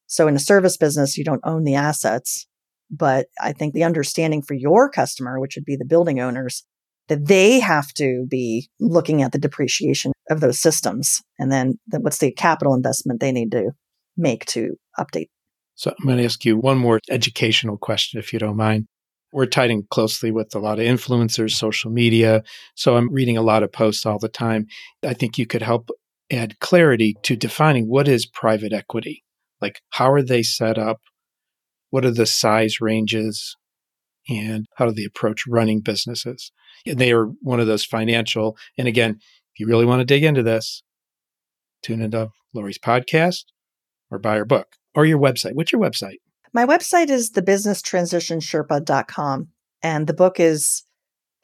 So 0.08 0.28
in 0.28 0.36
a 0.36 0.39
service 0.39 0.78
business, 0.78 1.17
you 1.17 1.26
don't 1.26 1.41
own 1.43 1.65
the 1.65 1.76
assets. 1.76 2.48
But 2.91 3.28
I 3.39 3.54
think 3.54 3.73
the 3.73 3.84
understanding 3.84 4.41
for 4.41 4.54
your 4.56 4.89
customer, 4.89 5.39
which 5.39 5.56
would 5.56 5.65
be 5.65 5.75
the 5.75 5.86
building 5.86 6.19
owners, 6.19 6.63
that 7.08 7.28
they 7.28 7.60
have 7.60 7.91
to 7.93 8.25
be 8.30 8.69
looking 8.80 9.21
at 9.21 9.32
the 9.32 9.39
depreciation 9.39 10.12
of 10.30 10.39
those 10.39 10.60
systems 10.60 11.21
and 11.38 11.52
then 11.52 11.80
the, 11.88 11.99
what's 11.99 12.19
the 12.19 12.32
capital 12.32 12.73
investment 12.73 13.19
they 13.19 13.32
need 13.32 13.52
to 13.52 13.71
make 14.15 14.45
to 14.45 14.75
update. 14.97 15.28
So 15.75 15.91
I'm 15.91 16.06
going 16.06 16.17
to 16.17 16.25
ask 16.25 16.43
you 16.45 16.58
one 16.58 16.78
more 16.78 16.99
educational 17.10 17.78
question, 17.78 18.19
if 18.19 18.34
you 18.34 18.39
don't 18.39 18.58
mind. 18.58 18.86
We're 19.32 19.45
tied 19.45 19.69
in 19.69 19.84
closely 19.89 20.32
with 20.32 20.54
a 20.56 20.60
lot 20.60 20.80
of 20.80 20.86
influencers, 20.86 21.52
social 21.52 21.91
media. 21.91 22.43
So 22.75 22.97
I'm 22.97 23.13
reading 23.13 23.38
a 23.38 23.43
lot 23.43 23.63
of 23.63 23.71
posts 23.71 24.06
all 24.06 24.19
the 24.19 24.28
time. 24.28 24.65
I 25.04 25.13
think 25.13 25.38
you 25.38 25.45
could 25.45 25.62
help 25.62 25.89
add 26.32 26.60
clarity 26.60 27.15
to 27.23 27.36
defining 27.36 27.86
what 27.86 28.08
is 28.08 28.25
private 28.25 28.73
equity. 28.73 29.23
Like, 29.62 29.82
how 29.91 30.12
are 30.12 30.23
they 30.23 30.43
set 30.43 30.78
up? 30.78 30.99
What 31.89 32.06
are 32.06 32.12
the 32.12 32.25
size 32.25 32.82
ranges? 32.82 33.56
And 34.28 34.65
how 34.75 34.86
do 34.86 34.91
they 34.91 35.06
approach 35.06 35.47
running 35.47 35.82
businesses? 35.82 36.52
And 36.86 36.99
they 36.99 37.12
are 37.12 37.25
one 37.41 37.60
of 37.60 37.67
those 37.67 37.86
financial. 37.86 38.58
And 38.78 38.88
again, 38.88 39.19
if 39.54 39.60
you 39.60 39.67
really 39.67 39.86
want 39.86 40.02
to 40.02 40.06
dig 40.06 40.23
into 40.23 40.43
this, 40.43 40.84
tune 41.82 42.02
into 42.02 42.30
Laurie's 42.54 42.78
podcast 42.78 43.45
or 44.12 44.19
buy 44.19 44.38
her 44.38 44.45
book 44.45 44.75
or 44.95 45.06
your 45.06 45.19
website. 45.19 45.56
What's 45.56 45.71
your 45.71 45.82
website? 45.82 46.17
My 46.54 46.65
website 46.65 47.10
is 47.10 47.32
thebusinesstransitionsherpa.com. 47.32 49.47
And 49.82 50.08
the 50.08 50.13
book 50.13 50.39
is 50.39 50.84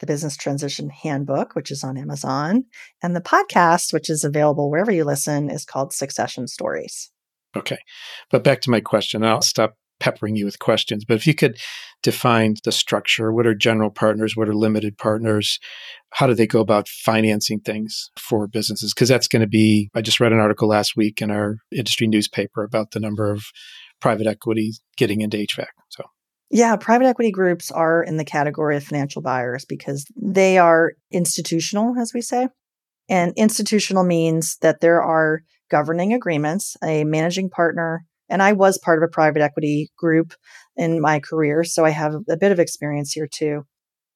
the 0.00 0.06
Business 0.06 0.36
Transition 0.36 0.90
Handbook, 0.90 1.54
which 1.54 1.70
is 1.70 1.82
on 1.82 1.96
Amazon. 1.96 2.66
And 3.02 3.16
the 3.16 3.20
podcast, 3.20 3.92
which 3.92 4.10
is 4.10 4.24
available 4.24 4.70
wherever 4.70 4.92
you 4.92 5.04
listen, 5.04 5.50
is 5.50 5.64
called 5.64 5.92
Succession 5.92 6.48
Stories. 6.48 7.10
Okay. 7.56 7.78
But 8.30 8.44
back 8.44 8.60
to 8.62 8.70
my 8.70 8.80
question. 8.80 9.24
I'll 9.24 9.40
stop 9.40 9.76
peppering 10.00 10.36
you 10.36 10.44
with 10.44 10.58
questions. 10.58 11.04
But 11.04 11.16
if 11.16 11.26
you 11.26 11.34
could 11.34 11.58
define 12.02 12.54
the 12.64 12.72
structure, 12.72 13.32
what 13.32 13.46
are 13.46 13.54
general 13.54 13.90
partners? 13.90 14.36
What 14.36 14.48
are 14.48 14.54
limited 14.54 14.98
partners? 14.98 15.58
How 16.10 16.26
do 16.26 16.34
they 16.34 16.46
go 16.46 16.60
about 16.60 16.88
financing 16.88 17.60
things 17.60 18.10
for 18.18 18.46
businesses? 18.46 18.92
Because 18.94 19.08
that's 19.08 19.28
going 19.28 19.40
to 19.40 19.48
be, 19.48 19.90
I 19.94 20.02
just 20.02 20.20
read 20.20 20.32
an 20.32 20.38
article 20.38 20.68
last 20.68 20.96
week 20.96 21.20
in 21.20 21.30
our 21.30 21.56
industry 21.72 22.06
newspaper 22.06 22.62
about 22.62 22.92
the 22.92 23.00
number 23.00 23.30
of 23.30 23.44
private 24.00 24.26
equity 24.26 24.72
getting 24.96 25.20
into 25.20 25.36
HVAC. 25.36 25.66
So 25.88 26.04
Yeah, 26.50 26.76
private 26.76 27.06
equity 27.06 27.30
groups 27.30 27.70
are 27.70 28.02
in 28.02 28.18
the 28.18 28.24
category 28.24 28.76
of 28.76 28.84
financial 28.84 29.22
buyers 29.22 29.64
because 29.64 30.06
they 30.14 30.58
are 30.58 30.92
institutional, 31.10 31.98
as 31.98 32.12
we 32.14 32.20
say. 32.20 32.48
And 33.08 33.32
institutional 33.36 34.04
means 34.04 34.58
that 34.62 34.80
there 34.80 35.02
are 35.02 35.42
governing 35.70 36.12
agreements, 36.12 36.76
a 36.82 37.04
managing 37.04 37.50
partner, 37.50 38.04
and 38.28 38.42
I 38.42 38.52
was 38.52 38.78
part 38.78 39.02
of 39.02 39.06
a 39.06 39.12
private 39.12 39.42
equity 39.42 39.90
group 39.96 40.34
in 40.76 41.00
my 41.00 41.20
career, 41.20 41.64
so 41.64 41.84
I 41.84 41.90
have 41.90 42.14
a 42.28 42.36
bit 42.36 42.52
of 42.52 42.58
experience 42.58 43.12
here 43.12 43.28
too. 43.30 43.64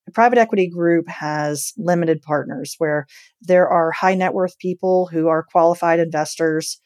A 0.09 0.11
private 0.11 0.39
equity 0.39 0.69
group 0.69 1.09
has 1.09 1.73
limited 1.77 2.23
partners 2.23 2.75
where 2.79 3.07
there 3.41 3.69
are 3.69 3.93
high 3.93 4.15
net 4.15 4.35
worth 4.35 4.59
people 4.59 5.09
who 5.13 5.29
are 5.29 5.45
qualified 5.45 6.01
investors. 6.01 6.81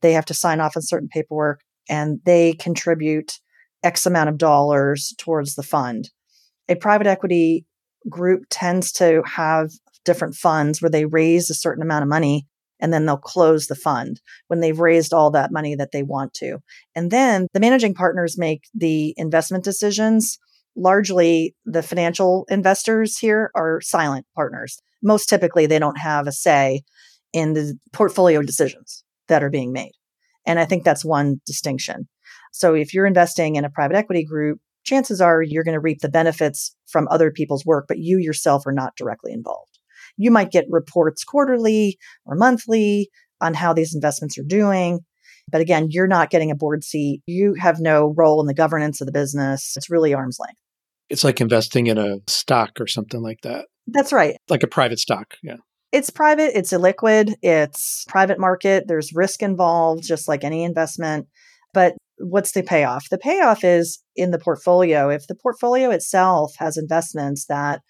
They 0.00 0.12
have 0.12 0.24
to 0.26 0.34
sign 0.34 0.60
off 0.60 0.76
on 0.76 0.82
certain 0.82 1.08
paperwork 1.08 1.60
and 1.88 2.20
they 2.24 2.54
contribute 2.54 3.40
X 3.82 4.06
amount 4.06 4.28
of 4.28 4.38
dollars 4.38 5.14
towards 5.18 5.54
the 5.54 5.62
fund. 5.62 6.10
A 6.68 6.76
private 6.76 7.06
equity 7.06 7.66
group 8.08 8.44
tends 8.48 8.92
to 8.92 9.22
have 9.26 9.70
different 10.04 10.34
funds 10.34 10.80
where 10.80 10.90
they 10.90 11.04
raise 11.04 11.50
a 11.50 11.54
certain 11.54 11.82
amount 11.82 12.02
of 12.02 12.08
money 12.08 12.46
and 12.80 12.92
then 12.92 13.06
they'll 13.06 13.16
close 13.16 13.66
the 13.66 13.74
fund 13.74 14.20
when 14.48 14.60
they've 14.60 14.78
raised 14.78 15.12
all 15.12 15.30
that 15.30 15.52
money 15.52 15.74
that 15.74 15.92
they 15.92 16.02
want 16.02 16.34
to. 16.34 16.58
And 16.94 17.10
then 17.10 17.46
the 17.52 17.60
managing 17.60 17.94
partners 17.94 18.38
make 18.38 18.64
the 18.74 19.14
investment 19.16 19.64
decisions. 19.64 20.38
Largely, 20.76 21.54
the 21.64 21.82
financial 21.82 22.46
investors 22.48 23.18
here 23.18 23.50
are 23.54 23.80
silent 23.80 24.26
partners. 24.34 24.80
Most 25.02 25.28
typically, 25.28 25.66
they 25.66 25.78
don't 25.78 25.98
have 25.98 26.26
a 26.26 26.32
say 26.32 26.82
in 27.32 27.52
the 27.52 27.76
portfolio 27.92 28.42
decisions 28.42 29.04
that 29.28 29.42
are 29.42 29.50
being 29.50 29.72
made. 29.72 29.92
And 30.46 30.58
I 30.58 30.64
think 30.64 30.84
that's 30.84 31.04
one 31.04 31.40
distinction. 31.46 32.08
So 32.52 32.74
if 32.74 32.92
you're 32.94 33.06
investing 33.06 33.56
in 33.56 33.64
a 33.64 33.70
private 33.70 33.96
equity 33.96 34.24
group, 34.24 34.58
chances 34.84 35.20
are 35.20 35.42
you're 35.42 35.64
going 35.64 35.74
to 35.74 35.80
reap 35.80 36.00
the 36.00 36.08
benefits 36.08 36.74
from 36.88 37.06
other 37.10 37.30
people's 37.30 37.64
work, 37.64 37.84
but 37.86 37.98
you 37.98 38.18
yourself 38.18 38.66
are 38.66 38.72
not 38.72 38.96
directly 38.96 39.32
involved. 39.32 39.78
You 40.20 40.30
might 40.30 40.50
get 40.50 40.66
reports 40.68 41.24
quarterly 41.24 41.98
or 42.26 42.36
monthly 42.36 43.08
on 43.40 43.54
how 43.54 43.72
these 43.72 43.94
investments 43.94 44.36
are 44.36 44.44
doing. 44.46 45.00
But 45.50 45.62
again, 45.62 45.86
you're 45.88 46.06
not 46.06 46.28
getting 46.28 46.50
a 46.50 46.54
board 46.54 46.84
seat. 46.84 47.22
You 47.26 47.54
have 47.54 47.80
no 47.80 48.12
role 48.16 48.40
in 48.40 48.46
the 48.46 48.54
governance 48.54 49.00
of 49.00 49.06
the 49.06 49.12
business. 49.12 49.72
It's 49.76 49.88
really 49.88 50.12
arm's 50.12 50.38
length. 50.38 50.60
It's 51.08 51.24
like 51.24 51.40
investing 51.40 51.86
in 51.86 51.96
a 51.96 52.18
stock 52.26 52.72
or 52.78 52.86
something 52.86 53.22
like 53.22 53.40
that. 53.44 53.66
That's 53.86 54.12
right. 54.12 54.36
Like 54.50 54.62
a 54.62 54.68
private 54.68 54.98
stock. 54.98 55.34
Yeah. 55.42 55.56
It's 55.90 56.10
private, 56.10 56.56
it's 56.56 56.72
illiquid, 56.72 57.34
it's 57.42 58.04
private 58.06 58.38
market. 58.38 58.84
There's 58.86 59.12
risk 59.12 59.42
involved, 59.42 60.04
just 60.04 60.28
like 60.28 60.44
any 60.44 60.62
investment. 60.62 61.26
But 61.72 61.94
what's 62.18 62.52
the 62.52 62.62
payoff? 62.62 63.08
The 63.10 63.18
payoff 63.18 63.64
is 63.64 64.00
in 64.14 64.30
the 64.30 64.38
portfolio. 64.38 65.08
If 65.08 65.26
the 65.26 65.34
portfolio 65.34 65.90
itself 65.90 66.52
has 66.58 66.76
investments 66.76 67.46
that 67.46 67.80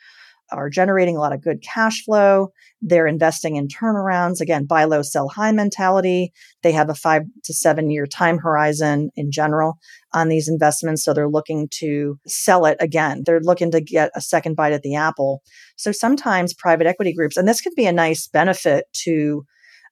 are 0.52 0.70
generating 0.70 1.16
a 1.16 1.20
lot 1.20 1.32
of 1.32 1.42
good 1.42 1.62
cash 1.62 2.04
flow. 2.04 2.48
They're 2.80 3.06
investing 3.06 3.56
in 3.56 3.68
turnarounds. 3.68 4.40
Again, 4.40 4.66
buy 4.66 4.84
low, 4.84 5.02
sell 5.02 5.28
high 5.28 5.52
mentality. 5.52 6.32
They 6.62 6.72
have 6.72 6.88
a 6.88 6.94
five 6.94 7.22
to 7.44 7.54
seven 7.54 7.90
year 7.90 8.06
time 8.06 8.38
horizon 8.38 9.10
in 9.16 9.30
general 9.30 9.78
on 10.12 10.28
these 10.28 10.48
investments. 10.48 11.04
So 11.04 11.12
they're 11.12 11.28
looking 11.28 11.68
to 11.78 12.18
sell 12.26 12.66
it 12.66 12.76
again. 12.80 13.22
They're 13.24 13.40
looking 13.40 13.70
to 13.72 13.80
get 13.80 14.10
a 14.14 14.20
second 14.20 14.56
bite 14.56 14.72
at 14.72 14.82
the 14.82 14.94
apple. 14.94 15.42
So 15.76 15.92
sometimes 15.92 16.54
private 16.54 16.86
equity 16.86 17.12
groups, 17.12 17.36
and 17.36 17.46
this 17.46 17.60
could 17.60 17.74
be 17.74 17.86
a 17.86 17.92
nice 17.92 18.28
benefit 18.28 18.86
to 19.04 19.44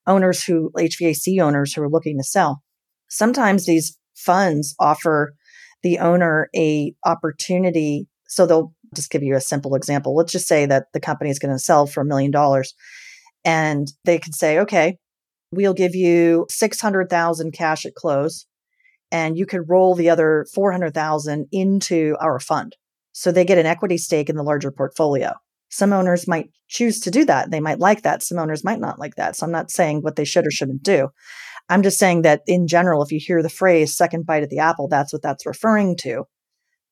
owners 0.06 0.42
who, 0.42 0.70
HVAC 0.76 1.40
owners 1.40 1.74
who 1.74 1.82
are 1.82 1.90
looking 1.90 2.18
to 2.18 2.24
sell. 2.24 2.62
Sometimes 3.08 3.66
these 3.66 3.98
funds 4.14 4.74
offer 4.80 5.34
the 5.82 5.98
owner 5.98 6.48
a 6.56 6.94
opportunity 7.04 8.08
so 8.28 8.46
they'll 8.46 8.72
just 8.94 9.10
give 9.10 9.22
you 9.22 9.34
a 9.34 9.40
simple 9.40 9.74
example. 9.74 10.14
Let's 10.14 10.32
just 10.32 10.48
say 10.48 10.66
that 10.66 10.86
the 10.92 11.00
company 11.00 11.30
is 11.30 11.38
going 11.38 11.54
to 11.54 11.58
sell 11.58 11.86
for 11.86 12.00
a 12.00 12.06
million 12.06 12.30
dollars 12.30 12.74
and 13.44 13.88
they 14.04 14.18
could 14.18 14.34
say, 14.34 14.58
okay, 14.58 14.96
we'll 15.52 15.74
give 15.74 15.94
you 15.94 16.46
600,000 16.50 17.52
cash 17.52 17.86
at 17.86 17.94
close 17.94 18.46
and 19.10 19.38
you 19.38 19.46
could 19.46 19.68
roll 19.68 19.94
the 19.94 20.10
other 20.10 20.46
400,000 20.54 21.46
into 21.52 22.16
our 22.20 22.38
fund. 22.38 22.76
So 23.12 23.32
they 23.32 23.44
get 23.44 23.58
an 23.58 23.66
equity 23.66 23.98
stake 23.98 24.28
in 24.28 24.36
the 24.36 24.42
larger 24.42 24.70
portfolio. 24.70 25.32
Some 25.70 25.92
owners 25.92 26.28
might 26.28 26.50
choose 26.68 27.00
to 27.00 27.10
do 27.10 27.24
that. 27.26 27.50
They 27.50 27.60
might 27.60 27.78
like 27.78 28.02
that. 28.02 28.22
Some 28.22 28.38
owners 28.38 28.64
might 28.64 28.80
not 28.80 28.98
like 28.98 29.16
that. 29.16 29.36
So 29.36 29.44
I'm 29.44 29.52
not 29.52 29.70
saying 29.70 30.02
what 30.02 30.16
they 30.16 30.24
should 30.24 30.46
or 30.46 30.50
shouldn't 30.50 30.82
do. 30.82 31.08
I'm 31.68 31.82
just 31.82 31.98
saying 31.98 32.22
that 32.22 32.42
in 32.46 32.66
general, 32.66 33.02
if 33.02 33.12
you 33.12 33.20
hear 33.20 33.42
the 33.42 33.50
phrase 33.50 33.96
second 33.96 34.24
bite 34.24 34.42
at 34.42 34.50
the 34.50 34.58
apple, 34.58 34.88
that's 34.88 35.12
what 35.12 35.22
that's 35.22 35.44
referring 35.44 35.96
to. 35.98 36.24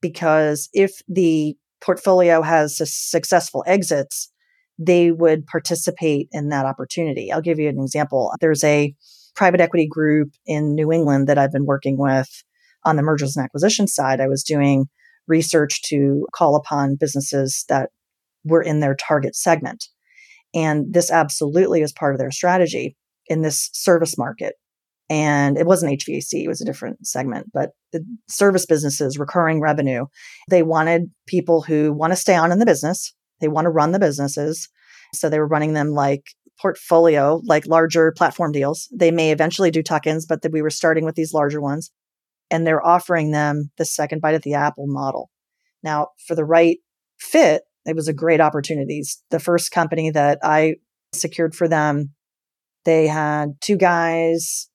Because 0.03 0.69
if 0.75 1.01
the 1.09 1.57
portfolio 1.81 2.43
has 2.43 2.77
successful 2.85 3.65
exits, 3.67 4.31
they 4.79 5.11
would 5.11 5.47
participate 5.47 6.29
in 6.33 6.49
that 6.51 6.67
opportunity. 6.67 7.33
I'll 7.33 7.41
give 7.41 7.59
you 7.59 7.69
an 7.69 7.81
example. 7.81 8.33
There's 8.41 8.65
a 8.65 8.95
private 9.35 9.61
equity 9.61 9.87
group 9.87 10.31
in 10.47 10.75
New 10.75 10.93
England 10.93 11.29
that 11.29 11.39
I've 11.39 11.53
been 11.53 11.67
working 11.67 11.97
with 11.99 12.29
on 12.85 12.97
the 12.97 13.03
mergers 13.03 13.37
and 13.37 13.45
acquisition 13.45 13.87
side. 13.87 14.21
I 14.21 14.29
was 14.29 14.43
doing 14.43 14.87
research 15.27 15.83
to 15.83 16.27
call 16.33 16.57
upon 16.57 16.97
businesses 16.97 17.65
that 17.69 17.91
were 18.45 18.63
in 18.63 18.81
their 18.81 18.95
target 18.95 19.35
segment. 19.35 19.87
And 20.55 20.93
this 20.93 21.11
absolutely 21.11 21.83
is 21.83 21.93
part 21.93 22.15
of 22.15 22.19
their 22.19 22.31
strategy 22.31 22.97
in 23.27 23.43
this 23.43 23.69
service 23.73 24.17
market 24.17 24.55
and 25.09 25.57
it 25.57 25.67
wasn't 25.67 25.93
HVAC, 25.93 26.45
it 26.45 26.49
was 26.49 26.61
a 26.61 26.65
different 26.65 27.07
segment, 27.07 27.47
but 27.53 27.71
the 27.93 28.05
service 28.29 28.67
businesses, 28.67 29.19
recurring 29.19 29.61
revenue, 29.61 30.07
they 30.51 30.63
wanted 30.63 31.11
people 31.27 31.63
who 31.63 31.93
want 31.93 32.13
to 32.13 32.17
stay 32.17 32.35
on 32.35 32.51
in 32.51 32.59
the 32.59 32.67
business. 32.67 33.15
They 33.41 33.49
want 33.49 33.67
to 33.67 33.71
run 33.71 33.93
the 33.93 34.01
businesses. 34.01 34.69
So 35.15 35.29
they 35.29 35.39
were 35.39 35.47
running 35.47 35.75
them 35.75 35.91
like 35.91 36.25
portfolio, 36.61 37.41
like 37.45 37.67
larger 37.67 38.13
platform 38.17 38.51
deals. 38.51 38.89
They 38.93 39.11
may 39.11 39.31
eventually 39.31 39.71
do 39.71 39.83
tuck 39.83 40.07
ins, 40.07 40.27
but 40.27 40.41
we 40.51 40.63
were 40.63 40.71
starting 40.71 41.05
with 41.05 41.15
these 41.15 41.33
larger 41.33 41.61
ones. 41.61 41.91
And 42.51 42.67
they're 42.67 42.85
offering 42.85 43.31
them 43.31 43.71
the 43.77 43.85
second 43.85 44.21
bite 44.21 44.35
at 44.35 44.43
the 44.43 44.55
apple 44.55 44.87
model. 44.87 45.31
Now, 45.83 46.09
for 46.27 46.35
the 46.35 46.45
right 46.45 46.79
fit, 47.19 47.63
it 47.85 47.95
was 47.95 48.09
a 48.09 48.13
great 48.13 48.41
opportunity. 48.41 49.03
The 49.31 49.39
first 49.39 49.71
company 49.71 50.11
that 50.11 50.39
I 50.43 50.77
secured 51.13 51.55
for 51.55 51.69
them, 51.69 52.15
they 52.85 53.07
had 53.07 53.51
two 53.61 53.77
guys 53.77 54.69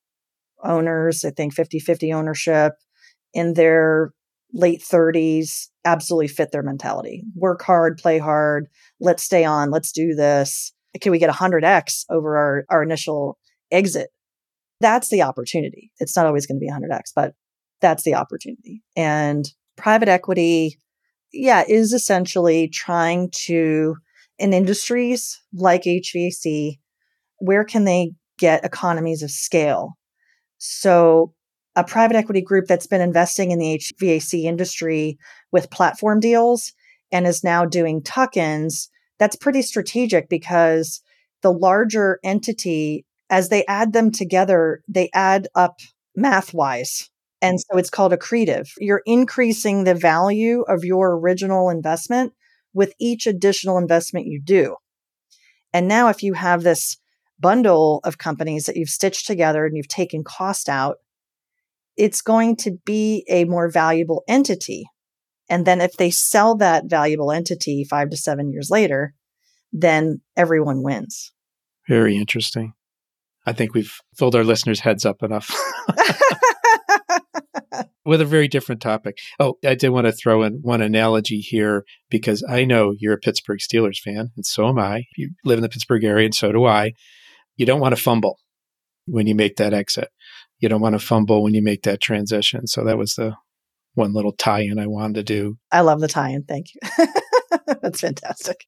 owners, 0.64 1.24
I 1.26 1.32
think 1.32 1.54
50 1.54 1.80
50 1.80 2.14
ownership 2.14 2.74
in 3.34 3.54
their 3.54 4.14
late 4.54 4.82
30s, 4.82 5.68
absolutely 5.86 6.28
fit 6.28 6.52
their 6.52 6.64
mentality. 6.64 7.24
Work 7.36 7.62
hard, 7.64 7.98
play 7.98 8.18
hard, 8.18 8.68
let's 9.00 9.24
stay 9.24 9.46
on, 9.46 9.72
let's 9.72 9.92
do 9.92 10.14
this. 10.14 10.74
Can 11.00 11.12
we 11.12 11.20
get 11.20 11.30
100x 11.30 12.06
over 12.10 12.38
our, 12.38 12.66
our 12.70 12.84
initial 12.84 13.38
exit? 13.72 14.10
That's 14.82 15.10
the 15.10 15.22
opportunity. 15.22 15.92
It's 16.00 16.16
not 16.16 16.26
always 16.26 16.46
going 16.46 16.60
to 16.60 16.66
be 16.66 16.72
100x, 16.72 17.12
but 17.16 17.34
that's 17.80 18.04
the 18.04 18.16
opportunity. 18.16 18.84
And 18.96 19.46
private 19.78 20.10
equity, 20.10 20.80
yeah, 21.32 21.64
is 21.68 21.94
essentially 21.94 22.68
trying 22.68 23.30
to, 23.46 23.96
in 24.38 24.54
industries 24.54 25.40
like 25.54 25.84
HVAC, 25.84 26.80
where 27.38 27.64
can 27.64 27.86
they 27.86 28.12
get 28.38 28.66
economies 28.66 29.24
of 29.24 29.32
scale 29.32 29.98
so, 30.64 31.34
a 31.76 31.84
private 31.84 32.16
equity 32.16 32.42
group 32.42 32.68
that's 32.68 32.86
been 32.86 33.02
investing 33.02 33.50
in 33.50 33.58
the 33.58 33.80
HVAC 33.80 34.44
industry 34.44 35.18
with 35.52 35.72
platform 35.72 36.20
deals 36.20 36.74
and 37.12 37.26
is 37.26 37.44
now 37.44 37.66
doing 37.66 38.04
tuck 38.04 38.38
ins, 38.38 38.88
that's 39.18 39.36
pretty 39.36 39.64
strategic 39.64 40.30
because 40.30 41.02
the 41.42 41.52
larger 41.52 42.20
entity, 42.24 43.08
as 43.32 43.50
they 43.50 43.66
add 43.66 43.94
them 43.94 44.12
together, 44.12 44.84
they 44.88 45.10
add 45.16 45.48
up 45.56 45.80
math 46.16 46.54
wise. 46.54 47.10
And 47.42 47.60
so 47.60 47.80
it's 47.80 47.90
called 47.90 48.12
accretive. 48.12 48.70
You're 48.78 49.02
increasing 49.08 49.84
the 49.84 49.96
value 49.96 50.62
of 50.68 50.86
your 50.86 51.18
original 51.18 51.72
investment 51.72 52.34
with 52.72 52.94
each 53.00 53.26
additional 53.26 53.80
investment 53.80 54.28
you 54.28 54.40
do. 54.40 54.76
And 55.74 55.88
now, 55.88 56.10
if 56.10 56.22
you 56.22 56.34
have 56.34 56.62
this 56.62 56.98
bundle 57.42 58.00
of 58.04 58.18
companies 58.18 58.66
that 58.66 58.78
you've 58.78 58.90
stitched 58.90 59.28
together 59.28 59.66
and 59.66 59.76
you've 59.76 59.88
taken 59.88 60.24
cost 60.24 60.70
out, 60.70 60.98
it's 61.98 62.22
going 62.22 62.56
to 62.58 62.72
be 62.86 63.26
a 63.30 63.46
more 63.46 63.70
valuable 63.70 64.24
entity. 64.28 64.86
And 65.50 65.66
then 65.66 65.82
if 65.82 65.98
they 65.98 66.12
sell 66.12 66.56
that 66.58 66.86
valuable 66.88 67.32
entity 67.32 67.84
five 67.84 68.10
to 68.10 68.18
seven 68.18 68.52
years 68.52 68.70
later, 68.70 69.14
then 69.74 70.22
everyone 70.38 70.84
wins. 70.84 71.34
Very 71.88 72.16
interesting. 72.16 72.74
I 73.46 73.54
think 73.54 73.74
we've 73.74 73.94
filled 74.16 74.36
our 74.36 74.44
listeners' 74.44 74.82
heads 74.82 75.06
up 75.06 75.24
enough. 75.24 75.54
With 78.04 78.22
a 78.22 78.26
very 78.26 78.48
different 78.48 78.82
topic. 78.82 79.20
Oh, 79.40 79.56
I 79.64 79.76
did 79.76 79.90
want 79.90 80.08
to 80.08 80.12
throw 80.12 80.42
in 80.44 80.60
one 80.64 80.82
analogy 80.82 81.38
here 81.38 81.86
because 82.10 82.44
I 82.50 82.66
know 82.66 82.94
you're 82.98 83.14
a 83.14 83.20
Pittsburgh 83.20 83.60
Steelers 83.60 84.00
fan, 84.00 84.32
and 84.36 84.46
so 84.46 84.68
am 84.68 84.80
I. 84.80 85.04
You 85.18 85.30
live 85.46 85.60
in 85.60 85.64
the 85.64 85.70
Pittsburgh 85.70 86.04
area, 86.04 86.26
and 86.26 86.34
so 86.34 86.52
do 86.52 86.66
I 86.66 86.94
you 87.56 87.66
don't 87.66 87.82
want 87.82 87.96
to 87.96 88.02
fumble 88.02 88.40
when 89.06 89.28
you 89.28 89.36
make 89.36 89.58
that 89.58 89.74
exit. 89.74 90.10
You 90.60 90.70
don't 90.70 90.82
want 90.82 90.94
to 90.94 91.06
fumble 91.06 91.44
when 91.44 91.54
you 91.54 91.62
make 91.62 91.84
that 91.84 92.02
transition. 92.02 92.68
So 92.68 92.84
that 92.84 92.98
was 92.98 93.16
the 93.16 93.36
one 93.96 94.14
little 94.14 94.32
tie 94.32 94.62
in 94.62 94.80
I 94.80 94.88
wanted 94.88 95.16
to 95.16 95.24
do. 95.24 95.58
I 95.72 95.82
love 95.82 96.00
the 96.00 96.08
tie 96.08 96.30
in. 96.30 96.44
Thank 96.44 96.68
you. 96.74 97.08
That's 97.82 98.00
fantastic. 98.00 98.66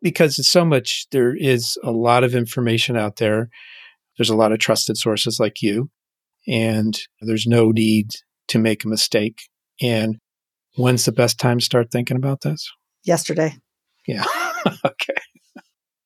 Because 0.00 0.38
it's 0.38 0.48
so 0.48 0.64
much, 0.64 1.06
there 1.10 1.36
is 1.36 1.78
a 1.84 1.90
lot 1.90 2.24
of 2.24 2.34
information 2.34 2.96
out 2.96 3.16
there. 3.16 3.50
There's 4.16 4.30
a 4.30 4.36
lot 4.36 4.52
of 4.52 4.58
trusted 4.58 4.96
sources 4.96 5.38
like 5.38 5.62
you, 5.62 5.90
and 6.46 6.98
there's 7.20 7.46
no 7.46 7.70
need 7.70 8.10
to 8.48 8.58
make 8.58 8.84
a 8.84 8.88
mistake. 8.88 9.42
And 9.80 10.18
when's 10.76 11.04
the 11.04 11.12
best 11.12 11.38
time 11.38 11.58
to 11.58 11.64
start 11.64 11.90
thinking 11.90 12.16
about 12.16 12.40
this? 12.40 12.70
Yesterday. 13.04 13.56
Yeah. 14.06 14.24
okay. 14.84 15.14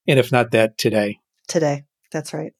And 0.07 0.19
if 0.19 0.31
not 0.31 0.51
that, 0.53 0.79
today. 0.79 1.19
Today. 1.49 1.85
That's 2.13 2.33
right. 2.33 2.53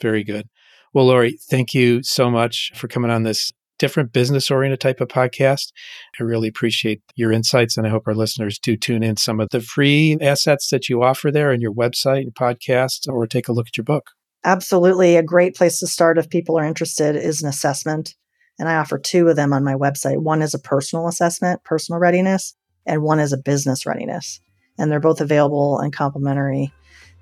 Very 0.00 0.24
good. 0.24 0.48
Well, 0.94 1.06
Laurie, 1.06 1.38
thank 1.50 1.74
you 1.74 2.02
so 2.02 2.30
much 2.30 2.72
for 2.74 2.88
coming 2.88 3.10
on 3.10 3.22
this 3.22 3.52
different 3.78 4.12
business 4.12 4.50
oriented 4.50 4.80
type 4.80 5.00
of 5.00 5.08
podcast. 5.08 5.72
I 6.18 6.24
really 6.24 6.48
appreciate 6.48 7.00
your 7.14 7.32
insights 7.32 7.76
and 7.76 7.86
I 7.86 7.90
hope 7.90 8.04
our 8.06 8.14
listeners 8.14 8.58
do 8.58 8.76
tune 8.76 9.02
in 9.02 9.16
some 9.16 9.40
of 9.40 9.48
the 9.50 9.60
free 9.60 10.18
assets 10.20 10.70
that 10.70 10.88
you 10.88 11.02
offer 11.02 11.30
there 11.30 11.52
in 11.52 11.60
your 11.60 11.72
website 11.72 12.22
and 12.22 12.34
podcast 12.34 13.08
or 13.08 13.26
take 13.26 13.48
a 13.48 13.52
look 13.52 13.68
at 13.68 13.76
your 13.76 13.84
book. 13.84 14.10
Absolutely. 14.44 15.16
A 15.16 15.22
great 15.22 15.54
place 15.54 15.78
to 15.80 15.86
start 15.86 16.18
if 16.18 16.30
people 16.30 16.58
are 16.58 16.64
interested 16.64 17.16
is 17.16 17.42
an 17.42 17.48
assessment. 17.48 18.14
And 18.58 18.68
I 18.68 18.76
offer 18.76 18.98
two 18.98 19.28
of 19.28 19.36
them 19.36 19.52
on 19.52 19.64
my 19.64 19.74
website. 19.74 20.22
One 20.22 20.42
is 20.42 20.54
a 20.54 20.58
personal 20.58 21.06
assessment, 21.06 21.62
personal 21.64 22.00
readiness, 22.00 22.56
and 22.86 23.02
one 23.02 23.20
is 23.20 23.32
a 23.32 23.38
business 23.38 23.86
readiness. 23.86 24.40
And 24.78 24.90
they're 24.90 25.00
both 25.00 25.20
available 25.20 25.78
and 25.78 25.92
complimentary 25.92 26.72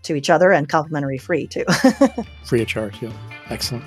to 0.07 0.15
each 0.15 0.31
other 0.31 0.53
and 0.53 0.69
complimentary 0.69 1.19
free 1.19 1.47
too. 1.47 1.65
free 2.45 2.63
of 2.63 2.69
charge. 2.69 3.01
Yeah. 3.03 3.13
Excellent. 3.51 3.85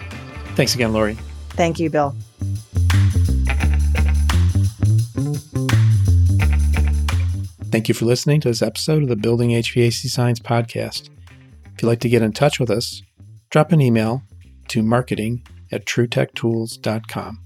Thanks 0.55 0.75
again, 0.75 0.93
Laurie. 0.93 1.17
Thank 1.49 1.79
you, 1.79 1.89
Bill. 1.89 2.15
Thank 7.71 7.87
you 7.87 7.93
for 7.93 8.05
listening 8.05 8.41
to 8.41 8.47
this 8.47 8.61
episode 8.61 9.03
of 9.03 9.09
the 9.09 9.15
Building 9.15 9.51
HVAC 9.51 10.09
Science 10.09 10.39
podcast. 10.39 11.09
If 11.75 11.83
you'd 11.83 11.87
like 11.87 11.99
to 11.99 12.09
get 12.09 12.21
in 12.21 12.33
touch 12.33 12.59
with 12.59 12.71
us, 12.71 13.03
drop 13.51 13.71
an 13.71 13.79
email 13.79 14.23
to 14.69 14.81
marketing 14.81 15.45
at 15.71 15.85
trutechtools.com. 15.85 17.39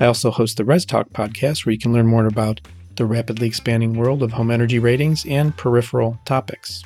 I 0.00 0.06
also 0.06 0.30
host 0.30 0.56
the 0.56 0.64
RESTalk 0.64 1.10
podcast 1.10 1.64
where 1.64 1.72
you 1.72 1.78
can 1.78 1.92
learn 1.92 2.06
more 2.06 2.26
about 2.26 2.60
the 2.96 3.04
rapidly 3.06 3.46
expanding 3.46 3.94
world 3.94 4.22
of 4.22 4.32
home 4.32 4.50
energy 4.50 4.78
ratings 4.78 5.24
and 5.26 5.56
peripheral 5.56 6.18
topics. 6.24 6.82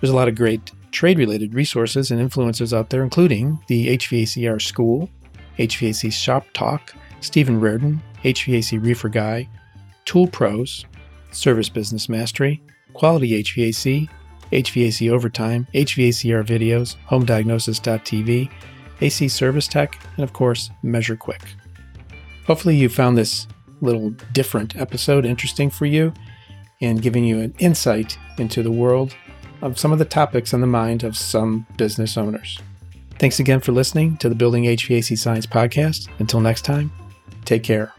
There's 0.00 0.12
a 0.12 0.16
lot 0.16 0.28
of 0.28 0.34
great 0.34 0.72
trade 0.90 1.18
related 1.18 1.54
resources 1.54 2.10
and 2.10 2.20
influencers 2.20 2.76
out 2.76 2.90
there, 2.90 3.02
including 3.02 3.58
the 3.68 3.96
HVACR 3.96 4.62
School, 4.62 5.10
HVAC 5.58 6.12
Shop 6.12 6.46
Talk, 6.54 6.94
Stephen 7.20 7.58
Reardon, 7.60 8.02
HVAC 8.22 8.82
Reefer 8.82 9.08
Guy, 9.08 9.48
Tool 10.04 10.26
Pros, 10.26 10.84
Service 11.32 11.68
Business 11.68 12.08
Mastery, 12.08 12.62
Quality 12.92 13.42
HVAC, 13.42 14.08
HVAC 14.52 15.10
Overtime, 15.10 15.66
HVACR 15.74 16.44
Videos, 16.46 16.96
HomeDiagnosis.tv, 17.08 18.50
AC 19.00 19.28
Service 19.28 19.66
Tech, 19.66 19.98
and 20.16 20.24
of 20.24 20.32
course, 20.32 20.70
Measure 20.82 21.16
Quick. 21.16 21.42
Hopefully, 22.46 22.76
you 22.76 22.88
found 22.88 23.18
this 23.18 23.48
little 23.80 24.10
different 24.32 24.76
episode 24.76 25.26
interesting 25.26 25.70
for 25.70 25.86
you 25.86 26.12
and 26.80 27.02
giving 27.02 27.24
you 27.24 27.40
an 27.40 27.54
insight 27.58 28.18
into 28.38 28.62
the 28.62 28.70
world 28.70 29.16
of 29.64 29.78
some 29.78 29.92
of 29.92 29.98
the 29.98 30.04
topics 30.04 30.52
on 30.52 30.60
the 30.60 30.66
mind 30.66 31.02
of 31.02 31.16
some 31.16 31.66
business 31.76 32.16
owners. 32.18 32.58
Thanks 33.18 33.40
again 33.40 33.60
for 33.60 33.72
listening 33.72 34.16
to 34.18 34.28
the 34.28 34.34
Building 34.34 34.64
HVAC 34.64 35.16
Science 35.16 35.46
podcast. 35.46 36.08
Until 36.18 36.40
next 36.40 36.62
time, 36.62 36.92
take 37.44 37.62
care. 37.62 37.94